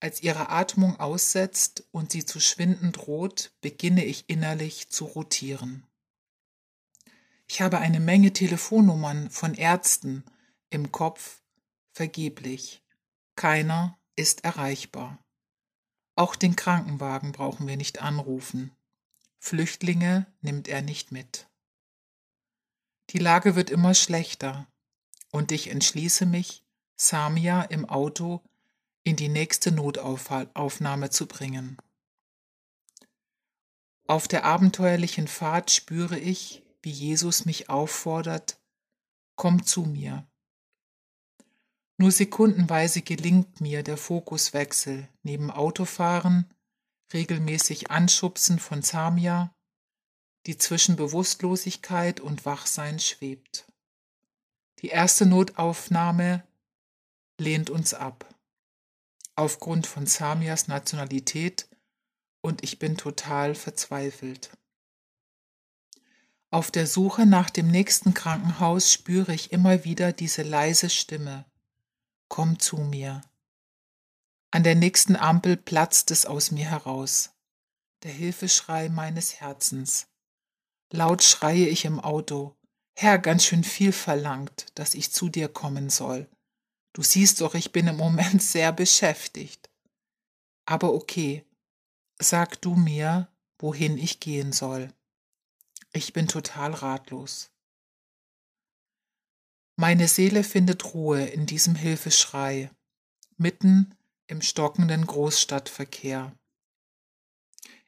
Als 0.00 0.22
ihre 0.22 0.48
Atmung 0.48 0.98
aussetzt 0.98 1.84
und 1.90 2.12
sie 2.12 2.24
zu 2.24 2.40
schwinden 2.40 2.92
droht, 2.92 3.52
beginne 3.60 4.04
ich 4.04 4.30
innerlich 4.30 4.88
zu 4.88 5.04
rotieren. 5.04 5.84
Ich 7.46 7.60
habe 7.60 7.78
eine 7.78 8.00
Menge 8.00 8.32
Telefonnummern 8.32 9.28
von 9.30 9.54
Ärzten 9.54 10.24
im 10.70 10.92
Kopf, 10.92 11.42
vergeblich. 11.92 12.82
Keiner 13.36 13.98
ist 14.16 14.44
erreichbar. 14.44 15.18
Auch 16.16 16.34
den 16.34 16.56
Krankenwagen 16.56 17.32
brauchen 17.32 17.66
wir 17.68 17.76
nicht 17.76 18.02
anrufen. 18.02 18.76
Flüchtlinge 19.38 20.26
nimmt 20.40 20.66
er 20.68 20.82
nicht 20.82 21.12
mit. 21.12 21.48
Die 23.10 23.18
Lage 23.18 23.54
wird 23.54 23.70
immer 23.70 23.94
schlechter 23.94 24.66
und 25.30 25.52
ich 25.52 25.70
entschließe 25.70 26.26
mich, 26.26 26.64
Samia 26.96 27.62
im 27.62 27.88
Auto 27.88 28.42
in 29.04 29.16
die 29.16 29.28
nächste 29.28 29.72
Notaufnahme 29.72 31.10
zu 31.10 31.26
bringen. 31.26 31.78
Auf 34.06 34.26
der 34.26 34.44
abenteuerlichen 34.44 35.28
Fahrt 35.28 35.70
spüre 35.70 36.18
ich, 36.18 36.62
wie 36.82 36.90
Jesus 36.90 37.44
mich 37.44 37.70
auffordert, 37.70 38.60
komm 39.36 39.64
zu 39.64 39.82
mir. 39.82 40.26
Nur 42.00 42.12
sekundenweise 42.12 43.02
gelingt 43.02 43.60
mir 43.60 43.82
der 43.82 43.96
Fokuswechsel 43.96 45.08
neben 45.24 45.50
Autofahren, 45.50 46.48
regelmäßig 47.12 47.90
Anschubsen 47.90 48.60
von 48.60 48.82
Samia, 48.82 49.52
die 50.46 50.56
zwischen 50.56 50.94
Bewusstlosigkeit 50.94 52.20
und 52.20 52.46
Wachsein 52.46 53.00
schwebt. 53.00 53.66
Die 54.80 54.88
erste 54.88 55.26
Notaufnahme 55.26 56.46
lehnt 57.36 57.68
uns 57.68 57.94
ab. 57.94 58.32
Aufgrund 59.34 59.88
von 59.88 60.06
Samias 60.06 60.68
Nationalität 60.68 61.68
und 62.40 62.62
ich 62.62 62.78
bin 62.78 62.96
total 62.96 63.56
verzweifelt. 63.56 64.50
Auf 66.50 66.70
der 66.70 66.86
Suche 66.86 67.26
nach 67.26 67.50
dem 67.50 67.68
nächsten 67.68 68.14
Krankenhaus 68.14 68.92
spüre 68.92 69.34
ich 69.34 69.52
immer 69.52 69.84
wieder 69.84 70.12
diese 70.12 70.42
leise 70.42 70.90
Stimme. 70.90 71.44
Komm 72.28 72.58
zu 72.58 72.76
mir. 72.76 73.22
An 74.50 74.62
der 74.62 74.74
nächsten 74.74 75.16
Ampel 75.16 75.56
platzt 75.56 76.10
es 76.10 76.26
aus 76.26 76.50
mir 76.50 76.66
heraus. 76.66 77.30
Der 78.02 78.12
Hilfeschrei 78.12 78.88
meines 78.88 79.40
Herzens. 79.40 80.08
Laut 80.90 81.22
schreie 81.22 81.66
ich 81.66 81.84
im 81.84 82.00
Auto. 82.00 82.54
Herr, 82.96 83.18
ganz 83.18 83.44
schön 83.44 83.64
viel 83.64 83.92
verlangt, 83.92 84.66
dass 84.74 84.94
ich 84.94 85.12
zu 85.12 85.28
dir 85.28 85.48
kommen 85.48 85.90
soll. 85.90 86.28
Du 86.94 87.02
siehst 87.02 87.40
doch, 87.40 87.54
ich 87.54 87.72
bin 87.72 87.86
im 87.86 87.96
Moment 87.96 88.42
sehr 88.54 88.72
beschäftigt. 88.72 89.70
Aber 90.66 90.92
okay, 90.92 91.44
sag 92.18 92.60
du 92.60 92.74
mir, 92.74 93.28
wohin 93.58 93.98
ich 93.98 94.20
gehen 94.20 94.52
soll. 94.52 94.92
Ich 95.92 96.12
bin 96.12 96.28
total 96.28 96.74
ratlos. 96.74 97.50
Meine 99.80 100.08
Seele 100.08 100.42
findet 100.42 100.92
Ruhe 100.92 101.24
in 101.24 101.46
diesem 101.46 101.76
Hilfeschrei, 101.76 102.68
mitten 103.36 103.94
im 104.26 104.42
stockenden 104.42 105.06
Großstadtverkehr. 105.06 106.36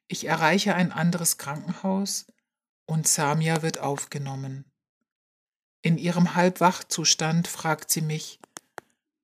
Ich 0.06 0.24
erreiche 0.24 0.76
ein 0.76 0.92
anderes 0.92 1.36
Krankenhaus 1.36 2.26
und 2.86 3.08
Samia 3.08 3.62
wird 3.62 3.78
aufgenommen. 3.78 4.70
In 5.82 5.98
ihrem 5.98 6.36
Halbwachzustand 6.36 7.48
fragt 7.48 7.90
sie 7.90 8.02
mich, 8.02 8.38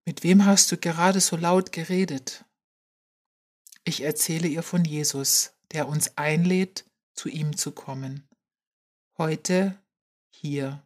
mit 0.05 0.25
wem 0.25 0.45
hast 0.45 0.73
du 0.73 0.77
gerade 0.77 1.21
so 1.21 1.37
laut 1.37 1.71
geredet? 1.71 2.45
Ich 3.85 4.01
erzähle 4.01 4.49
ihr 4.49 4.65
von 4.65 4.85
Jesus, 4.85 5.53
der 5.71 5.87
uns 5.87 6.19
einlädt, 6.19 6.85
zu 7.15 7.29
ihm 7.29 7.57
zu 7.57 7.71
kommen. 7.71 8.29
Heute 9.19 9.81
hier. 10.31 10.86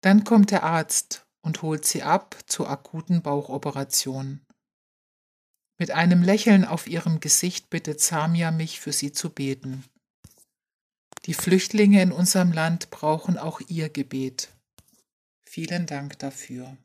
Dann 0.00 0.24
kommt 0.24 0.50
der 0.50 0.62
Arzt 0.62 1.26
und 1.42 1.62
holt 1.62 1.84
sie 1.84 2.02
ab 2.02 2.36
zur 2.46 2.70
akuten 2.70 3.22
Bauchoperation. 3.22 4.40
Mit 5.78 5.90
einem 5.90 6.22
Lächeln 6.22 6.64
auf 6.64 6.86
ihrem 6.86 7.20
Gesicht 7.20 7.70
bittet 7.70 8.00
Samia 8.00 8.50
mich, 8.50 8.80
für 8.80 8.92
sie 8.92 9.12
zu 9.12 9.30
beten. 9.30 9.84
Die 11.24 11.34
Flüchtlinge 11.34 12.02
in 12.02 12.12
unserem 12.12 12.52
Land 12.52 12.90
brauchen 12.90 13.38
auch 13.38 13.60
ihr 13.68 13.88
Gebet. 13.88 14.48
Vielen 15.46 15.86
Dank 15.86 16.18
dafür. 16.18 16.76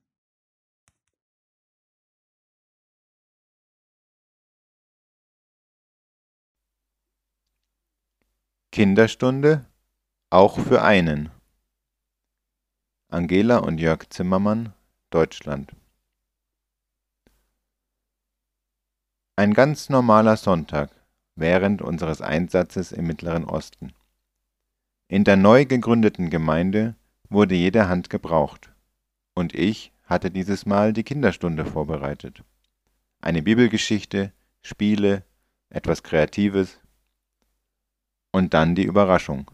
Kinderstunde 8.72 9.66
auch 10.30 10.60
für 10.60 10.82
einen. 10.82 11.35
Angela 13.10 13.60
und 13.60 13.78
Jörg 13.78 14.10
Zimmermann, 14.10 14.74
Deutschland. 15.12 15.72
Ein 19.36 19.54
ganz 19.54 19.90
normaler 19.90 20.38
Sonntag 20.38 20.90
während 21.36 21.84
unseres 21.84 22.22
Einsatzes 22.22 22.92
im 22.92 23.06
Mittleren 23.06 23.46
Osten. 23.46 23.94
In 25.08 25.24
der 25.24 25.38
neu 25.38 25.66
gegründeten 25.66 26.32
Gemeinde 26.32 26.96
wurde 27.30 27.54
jede 27.54 27.88
Hand 27.88 28.10
gebraucht, 28.10 28.74
und 29.36 29.54
ich 29.54 29.94
hatte 30.06 30.32
dieses 30.32 30.66
Mal 30.66 30.92
die 30.92 31.04
Kinderstunde 31.04 31.66
vorbereitet. 31.66 32.44
Eine 33.22 33.44
Bibelgeschichte, 33.44 34.34
Spiele, 34.64 35.24
etwas 35.70 36.02
Kreatives 36.02 36.80
und 38.32 38.56
dann 38.56 38.74
die 38.74 38.86
Überraschung. 38.86 39.52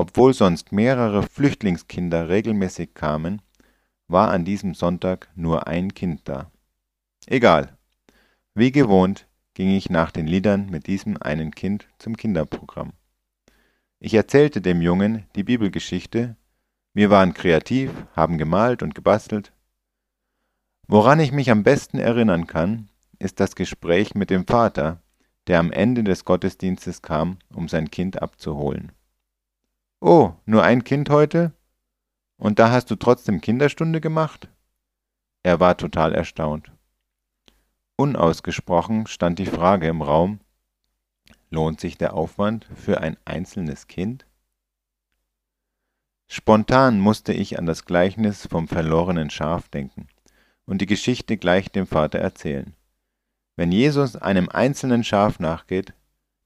Obwohl 0.00 0.32
sonst 0.32 0.70
mehrere 0.70 1.24
Flüchtlingskinder 1.24 2.28
regelmäßig 2.28 2.94
kamen, 2.94 3.42
war 4.06 4.30
an 4.30 4.44
diesem 4.44 4.74
Sonntag 4.74 5.28
nur 5.34 5.66
ein 5.66 5.92
Kind 5.92 6.20
da. 6.28 6.52
Egal. 7.26 7.76
Wie 8.54 8.70
gewohnt 8.70 9.26
ging 9.54 9.70
ich 9.70 9.90
nach 9.90 10.12
den 10.12 10.28
Liedern 10.28 10.70
mit 10.70 10.86
diesem 10.86 11.20
einen 11.20 11.50
Kind 11.50 11.88
zum 11.98 12.16
Kinderprogramm. 12.16 12.92
Ich 13.98 14.14
erzählte 14.14 14.60
dem 14.60 14.82
Jungen 14.82 15.26
die 15.34 15.42
Bibelgeschichte, 15.42 16.36
wir 16.94 17.10
waren 17.10 17.34
kreativ, 17.34 17.90
haben 18.14 18.38
gemalt 18.38 18.84
und 18.84 18.94
gebastelt. 18.94 19.52
Woran 20.86 21.18
ich 21.18 21.32
mich 21.32 21.50
am 21.50 21.64
besten 21.64 21.98
erinnern 21.98 22.46
kann, 22.46 22.88
ist 23.18 23.40
das 23.40 23.56
Gespräch 23.56 24.14
mit 24.14 24.30
dem 24.30 24.46
Vater, 24.46 25.02
der 25.48 25.58
am 25.58 25.72
Ende 25.72 26.04
des 26.04 26.24
Gottesdienstes 26.24 27.02
kam, 27.02 27.38
um 27.52 27.66
sein 27.66 27.90
Kind 27.90 28.22
abzuholen. 28.22 28.92
Oh, 30.00 30.34
nur 30.46 30.62
ein 30.62 30.84
Kind 30.84 31.10
heute? 31.10 31.52
Und 32.36 32.60
da 32.60 32.70
hast 32.70 32.88
du 32.90 32.94
trotzdem 32.94 33.40
Kinderstunde 33.40 34.00
gemacht? 34.00 34.48
Er 35.42 35.58
war 35.58 35.76
total 35.76 36.14
erstaunt. 36.14 36.70
Unausgesprochen 37.96 39.08
stand 39.08 39.40
die 39.40 39.46
Frage 39.46 39.88
im 39.88 40.02
Raum, 40.02 40.38
lohnt 41.50 41.80
sich 41.80 41.98
der 41.98 42.14
Aufwand 42.14 42.68
für 42.76 43.00
ein 43.00 43.16
einzelnes 43.24 43.88
Kind? 43.88 44.24
Spontan 46.28 47.00
musste 47.00 47.32
ich 47.32 47.58
an 47.58 47.66
das 47.66 47.84
Gleichnis 47.84 48.46
vom 48.46 48.68
verlorenen 48.68 49.30
Schaf 49.30 49.68
denken 49.68 50.06
und 50.64 50.80
die 50.80 50.86
Geschichte 50.86 51.38
gleich 51.38 51.72
dem 51.72 51.88
Vater 51.88 52.20
erzählen. 52.20 52.76
Wenn 53.56 53.72
Jesus 53.72 54.14
einem 54.14 54.48
einzelnen 54.48 55.02
Schaf 55.02 55.40
nachgeht, 55.40 55.92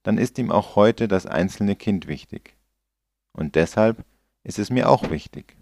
dann 0.04 0.16
ist 0.16 0.38
ihm 0.38 0.50
auch 0.50 0.74
heute 0.74 1.06
das 1.06 1.26
einzelne 1.26 1.76
Kind 1.76 2.06
wichtig. 2.06 2.56
Und 3.32 3.54
deshalb 3.54 4.04
ist 4.44 4.58
es 4.58 4.70
mir 4.70 4.88
auch 4.88 5.10
wichtig. 5.10 5.56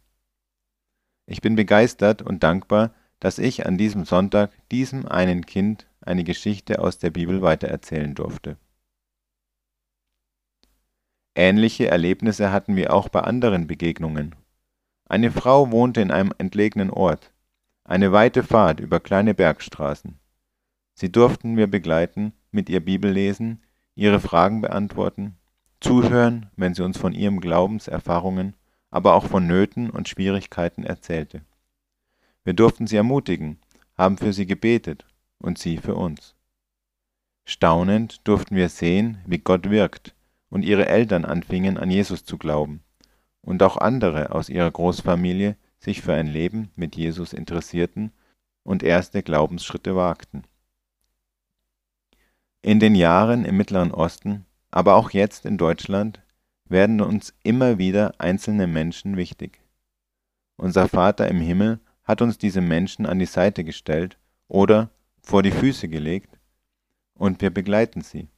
Ich 1.27 1.41
bin 1.41 1.55
begeistert 1.55 2.23
und 2.23 2.43
dankbar, 2.43 2.95
dass 3.21 3.39
ich 3.39 3.66
an 3.66 3.79
diesem 3.79 4.05
Sonntag 4.05 4.51
diesem 4.71 5.07
einen 5.07 5.47
Kind 5.47 5.87
eine 6.01 6.25
Geschichte 6.25 6.81
aus 6.81 6.99
der 6.99 7.11
Bibel 7.11 7.43
weitererzählen 7.43 8.14
durfte. 8.14 8.57
Ähnliche 11.35 11.89
Erlebnisse 11.89 12.51
hatten 12.51 12.75
wir 12.75 12.93
auch 12.93 13.09
bei 13.09 13.21
anderen 13.21 13.66
Begegnungen. 13.66 14.35
Eine 15.09 15.31
Frau 15.31 15.71
wohnte 15.71 16.01
in 16.01 16.11
einem 16.11 16.33
entlegenen 16.39 16.91
Ort, 16.91 17.33
eine 17.85 18.12
weite 18.12 18.43
Fahrt 18.43 18.81
über 18.81 19.01
kleine 19.01 19.35
Bergstraßen. 19.35 20.18
Sie 20.95 21.12
durften 21.12 21.57
wir 21.57 21.66
begleiten, 21.66 22.33
mit 22.51 22.68
ihr 22.68 22.85
Bibel 22.85 23.11
lesen, 23.11 23.62
ihre 23.95 24.21
Fragen 24.21 24.61
beantworten 24.61 25.39
zuhören, 25.81 26.51
wenn 26.57 26.74
sie 26.74 26.85
uns 26.85 26.99
von 26.99 27.12
ihren 27.12 27.41
Glaubenserfahrungen, 27.41 28.55
aber 28.91 29.14
auch 29.14 29.26
von 29.26 29.47
Nöten 29.47 29.91
und 29.91 30.09
Schwierigkeiten 30.09 30.85
erzählte. 30.85 31.43
Wir 32.45 32.55
durften 32.55 32.87
sie 32.87 32.97
ermutigen, 32.97 33.59
haben 33.97 34.18
für 34.18 34.33
sie 34.33 34.47
gebetet 34.47 35.05
und 35.39 35.59
sie 35.59 35.78
für 35.78 35.95
uns. 35.95 36.35
Staunend 37.45 38.26
durften 38.26 38.57
wir 38.57 38.68
sehen, 38.68 39.18
wie 39.26 39.39
Gott 39.39 39.70
wirkt 39.70 40.14
und 40.51 40.64
ihre 40.64 40.87
Eltern 40.87 41.24
anfingen 41.24 41.78
an 41.78 41.91
Jesus 41.91 42.24
zu 42.24 42.39
glauben 42.39 42.83
und 43.43 43.62
auch 43.62 43.76
andere 43.76 44.33
aus 44.35 44.49
ihrer 44.49 44.70
Großfamilie 44.70 45.57
sich 45.78 46.03
für 46.03 46.14
ein 46.14 46.26
Leben 46.26 46.70
mit 46.76 46.97
Jesus 46.97 47.33
interessierten 47.33 48.12
und 48.62 48.83
erste 48.83 49.22
Glaubensschritte 49.22 49.97
wagten. 49.97 50.45
In 52.62 52.78
den 52.78 52.95
Jahren 52.95 53.45
im 53.47 53.57
Mittleren 53.57 53.91
Osten, 53.91 54.45
aber 54.71 54.95
auch 54.97 55.11
jetzt 55.11 55.45
in 55.45 55.59
Deutschland, 55.59 56.21
werden 56.64 57.01
uns 57.01 57.35
immer 57.43 57.79
wieder 57.79 58.14
einzelne 58.18 58.66
Menschen 58.66 59.16
wichtig. 59.16 59.61
Unser 60.57 60.89
Vater 60.89 61.29
im 61.29 61.41
Himmel 61.41 61.81
hat 62.05 62.23
uns 62.23 62.39
diese 62.39 62.61
Menschen 62.61 63.07
an 63.07 63.18
die 63.18 63.27
Seite 63.27 63.64
gestellt 63.64 64.18
oder 64.49 64.91
vor 65.23 65.43
die 65.43 65.51
Füße 65.51 65.89
gelegt, 65.89 66.39
und 67.14 67.43
wir 67.43 67.51
begleiten 67.51 68.01
sie. 68.01 68.29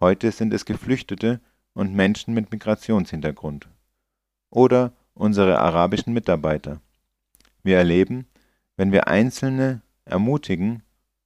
Heute 0.00 0.30
sind 0.30 0.52
es 0.52 0.66
Geflüchtete 0.66 1.40
und 1.72 1.94
Menschen 1.94 2.34
mit 2.34 2.50
Migrationshintergrund. 2.50 3.68
Oder 4.50 4.92
unsere 5.14 5.58
arabischen 5.58 6.12
Mitarbeiter. 6.12 6.80
Wir 7.62 7.78
erleben, 7.78 8.26
wenn 8.76 8.92
wir 8.92 9.08
Einzelne 9.08 9.80
ermutigen 10.04 10.82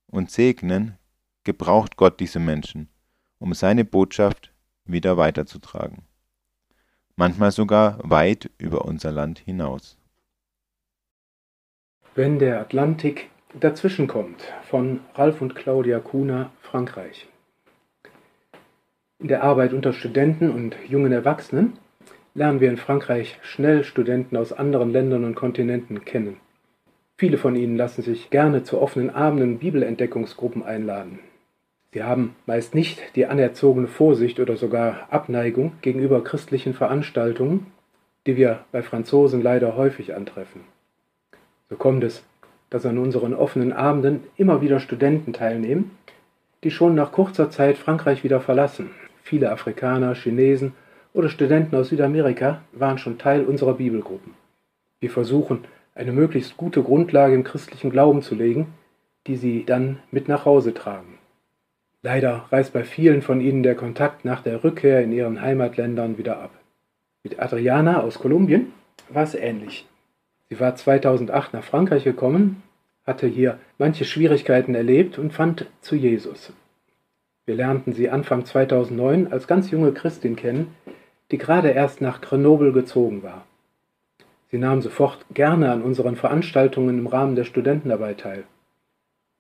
und 0.07 0.31
segnen, 0.31 0.97
gebraucht 1.43 1.97
Gott 1.97 2.21
diese 2.21 2.39
Menschen, 2.39 2.89
um 3.41 3.55
seine 3.55 3.85
Botschaft 3.85 4.53
wieder 4.85 5.17
weiterzutragen. 5.17 6.05
Manchmal 7.17 7.51
sogar 7.51 7.99
weit 8.03 8.51
über 8.59 8.85
unser 8.85 9.11
Land 9.11 9.41
hinaus. 9.41 9.99
Wenn 12.15 12.39
der 12.39 12.61
Atlantik 12.61 13.31
dazwischenkommt 13.59 14.43
von 14.63 15.01
Ralf 15.15 15.41
und 15.41 15.55
Claudia 15.55 15.99
Kuhner, 15.99 16.51
Frankreich. 16.61 17.27
In 19.19 19.29
der 19.29 19.43
Arbeit 19.43 19.73
unter 19.73 19.93
Studenten 19.93 20.51
und 20.51 20.77
jungen 20.89 21.13
Erwachsenen 21.13 21.79
lernen 22.35 22.61
wir 22.61 22.71
in 22.71 22.77
Frankreich 22.77 23.39
schnell 23.43 23.85
Studenten 23.85 24.37
aus 24.37 24.53
anderen 24.53 24.91
Ländern 24.91 25.25
und 25.25 25.35
Kontinenten 25.35 26.05
kennen. 26.05 26.37
Viele 27.19 27.37
von 27.37 27.55
ihnen 27.55 27.77
lassen 27.77 28.03
sich 28.03 28.31
gerne 28.31 28.65
zu 28.65 28.81
offenen 28.81 29.11
Abenden 29.11 29.59
Bibelentdeckungsgruppen 29.59 30.63
einladen. 30.63 31.19
Sie 31.93 32.05
haben 32.05 32.37
meist 32.47 32.75
nicht 32.75 33.03
die 33.17 33.27
anerzogene 33.27 33.89
Vorsicht 33.89 34.39
oder 34.39 34.57
sogar 34.57 35.09
Abneigung 35.11 35.73
gegenüber 35.83 36.23
christlichen 36.23 36.73
Veranstaltungen, 36.73 37.67
die 38.27 38.37
wir 38.37 38.65
bei 38.71 38.83
Franzosen 38.83 39.43
leider 39.43 39.77
häufig 39.77 40.15
antreffen. 40.15 40.63
So 41.69 41.77
kommt 41.77 42.05
es, 42.05 42.23
dass 42.69 42.87
an 42.87 42.99
unseren 42.99 43.35
offenen 43.35 43.73
Abenden 43.73 44.23
immer 44.37 44.61
wieder 44.61 44.79
Studenten 44.79 45.33
teilnehmen, 45.33 45.91
die 46.63 46.71
schon 46.71 46.95
nach 46.95 47.11
kurzer 47.11 47.51
Zeit 47.51 47.77
Frankreich 47.77 48.23
wieder 48.23 48.41
verlassen. 48.41 48.91
Viele 49.23 49.51
Afrikaner, 49.51 50.15
Chinesen 50.15 50.75
oder 51.13 51.29
Studenten 51.29 51.75
aus 51.75 51.89
Südamerika 51.89 52.63
waren 52.73 52.99
schon 52.99 53.19
Teil 53.19 53.45
unserer 53.45 53.75
Bibelgruppen. 53.75 54.35
Wir 55.01 55.11
versuchen, 55.11 55.65
eine 55.95 56.13
möglichst 56.13 56.57
gute 56.57 56.83
Grundlage 56.83 57.35
im 57.35 57.43
christlichen 57.43 57.91
Glauben 57.91 58.23
zu 58.23 58.37
legen, 58.37 58.75
die 59.27 59.37
sie 59.37 59.65
dann 59.65 59.99
mit 60.13 60.29
nach 60.29 60.45
Hause 60.45 60.73
tragen. 60.73 61.20
Leider 62.03 62.47
reißt 62.51 62.73
bei 62.73 62.85
vielen 62.85 63.21
von 63.21 63.41
ihnen 63.41 63.63
der 63.63 63.75
Kontakt 63.75 64.25
nach 64.25 64.43
der 64.43 64.65
Rückkehr 64.65 65.03
in 65.03 65.13
ihren 65.13 65.43
Heimatländern 65.43 66.17
wieder 66.17 66.41
ab. 66.41 66.51
Mit 67.23 67.39
Adriana 67.39 68.01
aus 68.01 68.19
Kolumbien 68.19 68.73
war 69.11 69.25
es 69.25 69.35
ähnlich. 69.35 69.87
Sie 70.49 70.59
war 70.59 70.75
2008 70.75 71.53
nach 71.53 71.65
Frankreich 71.65 72.05
gekommen, 72.05 72.63
hatte 73.07 73.27
hier 73.27 73.59
manche 73.77 74.07
Schwierigkeiten 74.07 74.75
erlebt 74.75 75.19
und 75.19 75.33
fand 75.33 75.67
zu 75.83 75.95
Jesus. 75.95 76.53
Wir 77.45 77.55
lernten 77.55 77.93
sie 77.93 78.09
Anfang 78.09 78.47
2009 78.47 79.31
als 79.31 79.47
ganz 79.47 79.71
junge 79.71 79.93
Christin 79.93 80.37
kennen, 80.37 80.75
die 81.31 81.39
gerade 81.39 81.71
erst 81.71 82.01
nach 82.01 82.21
Grenoble 82.23 82.73
gezogen 82.73 83.23
war. 83.23 83.45
Sie 84.51 84.59
nahm 84.59 84.81
sofort 84.81 85.27
gerne 85.33 85.71
an 85.71 85.83
unseren 85.83 86.17
Veranstaltungen 86.17 86.99
im 86.99 87.07
Rahmen 87.07 87.37
der 87.37 87.45
Studentenarbeit 87.45 88.21
teil. 88.21 88.45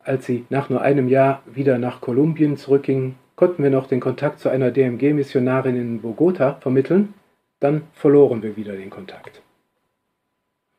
Als 0.02 0.24
sie 0.24 0.46
nach 0.48 0.70
nur 0.70 0.80
einem 0.80 1.08
Jahr 1.08 1.42
wieder 1.46 1.78
nach 1.78 2.00
Kolumbien 2.00 2.56
zurückging, 2.56 3.16
konnten 3.36 3.62
wir 3.62 3.70
noch 3.70 3.86
den 3.86 4.00
Kontakt 4.00 4.40
zu 4.40 4.48
einer 4.48 4.70
DMG-Missionarin 4.70 5.76
in 5.76 6.00
Bogota 6.00 6.54
vermitteln, 6.60 7.14
dann 7.60 7.82
verloren 7.92 8.42
wir 8.42 8.56
wieder 8.56 8.72
den 8.72 8.90
Kontakt. 8.90 9.42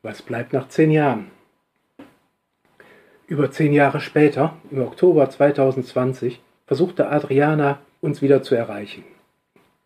Was 0.02 0.22
bleibt 0.22 0.52
nach 0.52 0.68
zehn 0.68 0.90
Jahren? 0.90 1.30
Über 3.28 3.52
zehn 3.52 3.72
Jahre 3.72 4.00
später, 4.00 4.56
im 4.70 4.82
Oktober 4.82 5.30
2020, 5.30 6.40
versuchte 6.66 7.08
Adriana 7.08 7.78
uns 8.00 8.22
wieder 8.22 8.42
zu 8.42 8.56
erreichen. 8.56 9.04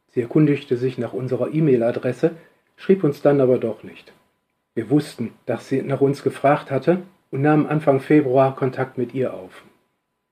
Sie 0.09 0.22
erkundigte 0.22 0.78
sich 0.78 0.97
nach 0.97 1.12
unserer 1.12 1.53
E-Mail-Adresse, 1.53 2.32
schrieb 2.76 3.05
uns 3.05 3.20
dann 3.20 3.43
aber 3.43 3.59
doch 3.59 3.82
nicht. 3.82 4.14
Wir 4.74 4.89
wussten, 4.89 5.32
dass 5.45 5.68
sie 5.68 5.82
nach 5.82 6.01
uns 6.01 6.22
gefragt 6.22 6.70
hatte 6.70 7.03
und 7.37 7.43
nahmen 7.43 7.66
Anfang 7.66 8.01
Februar 8.01 8.57
Kontakt 8.57 8.97
mit 8.97 9.12
ihr 9.12 9.34
auf. 9.34 9.62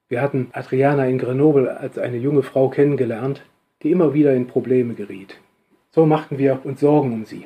Wir 0.09 0.23
hatten 0.23 0.49
Adriana 0.53 1.07
in 1.07 1.19
Grenoble 1.19 1.77
als 1.77 1.99
eine 1.99 2.17
junge 2.17 2.43
Frau 2.43 2.71
kennengelernt, 2.71 3.43
die 3.83 3.91
immer 3.91 4.15
wieder 4.15 4.33
in 4.33 4.47
Probleme 4.47 4.95
geriet. 4.95 5.37
So 5.91 6.07
machten 6.07 6.39
wir 6.39 6.61
uns 6.65 6.81
Sorgen 6.81 7.13
um 7.13 7.27
sie. 7.27 7.45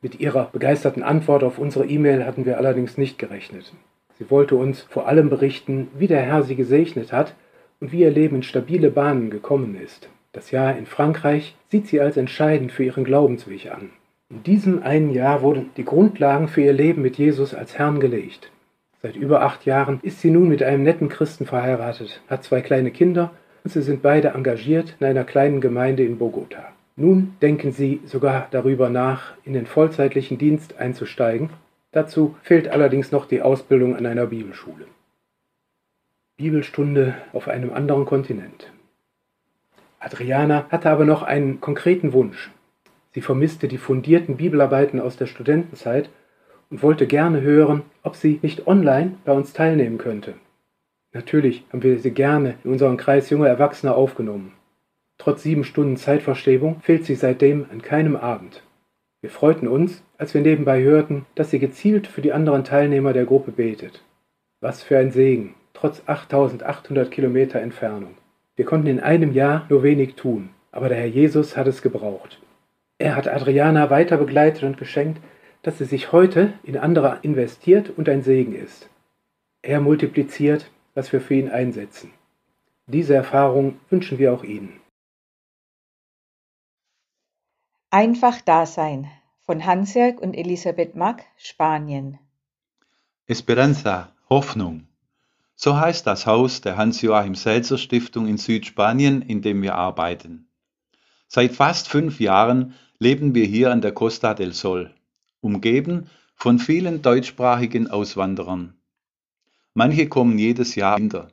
Mit 0.00 0.20
ihrer 0.20 0.44
begeisterten 0.44 1.02
Antwort 1.02 1.42
auf 1.42 1.58
unsere 1.58 1.86
E-Mail 1.86 2.24
hatten 2.24 2.46
wir 2.46 2.56
allerdings 2.56 2.96
nicht 2.96 3.18
gerechnet. 3.18 3.72
Sie 4.16 4.30
wollte 4.30 4.54
uns 4.54 4.82
vor 4.82 5.08
allem 5.08 5.28
berichten, 5.28 5.88
wie 5.98 6.06
der 6.06 6.22
Herr 6.22 6.44
sie 6.44 6.54
gesegnet 6.54 7.12
hat 7.12 7.34
und 7.80 7.90
wie 7.90 8.02
ihr 8.02 8.12
Leben 8.12 8.36
in 8.36 8.42
stabile 8.44 8.92
Bahnen 8.92 9.28
gekommen 9.28 9.74
ist. 9.74 10.08
Das 10.30 10.52
Jahr 10.52 10.78
in 10.78 10.86
Frankreich 10.86 11.56
sieht 11.68 11.88
sie 11.88 12.00
als 12.00 12.16
entscheidend 12.16 12.70
für 12.70 12.84
ihren 12.84 13.02
Glaubensweg 13.02 13.72
an. 13.72 13.90
In 14.30 14.44
diesem 14.44 14.84
einen 14.84 15.12
Jahr 15.12 15.42
wurden 15.42 15.70
die 15.76 15.84
Grundlagen 15.84 16.46
für 16.46 16.60
ihr 16.60 16.72
Leben 16.72 17.02
mit 17.02 17.18
Jesus 17.18 17.54
als 17.54 17.76
Herrn 17.76 17.98
gelegt. 17.98 18.52
Seit 19.04 19.16
über 19.16 19.42
acht 19.42 19.66
Jahren 19.66 20.00
ist 20.00 20.22
sie 20.22 20.30
nun 20.30 20.48
mit 20.48 20.62
einem 20.62 20.82
netten 20.82 21.10
Christen 21.10 21.44
verheiratet, 21.44 22.22
hat 22.26 22.42
zwei 22.42 22.62
kleine 22.62 22.90
Kinder 22.90 23.32
und 23.62 23.70
sie 23.70 23.82
sind 23.82 24.00
beide 24.00 24.28
engagiert 24.28 24.96
in 24.98 25.06
einer 25.06 25.24
kleinen 25.24 25.60
Gemeinde 25.60 26.02
in 26.02 26.16
Bogota. 26.16 26.72
Nun 26.96 27.36
denken 27.42 27.70
sie 27.70 28.00
sogar 28.06 28.48
darüber 28.50 28.88
nach, 28.88 29.34
in 29.44 29.52
den 29.52 29.66
vollzeitlichen 29.66 30.38
Dienst 30.38 30.78
einzusteigen. 30.78 31.50
Dazu 31.92 32.34
fehlt 32.40 32.68
allerdings 32.68 33.12
noch 33.12 33.26
die 33.26 33.42
Ausbildung 33.42 33.94
an 33.94 34.06
einer 34.06 34.24
Bibelschule. 34.24 34.86
Bibelstunde 36.38 37.14
auf 37.34 37.46
einem 37.46 37.74
anderen 37.74 38.06
Kontinent. 38.06 38.72
Adriana 40.00 40.64
hatte 40.70 40.88
aber 40.88 41.04
noch 41.04 41.22
einen 41.22 41.60
konkreten 41.60 42.14
Wunsch. 42.14 42.50
Sie 43.12 43.20
vermisste 43.20 43.68
die 43.68 43.76
fundierten 43.76 44.38
Bibelarbeiten 44.38 44.98
aus 44.98 45.18
der 45.18 45.26
Studentenzeit 45.26 46.08
und 46.74 46.82
wollte 46.82 47.06
gerne 47.06 47.40
hören, 47.40 47.82
ob 48.02 48.16
sie 48.16 48.40
nicht 48.42 48.66
online 48.66 49.12
bei 49.24 49.30
uns 49.30 49.52
teilnehmen 49.52 49.96
könnte. 49.96 50.34
Natürlich 51.12 51.62
haben 51.70 51.84
wir 51.84 52.00
sie 52.00 52.10
gerne 52.10 52.56
in 52.64 52.72
unseren 52.72 52.96
Kreis 52.96 53.30
junger 53.30 53.46
Erwachsener 53.46 53.94
aufgenommen. 53.94 54.54
Trotz 55.16 55.44
sieben 55.44 55.62
Stunden 55.62 55.96
Zeitverstrebung 55.96 56.80
fehlt 56.80 57.04
sie 57.04 57.14
seitdem 57.14 57.66
an 57.70 57.80
keinem 57.80 58.16
Abend. 58.16 58.64
Wir 59.20 59.30
freuten 59.30 59.68
uns, 59.68 60.02
als 60.18 60.34
wir 60.34 60.40
nebenbei 60.40 60.82
hörten, 60.82 61.26
dass 61.36 61.52
sie 61.52 61.60
gezielt 61.60 62.08
für 62.08 62.22
die 62.22 62.32
anderen 62.32 62.64
Teilnehmer 62.64 63.12
der 63.12 63.26
Gruppe 63.26 63.52
betet. 63.52 64.02
Was 64.60 64.82
für 64.82 64.98
ein 64.98 65.12
Segen, 65.12 65.54
trotz 65.74 66.02
8800 66.06 67.08
Kilometer 67.08 67.60
Entfernung. 67.60 68.16
Wir 68.56 68.64
konnten 68.64 68.88
in 68.88 68.98
einem 68.98 69.32
Jahr 69.32 69.64
nur 69.68 69.84
wenig 69.84 70.16
tun, 70.16 70.48
aber 70.72 70.88
der 70.88 70.98
Herr 70.98 71.06
Jesus 71.06 71.56
hat 71.56 71.68
es 71.68 71.82
gebraucht. 71.82 72.40
Er 72.98 73.14
hat 73.14 73.28
Adriana 73.28 73.90
weiter 73.90 74.16
begleitet 74.16 74.64
und 74.64 74.76
geschenkt, 74.76 75.20
dass 75.64 75.78
sie 75.78 75.86
sich 75.86 76.12
heute 76.12 76.52
in 76.62 76.76
andere 76.76 77.18
investiert 77.22 77.90
und 77.90 78.08
ein 78.08 78.22
Segen 78.22 78.54
ist. 78.54 78.90
Er 79.62 79.80
multipliziert, 79.80 80.70
was 80.94 81.10
wir 81.12 81.22
für 81.22 81.34
ihn 81.34 81.48
einsetzen. 81.48 82.12
Diese 82.86 83.14
Erfahrung 83.14 83.80
wünschen 83.88 84.18
wir 84.18 84.34
auch 84.34 84.44
Ihnen. 84.44 84.78
Einfach 87.90 88.42
Dasein 88.42 89.10
von 89.40 89.64
Hansjörg 89.64 90.20
und 90.20 90.34
Elisabeth 90.34 90.94
Mack, 90.94 91.24
Spanien. 91.38 92.18
Esperanza, 93.26 94.12
Hoffnung. 94.28 94.86
So 95.54 95.78
heißt 95.78 96.06
das 96.06 96.26
Haus 96.26 96.60
der 96.60 96.76
Hans-Joachim 96.76 97.34
Selzer 97.34 97.78
Stiftung 97.78 98.26
in 98.26 98.36
Südspanien, 98.36 99.22
in 99.22 99.40
dem 99.40 99.62
wir 99.62 99.76
arbeiten. 99.76 100.48
Seit 101.26 101.52
fast 101.52 101.88
fünf 101.88 102.20
Jahren 102.20 102.74
leben 102.98 103.34
wir 103.34 103.46
hier 103.46 103.70
an 103.70 103.80
der 103.80 103.92
Costa 103.92 104.34
del 104.34 104.52
Sol 104.52 104.94
umgeben 105.44 106.08
von 106.34 106.58
vielen 106.58 107.02
deutschsprachigen 107.02 107.88
Auswanderern. 107.88 108.74
Manche 109.74 110.08
kommen 110.08 110.38
jedes 110.38 110.74
Jahr 110.74 110.98
wieder. 110.98 111.28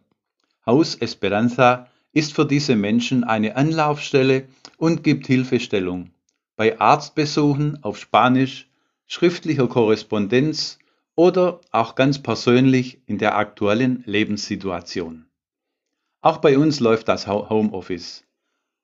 Haus 0.66 0.96
Esperanza 0.96 1.88
ist 2.14 2.34
für 2.34 2.46
diese 2.46 2.76
Menschen 2.76 3.24
eine 3.24 3.56
Anlaufstelle 3.56 4.48
und 4.78 5.04
gibt 5.04 5.28
Hilfestellung 5.28 6.12
bei 6.56 6.80
Arztbesuchen 6.80 7.84
auf 7.84 7.98
Spanisch, 7.98 8.70
schriftlicher 9.08 9.68
Korrespondenz 9.68 10.78
oder 11.16 11.60
auch 11.72 11.96
ganz 11.96 12.20
persönlich 12.20 13.02
in 13.08 13.18
der 13.18 13.36
aktuellen 13.36 14.04
Lebenssituation. 14.06 15.26
Auch 16.22 16.38
bei 16.38 16.58
uns 16.58 16.80
läuft 16.80 17.08
das 17.08 17.28
Homeoffice. 17.28 18.26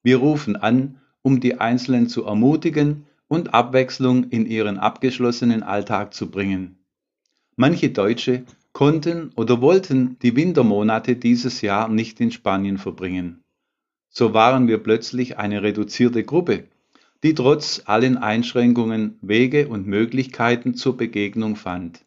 Wir 0.02 0.18
rufen 0.18 0.56
an, 0.56 1.02
um 1.22 1.40
die 1.40 1.60
Einzelnen 1.60 2.10
zu 2.10 2.26
ermutigen 2.26 3.07
und 3.28 3.54
Abwechslung 3.54 4.30
in 4.30 4.46
ihren 4.46 4.78
abgeschlossenen 4.78 5.64
Alltag 5.64 6.14
zu 6.14 6.30
bringen. 6.30 6.80
Manche 7.56 7.90
Deutsche 7.90 8.44
konnten 8.72 9.32
oder 9.36 9.62
wollten 9.62 10.18
die 10.20 10.36
Wintermonate 10.36 11.16
dieses 11.16 11.62
Jahr 11.62 11.90
nicht 11.90 12.20
in 12.22 12.32
Spanien 12.32 12.78
verbringen. 12.78 13.44
So 14.10 14.34
waren 14.34 14.68
wir 14.68 14.78
plötzlich 14.78 15.38
eine 15.38 15.64
reduzierte 15.64 16.24
Gruppe, 16.24 16.66
die 17.24 17.34
trotz 17.34 17.82
allen 17.86 18.18
Einschränkungen 18.18 19.18
Wege 19.22 19.68
und 19.68 19.88
Möglichkeiten 19.88 20.76
zur 20.76 20.98
Begegnung 20.98 21.56
fand. 21.56 22.06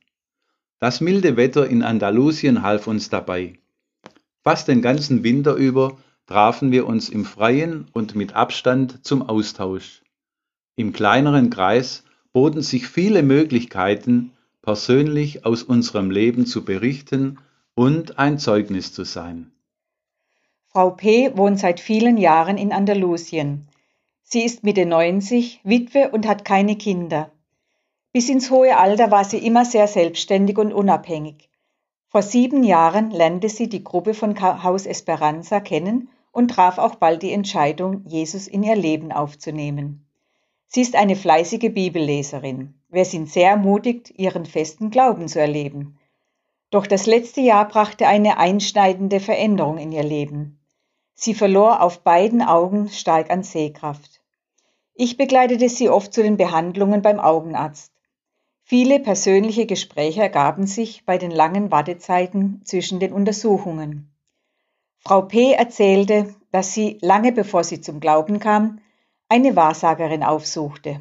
Das 0.79 1.01
milde 1.01 1.37
Wetter 1.37 1.67
in 1.67 1.83
Andalusien 1.83 2.63
half 2.63 2.87
uns 2.87 3.11
dabei. 3.11 3.59
Fast 4.43 4.69
den 4.69 4.81
ganzen 4.81 5.23
Winter 5.25 5.55
über 5.55 5.99
trafen 6.27 6.71
wir 6.71 6.87
uns 6.87 7.09
im 7.09 7.25
Freien 7.25 7.89
und 7.93 8.15
mit 8.15 8.35
Abstand 8.35 9.05
zum 9.05 9.23
Austausch. 9.23 10.03
Im 10.77 10.93
kleineren 10.93 11.51
Kreis 11.51 12.05
boten 12.33 12.63
sich 12.63 12.87
viele 12.87 13.23
Möglichkeiten, 13.23 14.33
persönlich 14.63 15.45
aus 15.45 15.63
unserem 15.63 16.11
Leben 16.11 16.47
zu 16.47 16.65
berichten 16.65 17.39
und 17.75 18.19
ein 18.19 18.39
Zeugnis 18.39 18.93
zu 18.93 19.05
sein. 19.05 19.51
Frau 20.67 20.91
P. 20.91 21.37
wohnt 21.37 21.59
seit 21.59 21.81
vielen 21.81 22.17
Jahren 22.17 22.57
in 22.57 22.73
Andalusien. 22.73 23.67
Sie 24.23 24.45
ist 24.45 24.63
Mitte 24.63 24.87
90, 24.87 25.61
Witwe 25.65 26.11
und 26.11 26.29
hat 26.29 26.45
keine 26.45 26.77
Kinder. 26.77 27.33
Bis 28.13 28.29
ins 28.29 28.51
hohe 28.51 28.77
Alter 28.77 29.11
war 29.11 29.25
sie 29.25 29.39
immer 29.39 29.65
sehr 29.65 29.89
selbstständig 29.89 30.59
und 30.59 30.73
unabhängig. 30.73 31.49
Vor 32.09 32.23
sieben 32.23 32.65
Jahren 32.65 33.11
lernte 33.11 33.49
sie 33.49 33.69
die 33.69 33.85
Gruppe 33.85 34.15
von 34.15 34.41
Haus 34.41 34.87
Esperanza 34.87 35.61
kennen 35.61 36.09
und 36.33 36.53
traf 36.53 36.79
auch 36.79 36.97
bald 36.97 37.23
die 37.23 37.33
Entscheidung, 37.33 38.05
Jesus 38.07 38.47
in 38.47 38.63
ihr 38.63 38.77
Leben 38.77 39.13
aufzunehmen. 39.13 40.07
Sie 40.73 40.83
ist 40.83 40.95
eine 40.95 41.17
fleißige 41.17 41.75
Bibelleserin. 41.75 42.75
Wir 42.91 43.05
sind 43.05 43.29
sehr 43.29 43.51
ermutigt, 43.51 44.13
ihren 44.17 44.47
festen 44.47 44.91
Glauben 44.91 45.27
zu 45.27 45.41
erleben. 45.41 45.99
Doch 46.71 46.87
das 46.87 47.07
letzte 47.07 47.41
Jahr 47.41 47.67
brachte 47.67 48.07
eine 48.07 48.39
einschneidende 48.39 49.19
Veränderung 49.19 49.79
in 49.79 49.91
ihr 49.91 50.05
Leben. 50.05 50.61
Sie 51.15 51.35
verlor 51.35 51.83
auf 51.83 52.05
beiden 52.05 52.41
Augen 52.41 52.89
stark 52.89 53.31
an 53.33 53.43
Sehkraft. 53.43 54.23
Ich 54.95 55.17
begleitete 55.17 55.69
sie 55.69 55.89
oft 55.89 56.15
zu 56.15 56.23
den 56.23 56.37
Behandlungen 56.37 57.03
beim 57.03 57.19
Augenarzt. 57.19 57.93
Viele 58.63 59.01
persönliche 59.01 59.67
Gespräche 59.67 60.21
ergaben 60.21 60.69
sich 60.69 61.05
bei 61.05 61.19
den 61.19 61.33
langen 61.33 61.73
Wartezeiten 61.73 62.63
zwischen 62.65 63.01
den 63.01 63.13
Untersuchungen. 63.13 64.15
Frau 64.99 65.23
P. 65.23 65.51
erzählte, 65.51 66.33
dass 66.53 66.75
sie, 66.75 66.97
lange 67.01 67.33
bevor 67.33 67.65
sie 67.65 67.81
zum 67.81 67.99
Glauben 67.99 68.39
kam, 68.39 68.79
eine 69.31 69.55
Wahrsagerin 69.55 70.25
aufsuchte. 70.25 70.99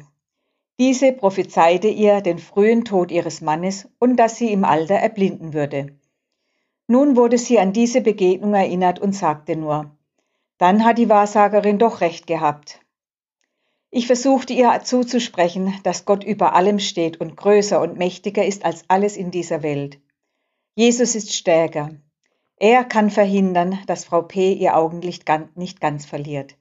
Diese 0.78 1.12
prophezeite 1.12 1.88
ihr 1.88 2.20
den 2.20 2.38
frühen 2.38 2.84
Tod 2.84 3.10
ihres 3.10 3.40
Mannes 3.40 3.88
und 3.98 4.16
dass 4.16 4.36
sie 4.36 4.52
im 4.52 4.64
Alter 4.64 4.94
erblinden 4.94 5.52
würde. 5.52 5.98
Nun 6.86 7.16
wurde 7.16 7.38
sie 7.38 7.58
an 7.58 7.72
diese 7.72 8.00
Begegnung 8.00 8.54
erinnert 8.54 9.00
und 9.00 9.14
sagte 9.14 9.56
nur, 9.56 9.90
dann 10.58 10.84
hat 10.84 10.98
die 10.98 11.08
Wahrsagerin 11.08 11.78
doch 11.78 12.00
recht 12.00 12.28
gehabt. 12.28 12.80
Ich 13.90 14.06
versuchte 14.06 14.52
ihr 14.52 14.80
zuzusprechen, 14.84 15.74
dass 15.82 16.04
Gott 16.04 16.22
über 16.22 16.54
allem 16.54 16.78
steht 16.78 17.20
und 17.20 17.36
größer 17.36 17.80
und 17.80 17.98
mächtiger 17.98 18.46
ist 18.46 18.64
als 18.64 18.84
alles 18.86 19.16
in 19.16 19.32
dieser 19.32 19.64
Welt. 19.64 19.98
Jesus 20.76 21.16
ist 21.16 21.34
stärker. 21.34 21.90
Er 22.56 22.84
kann 22.84 23.10
verhindern, 23.10 23.80
dass 23.86 24.04
Frau 24.04 24.22
P. 24.22 24.52
ihr 24.52 24.76
Augenlicht 24.76 25.24
nicht 25.56 25.80
ganz 25.80 26.06
verliert. 26.06 26.56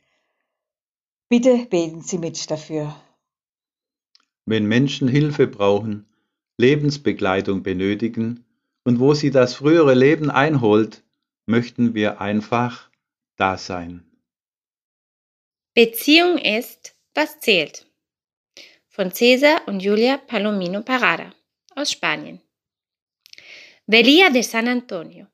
Bitte 1.29 1.67
beten 1.67 2.01
Sie 2.01 2.17
mit 2.17 2.49
dafür. 2.49 2.99
Wenn 4.45 4.65
Menschen 4.65 5.07
Hilfe 5.07 5.45
brauchen, 5.45 6.07
Lebensbegleitung 6.57 7.61
benötigen 7.61 8.45
und 8.83 8.99
wo 8.99 9.13
sie 9.13 9.29
das 9.29 9.53
frühere 9.53 9.93
Leben 9.93 10.31
einholt, 10.31 11.03
möchten 11.45 11.93
wir 11.93 12.19
einfach 12.19 12.89
da 13.35 13.57
sein. 13.57 14.03
Beziehung 15.75 16.39
ist 16.39 16.95
was 17.13 17.39
zählt? 17.39 17.85
Von 18.87 19.11
Cesar 19.11 19.67
und 19.67 19.81
Julia 19.81 20.17
Palomino 20.17 20.81
Parada 20.81 21.31
aus 21.75 21.91
Spanien. 21.91 22.41
Velia 23.85 24.31
de 24.31 24.41
San 24.41 24.67
Antonio, 24.67 25.27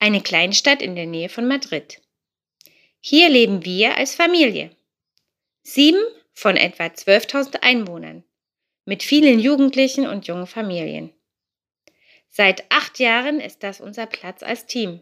eine 0.00 0.20
Kleinstadt 0.20 0.82
in 0.82 0.96
der 0.96 1.06
Nähe 1.06 1.28
von 1.28 1.46
Madrid. 1.46 2.02
Hier 3.00 3.28
leben 3.28 3.64
wir 3.64 3.96
als 3.96 4.14
Familie. 4.14 4.70
Sieben 5.66 6.04
von 6.34 6.58
etwa 6.58 6.84
12.000 6.84 7.62
Einwohnern, 7.62 8.22
mit 8.84 9.02
vielen 9.02 9.40
Jugendlichen 9.40 10.06
und 10.06 10.26
jungen 10.26 10.46
Familien. 10.46 11.10
Seit 12.28 12.70
acht 12.70 12.98
Jahren 12.98 13.40
ist 13.40 13.62
das 13.62 13.80
unser 13.80 14.04
Platz 14.04 14.42
als 14.42 14.66
Team, 14.66 15.00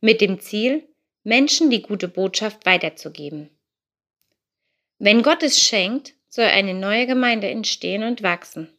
mit 0.00 0.20
dem 0.20 0.38
Ziel, 0.38 0.88
Menschen 1.24 1.70
die 1.70 1.82
gute 1.82 2.06
Botschaft 2.06 2.64
weiterzugeben. 2.66 3.50
Wenn 5.00 5.22
Gott 5.22 5.42
es 5.42 5.60
schenkt, 5.60 6.14
soll 6.28 6.44
eine 6.44 6.74
neue 6.74 7.08
Gemeinde 7.08 7.48
entstehen 7.48 8.04
und 8.04 8.22
wachsen. 8.22 8.78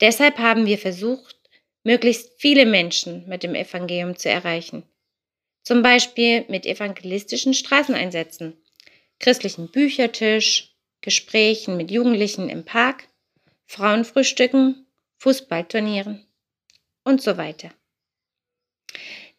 Deshalb 0.00 0.38
haben 0.38 0.66
wir 0.66 0.78
versucht, 0.78 1.36
möglichst 1.82 2.40
viele 2.40 2.64
Menschen 2.64 3.26
mit 3.26 3.42
dem 3.42 3.56
Evangelium 3.56 4.16
zu 4.16 4.28
erreichen. 4.28 4.84
Zum 5.62 5.82
Beispiel 5.82 6.44
mit 6.48 6.64
evangelistischen 6.64 7.54
Straßeneinsätzen, 7.54 8.63
christlichen 9.20 9.70
Büchertisch, 9.70 10.74
Gesprächen 11.00 11.76
mit 11.76 11.90
Jugendlichen 11.90 12.48
im 12.48 12.64
Park, 12.64 13.08
Frauenfrühstücken, 13.66 14.86
Fußballturnieren 15.18 16.26
und 17.04 17.22
so 17.22 17.36
weiter. 17.36 17.70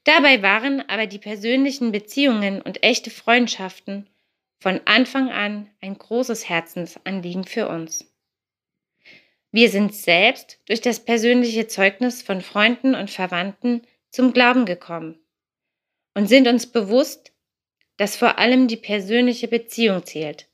Dabei 0.03 0.41
waren 0.41 0.87
aber 0.87 1.07
die 1.07 1.19
persönlichen 1.19 1.91
Beziehungen 1.91 2.61
und 2.61 2.83
echte 2.83 3.09
Freundschaften 3.09 4.07
von 4.59 4.79
Anfang 4.85 5.29
an 5.29 5.69
ein 5.81 5.97
großes 5.97 6.47
Herzensanliegen 6.47 7.43
für 7.43 7.67
uns. 7.67 8.11
Wir 9.51 9.69
sind 9.69 9.95
selbst 9.95 10.59
durch 10.65 10.81
das 10.81 10.99
persönliche 10.99 11.67
Zeugnis 11.67 12.21
von 12.21 12.41
Freunden 12.41 12.93
und 12.93 13.09
Verwandten 13.09 13.81
zum 14.11 14.33
Glauben 14.33 14.65
gekommen 14.65 15.19
und 16.13 16.27
sind 16.27 16.47
uns 16.47 16.67
bewusst, 16.67 17.31
dass 17.97 18.15
vor 18.15 18.37
allem 18.37 18.67
die 18.67 18.77
persönliche 18.77 19.47
Beziehung 19.47 20.05
zählt, 20.05 20.47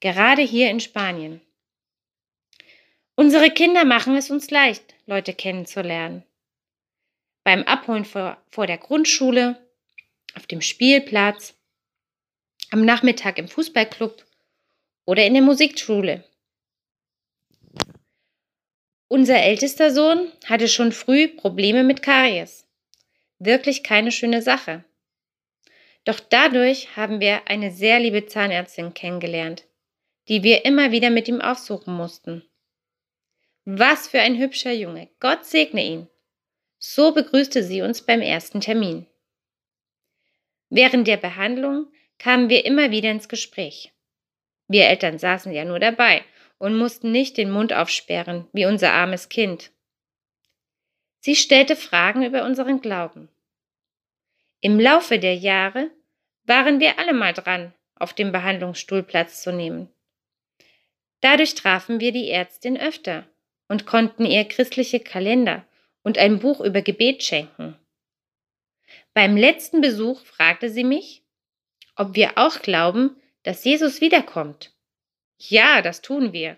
gerade 0.00 0.42
hier 0.42 0.70
in 0.70 0.80
Spanien. 0.80 1.40
Unsere 3.14 3.50
Kinder 3.50 3.84
machen 3.84 4.16
es 4.16 4.30
uns 4.30 4.50
leicht, 4.50 4.94
Leute 5.06 5.34
kennenzulernen. 5.34 6.24
Beim 7.44 7.62
Abholen 7.64 8.04
vor, 8.04 8.42
vor 8.48 8.66
der 8.66 8.78
Grundschule, 8.78 9.58
auf 10.34 10.46
dem 10.46 10.60
Spielplatz, 10.60 11.54
am 12.70 12.84
Nachmittag 12.84 13.38
im 13.38 13.48
Fußballclub 13.48 14.24
oder 15.04 15.26
in 15.26 15.34
der 15.34 15.42
Musikschule. 15.42 16.24
Unser 19.08 19.42
ältester 19.42 19.90
Sohn 19.90 20.32
hatte 20.46 20.68
schon 20.68 20.90
früh 20.90 21.28
Probleme 21.28 21.84
mit 21.84 22.00
Karies. 22.00 22.66
Wirklich 23.38 23.82
keine 23.82 24.10
schöne 24.10 24.40
Sache. 24.40 24.84
Doch 26.04 26.20
dadurch 26.20 26.96
haben 26.96 27.20
wir 27.20 27.48
eine 27.48 27.70
sehr 27.70 28.00
liebe 28.00 28.26
Zahnärztin 28.26 28.94
kennengelernt, 28.94 29.64
die 30.28 30.42
wir 30.42 30.64
immer 30.64 30.90
wieder 30.90 31.10
mit 31.10 31.28
ihm 31.28 31.40
aufsuchen 31.40 31.94
mussten. 31.94 32.42
Was 33.64 34.08
für 34.08 34.20
ein 34.20 34.38
hübscher 34.38 34.72
Junge. 34.72 35.08
Gott 35.20 35.44
segne 35.44 35.84
ihn. 35.84 36.08
So 36.78 37.12
begrüßte 37.12 37.62
sie 37.62 37.82
uns 37.82 38.02
beim 38.02 38.20
ersten 38.20 38.60
Termin. 38.60 39.06
Während 40.68 41.06
der 41.06 41.18
Behandlung 41.18 41.86
kamen 42.18 42.48
wir 42.48 42.64
immer 42.64 42.90
wieder 42.90 43.10
ins 43.10 43.28
Gespräch. 43.28 43.92
Wir 44.66 44.88
Eltern 44.88 45.18
saßen 45.18 45.52
ja 45.52 45.64
nur 45.64 45.78
dabei 45.78 46.24
und 46.58 46.76
mussten 46.76 47.12
nicht 47.12 47.36
den 47.36 47.50
Mund 47.50 47.72
aufsperren, 47.72 48.48
wie 48.52 48.66
unser 48.66 48.92
armes 48.92 49.28
Kind. 49.28 49.70
Sie 51.20 51.36
stellte 51.36 51.76
Fragen 51.76 52.24
über 52.24 52.44
unseren 52.44 52.80
Glauben. 52.80 53.28
Im 54.64 54.78
Laufe 54.78 55.18
der 55.18 55.34
Jahre 55.34 55.90
waren 56.44 56.78
wir 56.78 57.00
alle 57.00 57.12
mal 57.12 57.32
dran, 57.32 57.74
auf 57.96 58.14
dem 58.14 58.30
Behandlungsstuhl 58.30 59.02
Platz 59.02 59.42
zu 59.42 59.52
nehmen. 59.52 59.88
Dadurch 61.20 61.56
trafen 61.56 61.98
wir 61.98 62.12
die 62.12 62.30
Ärztin 62.30 62.78
öfter 62.78 63.26
und 63.66 63.86
konnten 63.86 64.24
ihr 64.24 64.44
christliche 64.44 65.00
Kalender 65.00 65.66
und 66.04 66.16
ein 66.16 66.38
Buch 66.38 66.60
über 66.60 66.80
Gebet 66.80 67.24
schenken. 67.24 67.76
Beim 69.14 69.36
letzten 69.36 69.80
Besuch 69.80 70.24
fragte 70.24 70.70
sie 70.70 70.84
mich, 70.84 71.24
ob 71.96 72.14
wir 72.14 72.38
auch 72.38 72.62
glauben, 72.62 73.20
dass 73.42 73.64
Jesus 73.64 74.00
wiederkommt. 74.00 74.72
Ja, 75.38 75.82
das 75.82 76.02
tun 76.02 76.32
wir. 76.32 76.56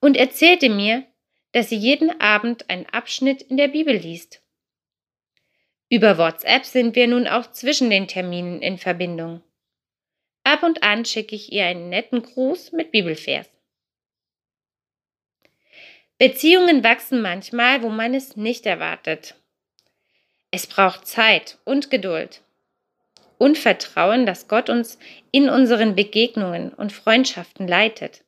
Und 0.00 0.16
erzählte 0.16 0.70
mir, 0.70 1.06
dass 1.52 1.68
sie 1.68 1.76
jeden 1.76 2.18
Abend 2.18 2.70
einen 2.70 2.86
Abschnitt 2.86 3.42
in 3.42 3.58
der 3.58 3.68
Bibel 3.68 3.94
liest. 3.94 4.41
Über 5.92 6.16
WhatsApp 6.16 6.64
sind 6.64 6.96
wir 6.96 7.06
nun 7.06 7.26
auch 7.28 7.52
zwischen 7.52 7.90
den 7.90 8.08
Terminen 8.08 8.62
in 8.62 8.78
Verbindung. 8.78 9.42
Ab 10.42 10.62
und 10.62 10.82
an 10.82 11.04
schicke 11.04 11.34
ich 11.34 11.52
ihr 11.52 11.66
einen 11.66 11.90
netten 11.90 12.22
Gruß 12.22 12.72
mit 12.72 12.92
Bibelvers. 12.92 13.50
Beziehungen 16.16 16.82
wachsen 16.82 17.20
manchmal, 17.20 17.82
wo 17.82 17.90
man 17.90 18.14
es 18.14 18.38
nicht 18.38 18.64
erwartet. 18.64 19.34
Es 20.50 20.66
braucht 20.66 21.06
Zeit 21.06 21.58
und 21.66 21.90
Geduld 21.90 22.40
und 23.36 23.58
Vertrauen, 23.58 24.24
dass 24.24 24.48
Gott 24.48 24.70
uns 24.70 24.98
in 25.30 25.50
unseren 25.50 25.94
Begegnungen 25.94 26.72
und 26.72 26.90
Freundschaften 26.94 27.68
leitet 27.68 28.24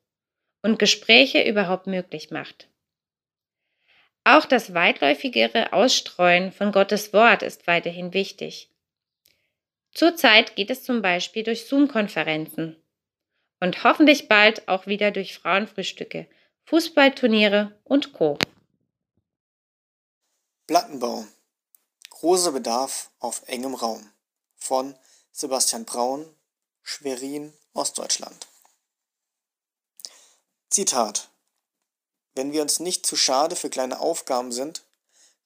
und 0.60 0.78
Gespräche 0.78 1.42
überhaupt 1.48 1.86
möglich 1.86 2.30
macht. 2.30 2.68
Auch 4.24 4.46
das 4.46 4.72
weitläufigere 4.72 5.74
Ausstreuen 5.74 6.50
von 6.50 6.72
Gottes 6.72 7.12
Wort 7.12 7.42
ist 7.42 7.66
weiterhin 7.66 8.14
wichtig. 8.14 8.70
Zurzeit 9.92 10.56
geht 10.56 10.70
es 10.70 10.82
zum 10.82 11.02
Beispiel 11.02 11.44
durch 11.44 11.66
Zoom-Konferenzen 11.66 12.82
und 13.60 13.84
hoffentlich 13.84 14.28
bald 14.28 14.66
auch 14.66 14.86
wieder 14.86 15.10
durch 15.10 15.38
Frauenfrühstücke, 15.38 16.26
Fußballturniere 16.64 17.78
und 17.84 18.14
Co. 18.14 18.38
Plattenbau. 20.66 21.26
Großer 22.08 22.52
Bedarf 22.52 23.10
auf 23.18 23.42
engem 23.46 23.74
Raum. 23.74 24.10
Von 24.56 24.94
Sebastian 25.30 25.84
Braun, 25.84 26.26
Schwerin, 26.82 27.52
Ostdeutschland. 27.74 28.46
Zitat 30.70 31.28
wenn 32.34 32.52
wir 32.52 32.62
uns 32.62 32.80
nicht 32.80 33.06
zu 33.06 33.16
schade 33.16 33.56
für 33.56 33.70
kleine 33.70 34.00
Aufgaben 34.00 34.52
sind, 34.52 34.82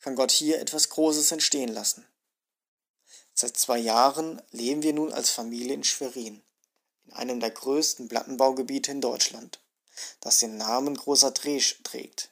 kann 0.00 0.16
Gott 0.16 0.30
hier 0.30 0.60
etwas 0.60 0.88
Großes 0.90 1.32
entstehen 1.32 1.72
lassen. 1.72 2.06
Seit 3.34 3.56
zwei 3.56 3.78
Jahren 3.78 4.42
leben 4.50 4.82
wir 4.82 4.92
nun 4.92 5.12
als 5.12 5.30
Familie 5.30 5.74
in 5.74 5.84
Schwerin, 5.84 6.42
in 7.06 7.12
einem 7.12 7.40
der 7.40 7.50
größten 7.50 8.08
Plattenbaugebiete 8.08 8.90
in 8.90 9.00
Deutschland, 9.00 9.60
das 10.20 10.38
den 10.38 10.56
Namen 10.56 10.96
Großer 10.96 11.30
Dresch 11.30 11.80
trägt. 11.84 12.30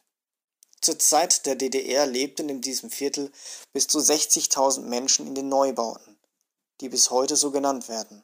Zur 0.80 0.98
Zeit 0.98 1.46
der 1.46 1.54
DDR 1.54 2.07
lebten 2.07 2.48
in 2.48 2.61
diesem 2.61 2.90
Viertel 2.90 3.32
bis 3.72 3.86
zu 3.86 3.98
60.000 3.98 4.82
Menschen 4.82 5.26
in 5.26 5.34
den 5.34 5.48
Neubauten, 5.48 6.18
die 6.80 6.88
bis 6.88 7.11
heute 7.11 7.36
so 7.36 7.50
genannt 7.50 7.88
werden. 7.88 8.22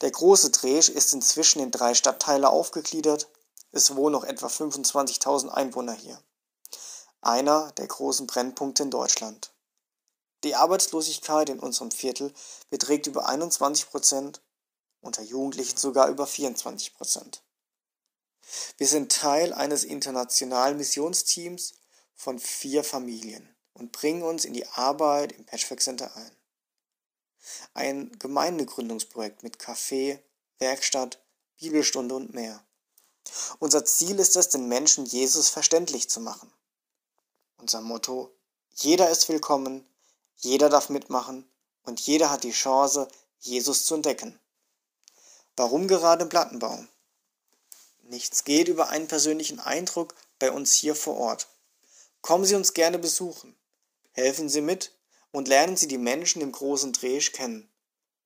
Der 0.00 0.10
Große 0.10 0.50
Dresch 0.50 0.88
ist 0.88 1.12
inzwischen 1.12 1.60
in 1.60 1.70
drei 1.70 1.94
Stadtteile 1.94 2.50
aufgegliedert 2.50 3.28
es 3.72 3.94
wohnen 3.94 4.12
noch 4.12 4.24
etwa 4.24 4.46
25.000 4.46 5.48
Einwohner 5.48 5.92
hier. 5.92 6.22
Einer 7.20 7.72
der 7.72 7.86
großen 7.86 8.26
Brennpunkte 8.26 8.82
in 8.82 8.90
Deutschland. 8.90 9.52
Die 10.42 10.54
Arbeitslosigkeit 10.54 11.50
in 11.50 11.60
unserem 11.60 11.90
Viertel 11.90 12.32
beträgt 12.70 13.06
über 13.06 13.28
21 13.28 13.90
Prozent, 13.90 14.40
unter 15.00 15.22
Jugendlichen 15.22 15.76
sogar 15.76 16.08
über 16.08 16.26
24 16.26 16.94
Prozent. 16.94 17.42
Wir 18.78 18.86
sind 18.86 19.12
Teil 19.12 19.52
eines 19.52 19.84
internationalen 19.84 20.76
Missionsteams 20.76 21.74
von 22.14 22.38
vier 22.38 22.84
Familien 22.84 23.54
und 23.74 23.92
bringen 23.92 24.22
uns 24.22 24.44
in 24.44 24.52
die 24.52 24.66
Arbeit 24.66 25.32
im 25.32 25.44
Patchwork 25.44 25.80
Center 25.80 26.14
ein. 26.16 26.36
Ein 27.74 28.18
Gemeindegründungsprojekt 28.18 29.42
mit 29.42 29.58
Café, 29.58 30.18
Werkstatt, 30.58 31.22
Bibelstunde 31.58 32.14
und 32.14 32.34
mehr. 32.34 32.64
Unser 33.58 33.84
Ziel 33.84 34.18
ist 34.18 34.36
es, 34.36 34.48
den 34.48 34.68
Menschen 34.68 35.06
Jesus 35.06 35.48
verständlich 35.48 36.08
zu 36.08 36.20
machen. 36.20 36.52
Unser 37.58 37.80
Motto, 37.80 38.30
jeder 38.74 39.10
ist 39.10 39.28
willkommen, 39.28 39.86
jeder 40.36 40.68
darf 40.68 40.88
mitmachen 40.88 41.48
und 41.84 42.00
jeder 42.00 42.30
hat 42.30 42.44
die 42.44 42.52
Chance, 42.52 43.08
Jesus 43.40 43.84
zu 43.84 43.94
entdecken. 43.94 44.38
Warum 45.56 45.88
gerade 45.88 46.26
Plattenbau? 46.26 46.84
Nichts 48.04 48.44
geht 48.44 48.68
über 48.68 48.88
einen 48.88 49.08
persönlichen 49.08 49.60
Eindruck 49.60 50.14
bei 50.38 50.50
uns 50.50 50.72
hier 50.72 50.94
vor 50.94 51.16
Ort. 51.16 51.48
Kommen 52.22 52.44
Sie 52.44 52.54
uns 52.54 52.74
gerne 52.74 52.98
besuchen. 52.98 53.54
Helfen 54.12 54.48
Sie 54.48 54.60
mit 54.60 54.92
und 55.32 55.48
lernen 55.48 55.76
Sie 55.76 55.86
die 55.86 55.98
Menschen 55.98 56.42
im 56.42 56.52
großen 56.52 56.92
Dresch 56.92 57.32
kennen. 57.32 57.70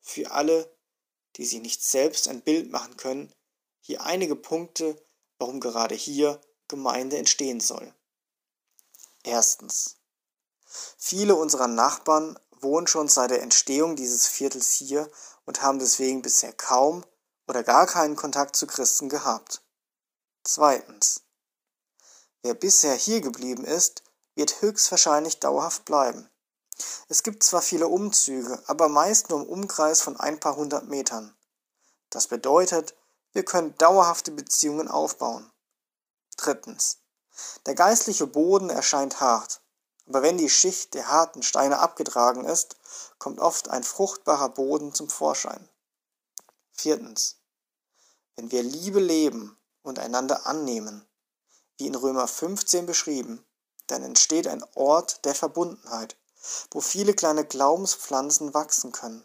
Für 0.01 0.31
alle, 0.31 0.73
die 1.37 1.45
sich 1.45 1.61
nicht 1.61 1.83
selbst 1.83 2.29
ein 2.29 2.41
Bild 2.41 2.71
machen 2.71 2.97
können, 2.97 3.33
hier 3.85 4.03
einige 4.03 4.35
Punkte, 4.35 4.97
warum 5.39 5.61
gerade 5.61 5.95
hier 5.95 6.41
Gemeinde 6.69 7.19
entstehen 7.19 7.61
soll. 7.61 7.95
Erstens. 9.23 9.97
Viele 10.97 11.37
unserer 11.37 11.69
Nachbarn 11.69 12.39
wohnen 12.51 12.87
schon 12.87 13.09
seit 13.09 13.31
der 13.31 13.43
Entstehung 13.43 13.95
dieses 13.95 14.27
Viertels 14.27 14.73
hier 14.73 15.11
und 15.45 15.61
haben 15.61 15.79
deswegen 15.79 16.23
bisher 16.23 16.55
kaum 16.55 17.05
oder 17.47 17.63
gar 17.63 17.87
keinen 17.87 18.17
Kontakt 18.17 18.57
zu 18.57 18.67
Christen 18.67 19.11
gehabt. 19.11 19.63
Zweitens. 20.45 21.21
Wer 22.43 22.55
bisher 22.55 22.95
hier 22.95 23.21
geblieben 23.21 23.65
ist, 23.65 24.03
wird 24.35 24.63
höchstwahrscheinlich 24.63 25.41
dauerhaft 25.41 25.85
bleiben. 25.85 26.31
Es 27.09 27.23
gibt 27.23 27.43
zwar 27.43 27.61
viele 27.61 27.89
Umzüge, 27.89 28.63
aber 28.67 28.89
meist 28.89 29.29
nur 29.29 29.43
im 29.43 29.47
Umkreis 29.47 30.01
von 30.01 30.19
ein 30.19 30.41
paar 30.41 30.57
hundert 30.57 30.89
Metern. 30.89 31.37
Das 32.09 32.29
bedeutet, 32.29 32.95
wir 33.35 33.45
können 33.45 33.77
dauerhafte 33.77 34.31
Beziehungen 34.31 34.89
aufbauen. 34.89 35.51
Drittens. 36.37 37.01
Der 37.67 37.75
geistliche 37.75 38.27
Boden 38.27 38.71
erscheint 38.71 39.21
hart, 39.21 39.61
aber 40.07 40.23
wenn 40.23 40.39
die 40.39 40.49
Schicht 40.49 40.95
der 40.95 41.09
harten 41.09 41.43
Steine 41.43 41.81
abgetragen 41.81 42.45
ist, 42.45 42.77
kommt 43.19 43.41
oft 43.41 43.69
ein 43.69 43.83
fruchtbarer 43.83 44.51
Boden 44.51 44.95
zum 44.95 45.09
Vorschein. 45.09 45.69
Viertens. 46.73 47.41
Wenn 48.37 48.51
wir 48.51 48.63
Liebe 48.63 49.01
leben 49.01 49.59
und 49.83 49.99
einander 49.99 50.47
annehmen, 50.47 51.07
wie 51.77 51.87
in 51.87 51.95
Römer 51.95 52.29
15 52.29 52.87
beschrieben, 52.87 53.45
dann 53.89 54.03
entsteht 54.03 54.47
ein 54.47 54.65
Ort 54.75 55.25
der 55.25 55.35
Verbundenheit, 55.35 56.17
wo 56.71 56.81
viele 56.81 57.15
kleine 57.15 57.45
Glaubenspflanzen 57.45 58.55
wachsen 58.55 58.93
können. 58.93 59.25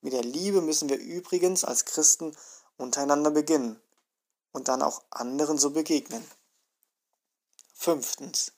Mit 0.00 0.12
der 0.12 0.22
Liebe 0.22 0.60
müssen 0.60 0.88
wir 0.88 0.98
übrigens 0.98 1.64
als 1.64 1.84
Christen 1.84 2.36
untereinander 2.76 3.30
beginnen 3.30 3.80
und 4.52 4.68
dann 4.68 4.82
auch 4.82 5.02
anderen 5.10 5.58
so 5.58 5.70
begegnen. 5.70 6.24
Fünftens. 7.74 8.52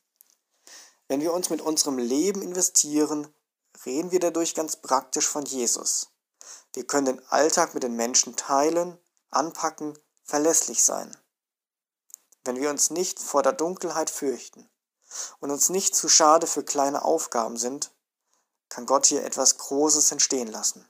Wenn 1.08 1.20
wir 1.20 1.32
uns 1.32 1.50
mit 1.50 1.60
unserem 1.60 1.98
Leben 1.98 2.42
investieren, 2.42 3.32
reden 3.84 4.10
wir 4.10 4.20
dadurch 4.20 4.54
ganz 4.54 4.76
praktisch 4.76 5.26
von 5.26 5.44
Jesus. 5.44 6.08
Wir 6.74 6.86
können 6.86 7.06
den 7.06 7.28
Alltag 7.28 7.74
mit 7.74 7.82
den 7.82 7.94
Menschen 7.94 8.36
teilen, 8.36 8.98
anpacken, 9.30 9.98
verlässlich 10.24 10.84
sein. 10.84 11.16
Wenn 12.44 12.60
wir 12.60 12.70
uns 12.70 12.90
nicht 12.90 13.18
vor 13.18 13.42
der 13.42 13.52
Dunkelheit 13.52 14.10
fürchten 14.10 14.68
und 15.40 15.50
uns 15.50 15.68
nicht 15.68 15.94
zu 15.94 16.08
schade 16.08 16.46
für 16.46 16.64
kleine 16.64 17.04
Aufgaben 17.04 17.56
sind, 17.56 17.92
kann 18.68 18.86
Gott 18.86 19.06
hier 19.06 19.24
etwas 19.24 19.58
Großes 19.58 20.12
entstehen 20.12 20.48
lassen. 20.48 20.86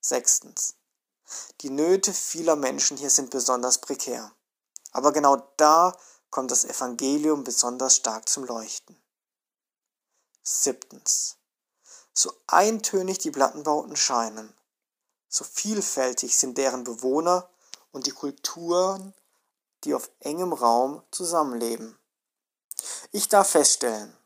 Sechstens. 0.00 0.74
Die 1.60 1.70
Nöte 1.70 2.12
vieler 2.12 2.56
Menschen 2.56 2.96
hier 2.96 3.10
sind 3.10 3.30
besonders 3.30 3.78
prekär. 3.78 4.32
Aber 4.92 5.12
genau 5.12 5.36
da 5.56 5.96
kommt 6.30 6.50
das 6.50 6.64
Evangelium 6.64 7.44
besonders 7.44 7.96
stark 7.96 8.28
zum 8.28 8.44
Leuchten. 8.44 9.00
Siebtens. 10.42 11.36
So 12.14 12.32
eintönig 12.46 13.18
die 13.18 13.30
Plattenbauten 13.30 13.96
scheinen, 13.96 14.52
so 15.28 15.44
vielfältig 15.44 16.36
sind 16.36 16.58
deren 16.58 16.84
Bewohner 16.84 17.48
und 17.90 18.06
die 18.06 18.10
Kulturen, 18.10 19.14
die 19.84 19.94
auf 19.94 20.10
engem 20.20 20.52
Raum 20.52 21.02
zusammenleben. 21.10 21.98
Ich 23.12 23.28
darf 23.28 23.50
feststellen, 23.50 24.16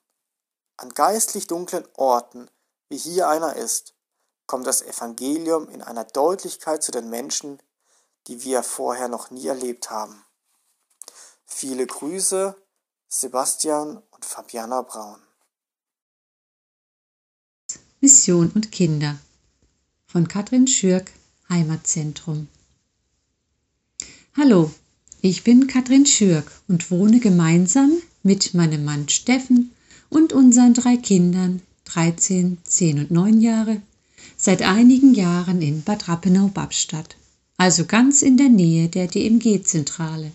an 0.77 0.93
geistlich 0.95 1.47
dunklen 1.47 1.87
Orten, 1.95 2.51
wie 2.89 2.99
hier 2.99 3.29
einer 3.29 3.57
ist, 3.57 3.95
kommt 4.47 4.67
das 4.67 4.83
Evangelium 4.83 5.69
in 5.69 5.83
einer 5.83 6.05
Deutlichkeit 6.05 6.83
zu 6.83 6.93
den 6.93 7.11
Menschen, 7.11 7.59
die 8.27 8.43
wir 8.45 8.63
vorher 8.63 9.09
noch 9.09 9.31
nie 9.31 9.47
erlebt 9.47 9.91
haben. 9.91 10.25
Viele 11.45 11.87
Grüße, 11.87 12.57
Sebastian 13.09 14.03
und 14.11 14.25
Fabiana 14.25 14.83
Braun. 14.83 15.21
Mission 18.01 18.51
und 18.55 18.73
Kinder 18.73 19.19
von 20.07 20.29
Katrin 20.29 20.67
Schürk, 20.67 21.11
Heimatzentrum. 21.49 22.49
Hallo, 24.37 24.71
ich 25.23 25.45
bin 25.45 25.67
Katrin 25.67 26.07
Schürk 26.07 26.51
und 26.69 26.91
wohne 26.91 27.21
gemeinsam 27.21 27.93
mit 28.23 28.55
meinem 28.55 28.85
Mann 28.85 29.09
Steffen 29.09 29.75
und 30.11 30.33
unseren 30.33 30.75
drei 30.75 30.97
Kindern 30.97 31.63
13, 31.85 32.59
10 32.65 32.99
und 32.99 33.11
9 33.11 33.41
Jahre, 33.41 33.81
seit 34.47 34.63
einigen 34.63 35.13
Jahren 35.13 35.61
in 35.61 35.83
Bad 35.83 36.07
Rappenau-Babstadt, 36.07 37.17
also 37.57 37.85
ganz 37.85 38.23
in 38.23 38.37
der 38.37 38.49
Nähe 38.49 38.89
der 38.89 39.09
DMG-Zentrale. 39.09 40.31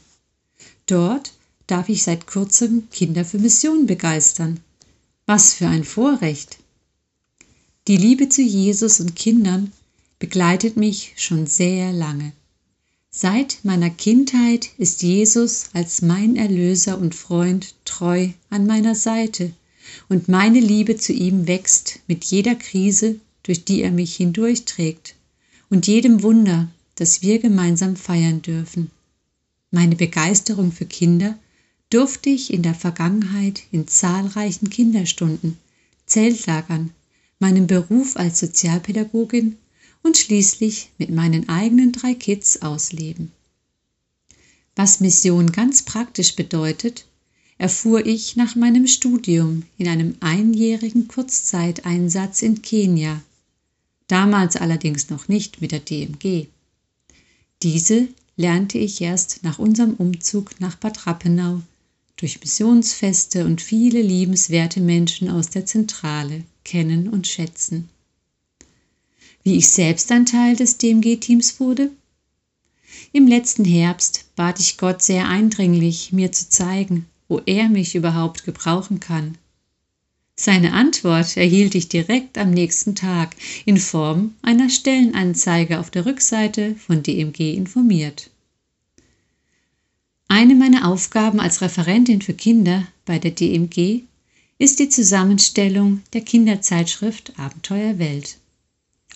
Dort 0.86 1.32
darf 1.66 1.88
ich 1.88 2.04
seit 2.04 2.28
kurzem 2.28 2.90
Kinder 2.92 3.24
für 3.24 3.40
Mission 3.40 3.86
begeistern. 3.86 4.60
Was 5.28 5.54
für 5.54 5.70
ein 5.70 5.86
Vorrecht! 5.86 6.58
Die 7.88 7.96
Liebe 7.96 8.28
zu 8.28 8.42
Jesus 8.42 9.00
und 9.00 9.16
Kindern 9.16 9.72
begleitet 10.20 10.76
mich 10.76 11.14
schon 11.16 11.48
sehr 11.48 11.94
lange. 11.94 12.34
Seit 13.12 13.60
meiner 13.64 13.92
Kindheit 13.92 14.72
ist 14.78 15.04
Jesus 15.04 15.70
als 15.72 16.02
mein 16.02 16.36
Erlöser 16.36 16.98
und 16.98 17.16
Freund 17.16 17.76
treu 17.86 18.28
an 18.50 18.68
meiner 18.68 18.94
Seite 18.94 19.54
und 20.10 20.28
meine 20.28 20.60
Liebe 20.60 20.98
zu 20.98 21.14
ihm 21.14 21.48
wächst 21.48 22.02
mit 22.08 22.26
jeder 22.26 22.56
Krise, 22.56 23.22
durch 23.44 23.66
die 23.66 23.82
er 23.82 23.92
mich 23.92 24.16
hindurchträgt 24.16 25.16
und 25.70 25.88
jedem 25.88 26.22
Wunder, 26.22 26.70
das 26.96 27.22
wir 27.22 27.40
gemeinsam 27.40 27.96
feiern 27.96 28.42
dürfen. 28.42 28.92
Meine 29.72 29.96
Begeisterung 29.96 30.72
für 30.72 30.86
Kinder 30.86 31.38
durfte 31.90 32.30
ich 32.30 32.54
in 32.54 32.62
der 32.62 32.76
Vergangenheit 32.76 33.64
in 33.72 33.88
zahlreichen 33.88 34.70
Kinderstunden, 34.70 35.58
Zeltlagern, 36.06 36.92
meinem 37.40 37.68
Beruf 37.68 38.18
als 38.18 38.40
Sozialpädagogin 38.40 39.58
und 40.04 40.18
schließlich 40.18 40.90
mit 40.98 41.10
meinen 41.10 41.50
eigenen 41.50 41.92
drei 41.92 42.14
Kids 42.14 42.62
ausleben. 42.62 43.32
Was 44.76 45.00
Mission 45.00 45.52
ganz 45.52 45.84
praktisch 45.84 46.36
bedeutet, 46.36 47.06
erfuhr 47.58 48.06
ich 48.06 48.36
nach 48.36 48.56
meinem 48.56 48.88
Studium 48.88 49.64
in 49.78 49.88
einem 49.88 50.16
einjährigen 50.20 51.08
Kurzzeiteinsatz 51.08 52.42
in 52.42 52.62
Kenia, 52.62 53.22
damals 54.12 54.56
allerdings 54.56 55.10
noch 55.10 55.28
nicht 55.28 55.62
mit 55.62 55.72
der 55.72 55.80
DMG. 55.80 56.48
Diese 57.64 58.08
lernte 58.36 58.78
ich 58.78 59.02
erst 59.02 59.44
nach 59.44 59.60
unserem 59.60 59.94
Umzug 59.94 60.60
nach 60.60 60.76
Bad 60.76 61.08
Rappenau 61.08 61.62
durch 62.18 62.40
Missionsfeste 62.40 63.46
und 63.46 63.62
viele 63.62 64.02
liebenswerte 64.02 64.82
Menschen 64.82 65.30
aus 65.30 65.50
der 65.50 65.66
Zentrale 65.66 66.44
kennen 66.64 67.08
und 67.08 67.28
schätzen. 67.28 67.90
Wie 69.44 69.56
ich 69.56 69.70
selbst 69.70 70.12
ein 70.12 70.26
Teil 70.26 70.56
des 70.56 70.78
DMG-Teams 70.78 71.60
wurde? 71.60 71.90
Im 73.12 73.28
letzten 73.28 73.66
Herbst 73.66 74.26
bat 74.36 74.60
ich 74.60 74.78
Gott 74.78 75.02
sehr 75.02 75.28
eindringlich, 75.28 76.12
mir 76.12 76.32
zu 76.32 76.50
zeigen, 76.50 77.08
wo 77.28 77.40
er 77.46 77.70
mich 77.70 77.96
überhaupt 77.96 78.44
gebrauchen 78.44 79.00
kann. 79.00 79.38
Seine 80.44 80.74
Antwort 80.74 81.38
erhielt 81.38 81.76
ich 81.76 81.88
direkt 81.88 82.40
am 82.40 82.50
nächsten 82.50 82.96
Tag 82.96 83.36
in 83.66 83.78
Form 83.78 84.34
einer 84.42 84.72
Stellenanzeige 84.72 85.80
auf 85.80 85.92
der 85.92 86.08
Rückseite 86.08 86.74
von 86.78 87.04
DMG 87.04 87.54
informiert. 87.54 88.32
Eine 90.28 90.56
meiner 90.56 90.88
Aufgaben 90.88 91.40
als 91.40 91.62
Referentin 91.62 92.24
für 92.24 92.34
Kinder 92.34 92.88
bei 93.06 93.20
der 93.20 93.30
DMG 93.30 94.02
ist 94.58 94.80
die 94.80 94.90
Zusammenstellung 94.90 96.02
der 96.14 96.22
Kinderzeitschrift 96.22 97.38
Abenteuer 97.38 98.00
Welt. 98.00 98.40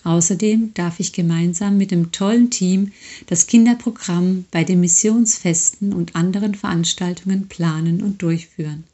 Außerdem 0.04 0.74
darf 0.74 1.00
ich 1.00 1.12
gemeinsam 1.12 1.76
mit 1.76 1.90
dem 1.90 2.12
tollen 2.12 2.50
Team 2.50 2.92
das 3.26 3.48
Kinderprogramm 3.48 4.44
bei 4.52 4.62
den 4.62 4.78
Missionsfesten 4.78 5.92
und 5.92 6.14
anderen 6.14 6.54
Veranstaltungen 6.54 7.48
planen 7.48 8.00
und 8.00 8.22
durchführen. 8.22 8.84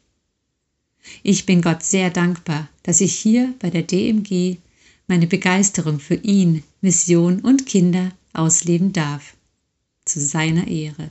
Ich 1.22 1.46
bin 1.46 1.62
Gott 1.62 1.82
sehr 1.82 2.10
dankbar, 2.10 2.68
dass 2.82 3.00
ich 3.00 3.14
hier 3.14 3.54
bei 3.58 3.70
der 3.70 3.82
DMG 3.82 4.58
meine 5.06 5.26
Begeisterung 5.26 5.98
für 5.98 6.14
ihn, 6.14 6.62
Mission 6.80 7.40
und 7.40 7.66
Kinder 7.66 8.12
ausleben 8.32 8.92
darf. 8.92 9.36
Zu 10.04 10.20
seiner 10.20 10.66
Ehre. 10.66 11.10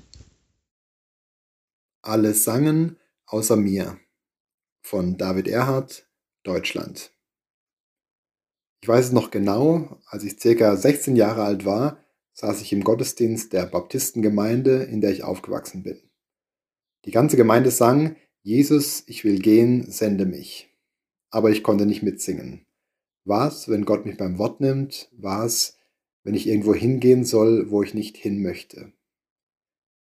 Alle 2.02 2.34
sangen 2.34 2.98
außer 3.26 3.56
mir 3.56 3.98
von 4.82 5.18
David 5.18 5.48
Erhardt, 5.48 6.08
Deutschland. 6.44 7.12
Ich 8.82 8.88
weiß 8.88 9.08
es 9.08 9.12
noch 9.12 9.32
genau, 9.32 10.00
als 10.08 10.24
ich 10.24 10.40
circa 10.40 10.76
16 10.76 11.16
Jahre 11.16 11.44
alt 11.44 11.66
war, 11.66 12.04
saß 12.34 12.62
ich 12.62 12.74
im 12.74 12.84
Gottesdienst 12.84 13.54
der 13.54 13.68
Baptistengemeinde, 13.68 14.84
in 14.84 15.02
der 15.02 15.12
ich 15.12 15.24
aufgewachsen 15.24 15.84
bin. 15.84 16.02
Die 17.06 17.12
ganze 17.12 17.38
Gemeinde 17.38 17.72
sang, 17.72 18.16
Jesus, 18.44 19.04
ich 19.06 19.24
will 19.24 19.40
gehen, 19.40 19.90
sende 19.92 20.26
mich. 20.26 20.70
Aber 21.30 21.52
ich 21.52 21.62
konnte 21.62 21.86
nicht 21.86 22.02
mitsingen. 22.02 22.66
Was, 23.24 23.70
wenn 23.70 23.86
Gott 23.86 24.06
mich 24.06 24.18
beim 24.18 24.40
Wort 24.40 24.62
nimmt? 24.62 25.10
Was, 25.16 25.78
wenn 26.24 26.34
ich 26.34 26.48
irgendwo 26.48 26.74
hingehen 26.74 27.24
soll, 27.24 27.70
wo 27.70 27.84
ich 27.84 27.94
nicht 27.94 28.18
hin 28.18 28.42
möchte? 28.42 28.92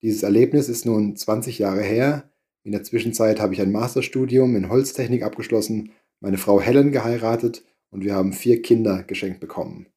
Dieses 0.02 0.24
Erlebnis 0.24 0.68
ist 0.68 0.86
nun 0.86 1.16
20 1.16 1.60
Jahre 1.60 1.82
her. 1.82 2.30
In 2.64 2.74
der 2.74 2.84
Zwischenzeit 2.84 3.40
habe 3.40 3.54
ich 3.54 3.62
ein 3.62 3.72
Masterstudium 3.72 4.56
in 4.56 4.70
Holztechnik 4.70 5.24
abgeschlossen, 5.24 5.92
meine 6.20 6.38
Frau 6.38 6.60
Helen 6.60 6.92
geheiratet 6.92 7.64
und 7.90 8.04
wir 8.04 8.14
haben 8.16 8.34
vier 8.34 8.62
Kinder 8.62 9.04
geschenkt 9.04 9.40
bekommen. 9.40 9.88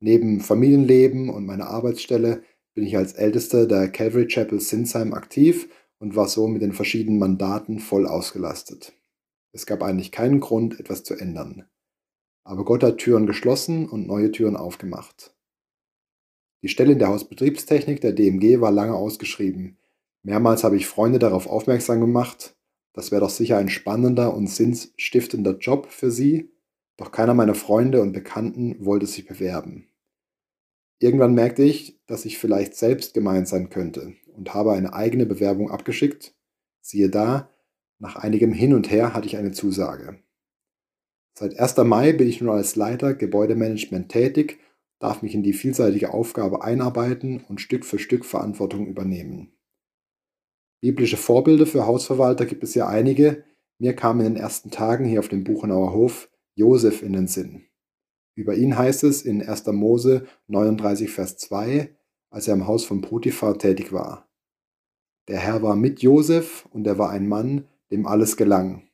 Neben 0.00 0.40
Familienleben 0.40 1.30
und 1.30 1.46
meiner 1.46 1.68
Arbeitsstelle 1.68 2.42
bin 2.74 2.84
ich 2.84 2.96
als 2.96 3.14
Ältester 3.14 3.66
der 3.66 3.88
Calvary 3.88 4.26
Chapel 4.26 4.60
Sinsheim 4.60 5.14
aktiv 5.14 5.68
und 6.00 6.16
war 6.16 6.26
so 6.26 6.48
mit 6.48 6.62
den 6.62 6.72
verschiedenen 6.72 7.20
Mandaten 7.20 7.78
voll 7.78 8.08
ausgelastet. 8.08 8.94
Es 9.52 9.66
gab 9.66 9.82
eigentlich 9.82 10.10
keinen 10.10 10.40
Grund, 10.40 10.80
etwas 10.80 11.04
zu 11.04 11.14
ändern. 11.14 11.66
Aber 12.42 12.64
Gott 12.64 12.82
hat 12.82 12.98
Türen 12.98 13.26
geschlossen 13.26 13.88
und 13.88 14.06
neue 14.06 14.32
Türen 14.32 14.56
aufgemacht. 14.56 15.34
Die 16.62 16.68
Stelle 16.68 16.92
in 16.92 16.98
der 16.98 17.08
Hausbetriebstechnik 17.08 18.00
der 18.00 18.12
DMG 18.12 18.60
war 18.60 18.72
lange 18.72 18.94
ausgeschrieben. 18.94 19.78
Mehrmals 20.22 20.64
habe 20.64 20.76
ich 20.76 20.86
Freunde 20.86 21.18
darauf 21.18 21.46
aufmerksam 21.46 22.00
gemacht, 22.00 22.56
das 22.92 23.12
wäre 23.12 23.20
doch 23.20 23.30
sicher 23.30 23.56
ein 23.58 23.68
spannender 23.68 24.34
und 24.34 24.48
sinnstiftender 24.48 25.56
Job 25.58 25.86
für 25.86 26.10
sie, 26.10 26.50
doch 26.96 27.12
keiner 27.12 27.34
meiner 27.34 27.54
Freunde 27.54 28.02
und 28.02 28.12
Bekannten 28.12 28.84
wollte 28.84 29.06
sich 29.06 29.26
bewerben. 29.26 29.89
Irgendwann 31.00 31.34
merkte 31.34 31.62
ich, 31.62 31.98
dass 32.06 32.26
ich 32.26 32.38
vielleicht 32.38 32.76
selbst 32.76 33.14
gemeint 33.14 33.48
sein 33.48 33.70
könnte 33.70 34.14
und 34.36 34.52
habe 34.52 34.72
eine 34.72 34.92
eigene 34.92 35.24
Bewerbung 35.24 35.70
abgeschickt. 35.70 36.34
Siehe 36.82 37.08
da, 37.08 37.50
nach 37.98 38.16
einigem 38.16 38.52
Hin 38.52 38.74
und 38.74 38.90
Her 38.90 39.14
hatte 39.14 39.26
ich 39.26 39.38
eine 39.38 39.52
Zusage. 39.52 40.22
Seit 41.34 41.58
1. 41.58 41.78
Mai 41.78 42.12
bin 42.12 42.28
ich 42.28 42.42
nun 42.42 42.50
als 42.50 42.76
Leiter 42.76 43.14
Gebäudemanagement 43.14 44.10
tätig, 44.10 44.58
darf 44.98 45.22
mich 45.22 45.34
in 45.34 45.42
die 45.42 45.54
vielseitige 45.54 46.12
Aufgabe 46.12 46.62
einarbeiten 46.62 47.44
und 47.48 47.62
Stück 47.62 47.86
für 47.86 47.98
Stück 47.98 48.26
Verantwortung 48.26 48.86
übernehmen. 48.86 49.52
Biblische 50.82 51.16
Vorbilder 51.16 51.66
für 51.66 51.86
Hausverwalter 51.86 52.44
gibt 52.44 52.62
es 52.62 52.74
ja 52.74 52.88
einige. 52.88 53.44
Mir 53.78 53.94
kam 53.94 54.20
in 54.20 54.34
den 54.34 54.36
ersten 54.36 54.70
Tagen 54.70 55.06
hier 55.06 55.20
auf 55.20 55.28
dem 55.28 55.44
Buchenauer 55.44 55.94
Hof 55.94 56.30
Josef 56.54 57.02
in 57.02 57.14
den 57.14 57.26
Sinn. 57.26 57.69
Über 58.40 58.54
ihn 58.54 58.78
heißt 58.78 59.04
es 59.04 59.20
in 59.20 59.46
1. 59.46 59.66
Mose 59.66 60.26
39, 60.46 61.10
Vers 61.10 61.36
2, 61.36 61.94
als 62.30 62.48
er 62.48 62.54
im 62.54 62.66
Haus 62.66 62.86
von 62.86 63.02
Potiphar 63.02 63.58
tätig 63.58 63.92
war. 63.92 64.30
Der 65.28 65.36
Herr 65.36 65.62
war 65.62 65.76
mit 65.76 66.00
Josef 66.00 66.66
und 66.70 66.86
er 66.86 66.96
war 66.96 67.10
ein 67.10 67.28
Mann, 67.28 67.68
dem 67.90 68.06
alles 68.06 68.38
gelang. 68.38 68.88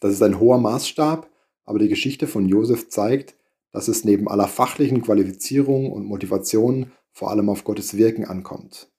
Das 0.00 0.12
ist 0.12 0.22
ein 0.22 0.38
hoher 0.38 0.58
Maßstab, 0.58 1.30
aber 1.64 1.78
die 1.78 1.88
Geschichte 1.88 2.26
von 2.26 2.46
Josef 2.46 2.90
zeigt, 2.90 3.34
dass 3.70 3.88
es 3.88 4.04
neben 4.04 4.28
aller 4.28 4.46
fachlichen 4.46 5.00
Qualifizierung 5.00 5.90
und 5.90 6.04
Motivation 6.04 6.92
vor 7.10 7.30
allem 7.30 7.48
auf 7.48 7.64
Gottes 7.64 7.96
Wirken 7.96 8.26
ankommt. 8.26 8.92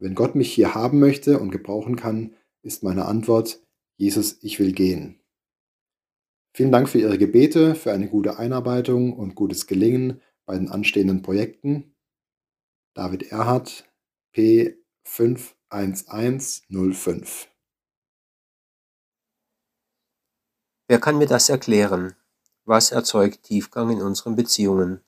Wenn 0.00 0.16
Gott 0.16 0.34
mich 0.34 0.52
hier 0.52 0.74
haben 0.74 0.98
möchte 0.98 1.38
und 1.38 1.52
gebrauchen 1.52 1.94
kann, 1.94 2.34
ist 2.62 2.82
meine 2.82 3.04
Antwort, 3.04 3.62
Jesus, 3.98 4.38
ich 4.42 4.58
will 4.58 4.72
gehen. 4.72 5.17
Vielen 6.58 6.72
Dank 6.72 6.88
für 6.88 6.98
Ihre 6.98 7.18
Gebete, 7.18 7.76
für 7.76 7.92
eine 7.92 8.08
gute 8.08 8.40
Einarbeitung 8.40 9.12
und 9.12 9.36
gutes 9.36 9.68
Gelingen 9.68 10.20
bei 10.44 10.58
den 10.58 10.68
anstehenden 10.68 11.22
Projekten. 11.22 11.94
David 12.94 13.30
Erhardt, 13.30 13.88
P 14.32 14.76
51105. 15.04 17.46
Wer 20.88 20.98
kann 20.98 21.18
mir 21.18 21.28
das 21.28 21.48
erklären? 21.48 22.16
Was 22.64 22.90
erzeugt 22.90 23.44
Tiefgang 23.44 23.90
in 23.90 24.02
unseren 24.02 24.34
Beziehungen? 24.34 25.04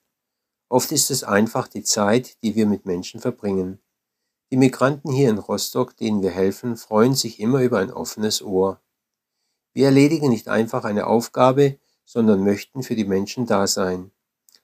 Oft 0.68 0.92
ist 0.92 1.10
es 1.10 1.24
einfach 1.24 1.66
die 1.66 1.82
Zeit, 1.82 2.40
die 2.44 2.54
wir 2.54 2.66
mit 2.66 2.86
Menschen 2.86 3.18
verbringen. 3.18 3.80
Die 4.52 4.56
Migranten 4.56 5.10
hier 5.10 5.30
in 5.30 5.38
Rostock, 5.38 5.96
denen 5.96 6.22
wir 6.22 6.30
helfen, 6.30 6.76
freuen 6.76 7.16
sich 7.16 7.40
immer 7.40 7.62
über 7.62 7.80
ein 7.80 7.90
offenes 7.90 8.40
Ohr. 8.40 8.80
Wir 9.72 9.86
erledigen 9.86 10.28
nicht 10.28 10.48
einfach 10.48 10.84
eine 10.84 11.06
Aufgabe, 11.06 11.78
sondern 12.04 12.42
möchten 12.42 12.82
für 12.82 12.96
die 12.96 13.04
Menschen 13.04 13.46
da 13.46 13.66
sein. 13.66 14.10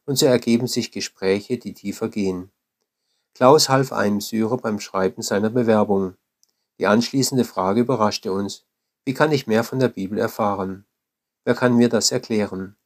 Und 0.05 0.17
so 0.19 0.27
ergeben 0.27 0.67
sich 0.67 0.93
Gespräche, 0.93 1.59
die 1.59 1.75
tiefer 1.75 2.09
gehen. 2.09 2.51
Klaus 3.35 3.69
half 3.69 3.93
einem 3.93 4.21
Syrer 4.21 4.57
beim 4.57 4.81
Schreiben 4.81 5.23
seiner 5.23 5.51
Bewerbung. 5.51 6.17
Die 6.79 6.87
anschließende 6.87 7.45
Frage 7.45 7.81
überraschte 7.81 8.33
uns. 8.33 8.65
Wie 9.05 9.15
kann 9.15 9.31
ich 9.31 9.47
mehr 9.47 9.63
von 9.63 9.79
der 9.79 9.89
Bibel 9.89 10.19
erfahren? 10.19 10.87
Wer 11.45 11.55
kann 11.55 11.77
mir 11.77 11.89
das 11.89 12.11
erklären? 12.11 12.77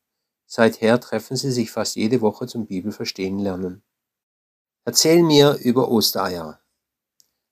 Seither 0.47 1.01
treffen 1.01 1.37
sie 1.37 1.53
sich 1.53 1.71
fast 1.71 1.97
jede 1.97 2.21
Woche 2.21 2.47
zum 2.47 2.67
Bibelverstehen 2.67 3.39
lernen. 3.39 3.83
Erzähl 4.85 5.23
mir 5.23 5.59
über 5.63 5.91
Ostereier. 5.91 6.61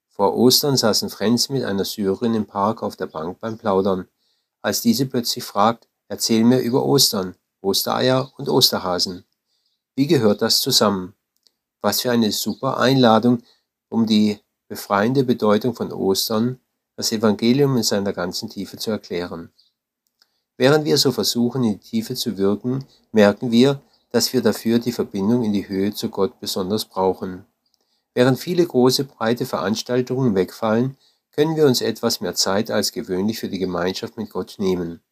Vor 0.09 0.36
Ostern 0.36 0.77
saßen 0.77 1.09
Franz 1.09 1.49
mit 1.49 1.62
einer 1.62 1.85
Syrerin 1.85 2.35
im 2.35 2.47
Park 2.47 2.82
auf 2.82 2.97
der 2.97 3.07
Bank 3.07 3.39
beim 3.39 3.57
Plaudern, 3.57 4.09
als 4.63 4.83
diese 4.83 5.07
plötzlich 5.07 5.45
fragt, 5.45 5.89
erzähl 6.09 6.45
mir 6.45 6.59
über 6.61 6.85
Ostern, 6.85 7.35
Ostereier 7.61 8.33
und 8.37 8.49
Osterhasen. 8.49 9.25
Wie 9.97 10.07
gehört 10.07 10.43
das 10.43 10.61
zusammen? 10.61 11.15
Was 11.81 12.01
für 12.01 12.11
eine 12.11 12.33
super 12.33 12.79
Einladung, 12.79 13.43
um 13.89 14.07
die 14.07 14.39
befreiende 14.69 15.25
Bedeutung 15.25 15.75
von 15.75 15.93
Ostern, 15.93 16.61
das 16.97 17.13
Evangelium 17.13 17.77
in 17.77 17.83
seiner 17.83 18.13
ganzen 18.13 18.49
Tiefe 18.49 18.77
zu 18.77 18.91
erklären. 18.91 19.51
Während 20.57 20.85
wir 20.85 20.99
so 20.99 21.13
versuchen, 21.13 21.63
in 21.63 21.79
die 21.79 21.79
Tiefe 21.79 22.15
zu 22.17 22.37
wirken, 22.37 22.85
merken 23.13 23.53
wir, 23.53 23.81
dass 24.11 24.33
wir 24.33 24.43
dafür 24.43 24.79
die 24.79 24.93
Verbindung 24.93 25.45
in 25.45 25.53
die 25.53 25.69
Höhe 25.69 25.95
zu 25.95 26.09
Gott 26.09 26.41
besonders 26.41 26.85
brauchen. 26.85 27.45
Während 28.15 28.41
viele 28.41 28.67
große, 28.67 29.05
breite 29.05 29.47
Veranstaltungen 29.47 30.35
wegfallen, 30.35 30.97
können 31.39 31.55
wir 31.55 31.66
uns 31.66 31.82
etwas 31.82 32.20
mehr 32.20 32.35
Zeit 32.35 32.69
als 32.69 32.90
gewöhnlich 32.90 33.39
für 33.39 33.48
die 33.48 33.60
Gemeinschaft 33.60 34.16
mit 34.16 34.28
Gott 34.28 34.56
nehmen. 34.59 35.05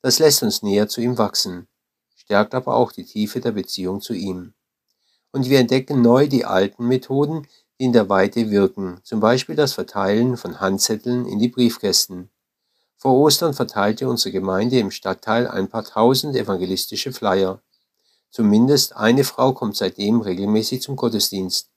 Das 0.00 0.18
lässt 0.18 0.42
uns 0.42 0.64
näher 0.64 0.88
zu 0.88 1.00
ihm 1.00 1.18
wachsen, 1.18 1.68
stärkt 2.16 2.56
aber 2.56 2.74
auch 2.74 2.90
die 2.90 3.04
Tiefe 3.04 3.40
der 3.40 3.52
Beziehung 3.52 4.00
zu 4.00 4.12
ihm. 4.12 4.54
Und 5.30 5.48
wir 5.48 5.60
entdecken 5.60 6.02
neu 6.02 6.26
die 6.26 6.44
alten 6.44 6.88
Methoden, 6.88 7.46
die 7.78 7.84
in 7.84 7.92
der 7.92 8.08
Weite 8.08 8.50
wirken, 8.50 8.98
zum 9.04 9.20
Beispiel 9.20 9.54
das 9.54 9.74
Verteilen 9.74 10.36
von 10.36 10.58
Handzetteln 10.58 11.26
in 11.26 11.38
die 11.38 11.46
Briefkästen. 11.46 12.28
Vor 12.96 13.14
Ostern 13.14 13.54
verteilte 13.54 14.08
unsere 14.08 14.32
Gemeinde 14.32 14.80
im 14.80 14.90
Stadtteil 14.90 15.46
ein 15.46 15.68
paar 15.68 15.84
tausend 15.84 16.34
evangelistische 16.34 17.12
Flyer. 17.12 17.62
Zumindest 18.32 18.96
eine 18.96 19.22
Frau 19.22 19.52
kommt 19.52 19.76
seitdem 19.76 20.22
regelmäßig 20.22 20.82
zum 20.82 20.96
Gottesdienst. 20.96 21.70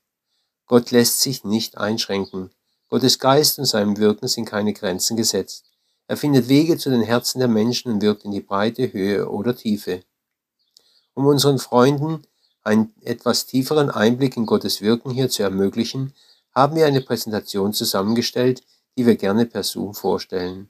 Gott 0.65 0.89
lässt 0.89 1.21
sich 1.21 1.43
nicht 1.43 1.77
einschränken. 1.77 2.49
Gottes 2.89 3.19
Geist 3.19 3.59
und 3.59 3.65
seinem 3.65 3.97
Wirken 3.97 4.27
sind 4.27 4.45
keine 4.45 4.73
Grenzen 4.73 5.17
gesetzt. 5.17 5.65
Er 6.07 6.17
findet 6.17 6.47
Wege 6.49 6.77
zu 6.77 6.89
den 6.89 7.01
Herzen 7.01 7.39
der 7.39 7.47
Menschen 7.47 7.91
und 7.91 8.01
wirkt 8.01 8.25
in 8.25 8.31
die 8.31 8.41
Breite, 8.41 8.93
Höhe 8.93 9.27
oder 9.29 9.55
Tiefe. 9.55 10.03
Um 11.15 11.25
unseren 11.25 11.57
Freunden 11.57 12.21
einen 12.63 12.93
etwas 13.01 13.45
tieferen 13.45 13.89
Einblick 13.89 14.37
in 14.37 14.45
Gottes 14.45 14.81
Wirken 14.81 15.11
hier 15.11 15.29
zu 15.29 15.43
ermöglichen, 15.43 16.13
haben 16.53 16.75
wir 16.75 16.85
eine 16.85 17.01
Präsentation 17.01 17.73
zusammengestellt, 17.73 18.63
die 18.97 19.05
wir 19.05 19.15
gerne 19.15 19.45
per 19.45 19.63
Zoom 19.63 19.93
vorstellen. 19.93 20.69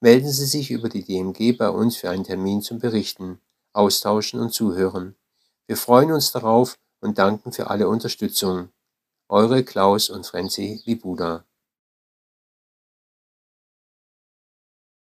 Melden 0.00 0.30
Sie 0.30 0.46
sich 0.46 0.70
über 0.70 0.88
die 0.88 1.04
DMG 1.04 1.56
bei 1.56 1.70
uns 1.70 1.96
für 1.96 2.10
einen 2.10 2.24
Termin 2.24 2.62
zum 2.62 2.78
Berichten, 2.78 3.40
Austauschen 3.72 4.40
und 4.40 4.52
Zuhören. 4.52 5.16
Wir 5.66 5.76
freuen 5.76 6.12
uns 6.12 6.32
darauf 6.32 6.78
und 7.00 7.18
danken 7.18 7.52
für 7.52 7.70
alle 7.70 7.88
Unterstützung. 7.88 8.68
Eure 9.28 9.64
Klaus 9.64 10.08
und 10.08 10.24
Franzi 10.24 10.80
Libuda. 10.84 11.44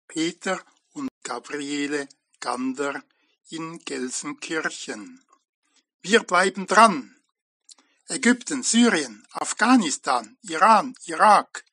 Peter 0.08 0.62
und 0.94 1.10
Gabriele 1.24 2.08
Gander 2.40 3.02
in 3.50 3.80
Gelsenkirchen. 3.80 5.24
Wir 6.04 6.22
bleiben 6.22 6.68
dran. 6.68 7.16
Ägypten, 8.10 8.62
Syrien, 8.62 9.26
Afghanistan, 9.32 10.38
Iran, 10.44 10.94
Irak. 11.06 11.66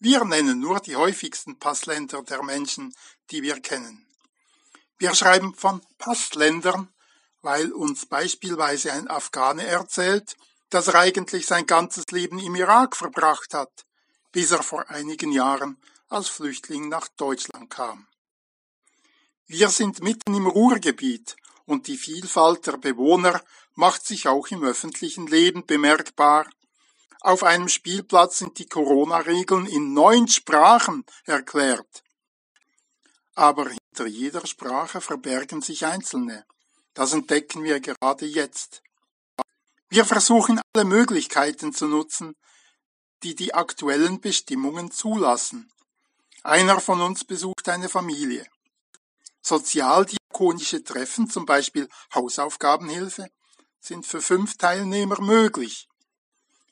Wir 0.00 0.24
nennen 0.24 0.58
nur 0.58 0.80
die 0.80 0.96
häufigsten 0.96 1.56
Passländer 1.60 2.24
der 2.24 2.42
Menschen, 2.42 2.96
die 3.30 3.42
wir 3.42 3.60
kennen. 3.60 4.04
Wir 4.98 5.14
schreiben 5.14 5.54
von 5.54 5.80
Passländern, 5.98 6.92
weil 7.42 7.70
uns 7.70 8.06
beispielsweise 8.06 8.92
ein 8.92 9.06
Afghane 9.06 9.64
erzählt, 9.64 10.36
dass 10.70 10.88
er 10.88 10.96
eigentlich 10.96 11.46
sein 11.46 11.66
ganzes 11.66 12.06
Leben 12.10 12.38
im 12.38 12.54
Irak 12.54 12.96
verbracht 12.96 13.54
hat, 13.54 13.86
bis 14.32 14.50
er 14.50 14.62
vor 14.62 14.88
einigen 14.90 15.32
Jahren 15.32 15.80
als 16.08 16.28
Flüchtling 16.28 16.88
nach 16.88 17.08
Deutschland 17.08 17.70
kam. 17.70 18.06
Wir 19.46 19.68
sind 19.68 20.02
mitten 20.02 20.34
im 20.34 20.46
Ruhrgebiet 20.46 21.36
und 21.66 21.86
die 21.86 21.96
Vielfalt 21.96 22.66
der 22.66 22.78
Bewohner 22.78 23.40
macht 23.74 24.04
sich 24.04 24.26
auch 24.26 24.48
im 24.48 24.64
öffentlichen 24.64 25.26
Leben 25.26 25.66
bemerkbar. 25.66 26.48
Auf 27.20 27.42
einem 27.42 27.68
Spielplatz 27.68 28.38
sind 28.38 28.58
die 28.58 28.66
Corona-Regeln 28.66 29.66
in 29.66 29.92
neun 29.92 30.28
Sprachen 30.28 31.04
erklärt. 31.24 32.02
Aber 33.34 33.68
hinter 33.68 34.06
jeder 34.06 34.46
Sprache 34.46 35.00
verbergen 35.00 35.60
sich 35.60 35.84
einzelne. 35.84 36.46
Das 36.94 37.12
entdecken 37.12 37.62
wir 37.62 37.80
gerade 37.80 38.26
jetzt. 38.26 38.82
Wir 39.88 40.04
versuchen 40.04 40.60
alle 40.74 40.84
Möglichkeiten 40.84 41.72
zu 41.72 41.86
nutzen, 41.86 42.34
die 43.22 43.34
die 43.34 43.54
aktuellen 43.54 44.20
Bestimmungen 44.20 44.90
zulassen. 44.90 45.70
Einer 46.42 46.80
von 46.80 47.00
uns 47.00 47.24
besucht 47.24 47.68
eine 47.68 47.88
Familie. 47.88 48.46
Sozialdiakonische 49.42 50.82
Treffen, 50.82 51.30
zum 51.30 51.46
Beispiel 51.46 51.88
Hausaufgabenhilfe, 52.14 53.28
sind 53.80 54.06
für 54.06 54.20
fünf 54.20 54.56
Teilnehmer 54.56 55.20
möglich. 55.20 55.88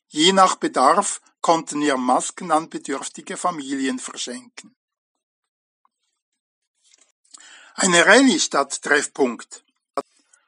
Je 0.09 0.32
nach 0.32 0.57
Bedarf 0.57 1.20
konnten 1.41 1.81
wir 1.81 1.97
Masken 1.97 2.51
an 2.51 2.69
bedürftige 2.69 3.36
Familien 3.36 3.99
verschenken. 3.99 4.74
Eine 7.74 8.07
Rallye 8.07 8.39
statt 8.39 8.82
Treffpunkt. 8.82 9.64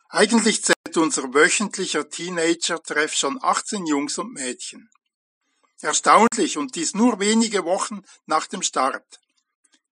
Eigentlich 0.08 0.64
zählt 0.64 0.96
unser 0.96 1.34
wöchentlicher 1.34 2.08
Teenager-Treff 2.08 3.12
schon 3.12 3.38
18 3.42 3.86
Jungs 3.86 4.18
und 4.18 4.32
Mädchen. 4.32 4.88
Erstaunlich 5.80 6.56
und 6.56 6.74
dies 6.76 6.94
nur 6.94 7.18
wenige 7.18 7.64
Wochen 7.64 8.02
nach 8.24 8.46
dem 8.46 8.62
Start. 8.62 9.20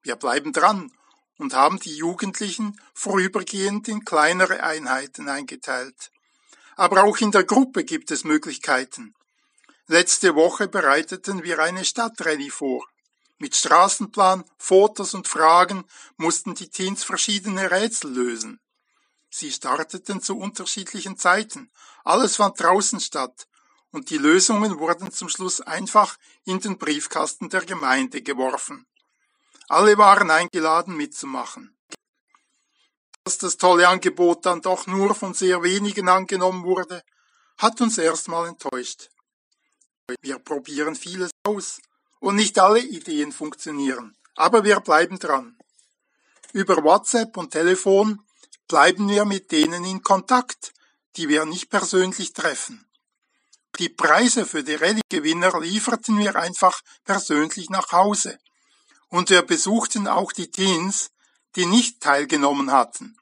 Wir 0.02 0.16
bleiben 0.16 0.52
dran 0.52 0.92
und 1.38 1.54
haben 1.54 1.80
die 1.80 1.96
Jugendlichen 1.96 2.80
vorübergehend 2.94 3.88
in 3.88 4.04
kleinere 4.04 4.62
Einheiten 4.62 5.28
eingeteilt. 5.28 6.10
Aber 6.76 7.04
auch 7.04 7.18
in 7.18 7.32
der 7.32 7.44
Gruppe 7.44 7.84
gibt 7.84 8.10
es 8.10 8.24
Möglichkeiten. 8.24 9.14
Letzte 9.86 10.34
Woche 10.34 10.68
bereiteten 10.68 11.42
wir 11.42 11.58
eine 11.58 11.84
Stadtrallye 11.84 12.50
vor. 12.50 12.86
Mit 13.38 13.56
Straßenplan, 13.56 14.44
Fotos 14.58 15.12
und 15.12 15.28
Fragen 15.28 15.84
mussten 16.16 16.54
die 16.54 16.70
Teens 16.70 17.04
verschiedene 17.04 17.70
Rätsel 17.70 18.12
lösen. 18.12 18.60
Sie 19.36 19.50
starteten 19.50 20.22
zu 20.22 20.38
unterschiedlichen 20.38 21.18
Zeiten. 21.18 21.68
Alles 22.04 22.36
fand 22.36 22.60
draußen 22.60 23.00
statt. 23.00 23.48
Und 23.90 24.10
die 24.10 24.16
Lösungen 24.16 24.78
wurden 24.78 25.10
zum 25.10 25.28
Schluss 25.28 25.60
einfach 25.60 26.16
in 26.44 26.60
den 26.60 26.78
Briefkasten 26.78 27.48
der 27.48 27.62
Gemeinde 27.64 28.22
geworfen. 28.22 28.86
Alle 29.68 29.98
waren 29.98 30.30
eingeladen 30.30 30.96
mitzumachen. 30.96 31.76
Dass 33.24 33.38
das 33.38 33.56
tolle 33.56 33.88
Angebot 33.88 34.46
dann 34.46 34.62
doch 34.62 34.86
nur 34.86 35.16
von 35.16 35.34
sehr 35.34 35.64
wenigen 35.64 36.08
angenommen 36.08 36.62
wurde, 36.62 37.02
hat 37.58 37.80
uns 37.80 37.98
erstmal 37.98 38.46
enttäuscht. 38.46 39.10
Wir 40.22 40.38
probieren 40.38 40.94
vieles 40.94 41.32
aus 41.44 41.80
und 42.20 42.36
nicht 42.36 42.56
alle 42.60 42.78
Ideen 42.78 43.32
funktionieren, 43.32 44.16
aber 44.36 44.62
wir 44.62 44.78
bleiben 44.78 45.18
dran. 45.18 45.58
Über 46.52 46.84
WhatsApp 46.84 47.36
und 47.36 47.50
Telefon 47.50 48.23
bleiben 48.68 49.08
wir 49.08 49.24
mit 49.24 49.52
denen 49.52 49.84
in 49.84 50.02
Kontakt, 50.02 50.72
die 51.16 51.28
wir 51.28 51.44
nicht 51.44 51.70
persönlich 51.70 52.32
treffen. 52.32 52.86
Die 53.78 53.88
Preise 53.88 54.46
für 54.46 54.62
die 54.62 54.74
Rallye-Gewinner 54.74 55.60
lieferten 55.60 56.18
wir 56.18 56.36
einfach 56.36 56.80
persönlich 57.04 57.70
nach 57.70 57.90
Hause 57.92 58.38
und 59.08 59.30
wir 59.30 59.42
besuchten 59.42 60.06
auch 60.06 60.32
die 60.32 60.50
Teens, 60.50 61.10
die 61.56 61.66
nicht 61.66 62.00
teilgenommen 62.00 62.70
hatten. 62.72 63.16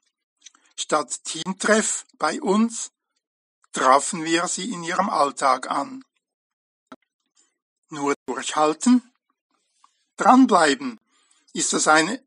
Statt 0.75 1.23
Teamtreff 1.23 2.05
bei 2.17 2.41
uns 2.41 2.91
trafen 3.71 4.23
wir 4.23 4.47
sie 4.47 4.71
in 4.71 4.83
ihrem 4.83 5.09
Alltag 5.09 5.69
an. 5.69 6.03
Nur 7.89 8.15
durchhalten? 8.27 9.13
Dranbleiben. 10.17 10.99
Ist 11.53 11.73
das 11.73 11.87
eine, 11.87 12.23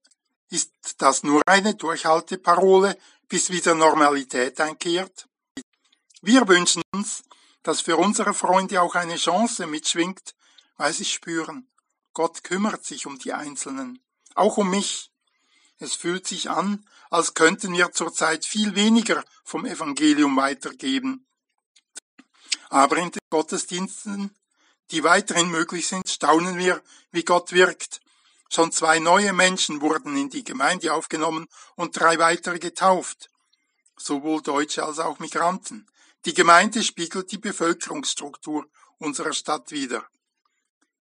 ist 0.48 0.72
das 0.98 1.22
nur 1.22 1.42
eine 1.46 1.74
Durchhalteparole, 1.74 2.96
bis 3.28 3.50
wieder 3.50 3.74
Normalität 3.74 4.60
einkehrt? 4.60 5.28
Wir 6.22 6.46
wünschen 6.48 6.82
uns, 6.94 7.24
dass 7.62 7.80
für 7.80 7.96
unsere 7.96 8.32
Freunde 8.32 8.80
auch 8.80 8.94
eine 8.94 9.16
Chance 9.16 9.66
mitschwingt, 9.66 10.34
weil 10.76 10.92
sie 10.92 11.04
spüren, 11.04 11.68
Gott 12.12 12.44
kümmert 12.44 12.84
sich 12.84 13.06
um 13.06 13.18
die 13.18 13.32
Einzelnen, 13.32 14.00
auch 14.34 14.56
um 14.56 14.70
mich. 14.70 15.10
Es 15.78 15.94
fühlt 15.94 16.26
sich 16.26 16.48
an, 16.48 16.86
als 17.10 17.34
könnten 17.34 17.72
wir 17.72 17.92
zurzeit 17.92 18.46
viel 18.46 18.74
weniger 18.74 19.24
vom 19.44 19.66
Evangelium 19.66 20.36
weitergeben. 20.36 21.26
Aber 22.70 22.96
in 22.96 23.10
den 23.10 23.20
Gottesdiensten, 23.30 24.34
die 24.90 25.04
weiterhin 25.04 25.50
möglich 25.50 25.88
sind, 25.88 26.08
staunen 26.08 26.56
wir, 26.56 26.82
wie 27.10 27.24
Gott 27.24 27.52
wirkt, 27.52 28.00
Schon 28.48 28.72
zwei 28.72 28.98
neue 28.98 29.32
Menschen 29.32 29.80
wurden 29.80 30.16
in 30.16 30.30
die 30.30 30.44
Gemeinde 30.44 30.92
aufgenommen 30.94 31.46
und 31.74 31.98
drei 31.98 32.18
weitere 32.18 32.58
getauft, 32.58 33.30
sowohl 33.96 34.42
Deutsche 34.42 34.84
als 34.84 34.98
auch 34.98 35.18
Migranten. 35.18 35.86
Die 36.24 36.34
Gemeinde 36.34 36.82
spiegelt 36.82 37.30
die 37.32 37.38
Bevölkerungsstruktur 37.38 38.66
unserer 38.98 39.32
Stadt 39.32 39.70
wider. 39.70 40.06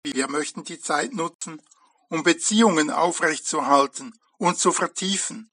Wir 0.02 0.28
möchten 0.28 0.64
die 0.64 0.80
Zeit 0.80 1.14
nutzen, 1.14 1.62
um 2.08 2.22
Beziehungen 2.22 2.90
aufrechtzuerhalten 2.90 4.18
und 4.36 4.58
zu 4.58 4.72
vertiefen. 4.72 5.50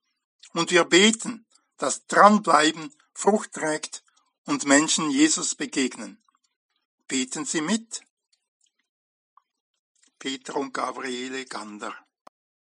Und 0.54 0.72
wir 0.72 0.84
beten, 0.84 1.46
dass 1.78 2.06
Dranbleiben 2.08 2.94
Frucht 3.14 3.54
trägt 3.54 4.04
und 4.46 4.66
Menschen 4.66 5.10
Jesus 5.10 5.56
begegnen. 5.56 6.22
Beten 7.08 7.46
Sie 7.46 7.62
mit. 7.62 8.02
Peter 10.22 10.56
und 10.56 10.72
Gabriele 10.72 11.46
Gander 11.46 11.96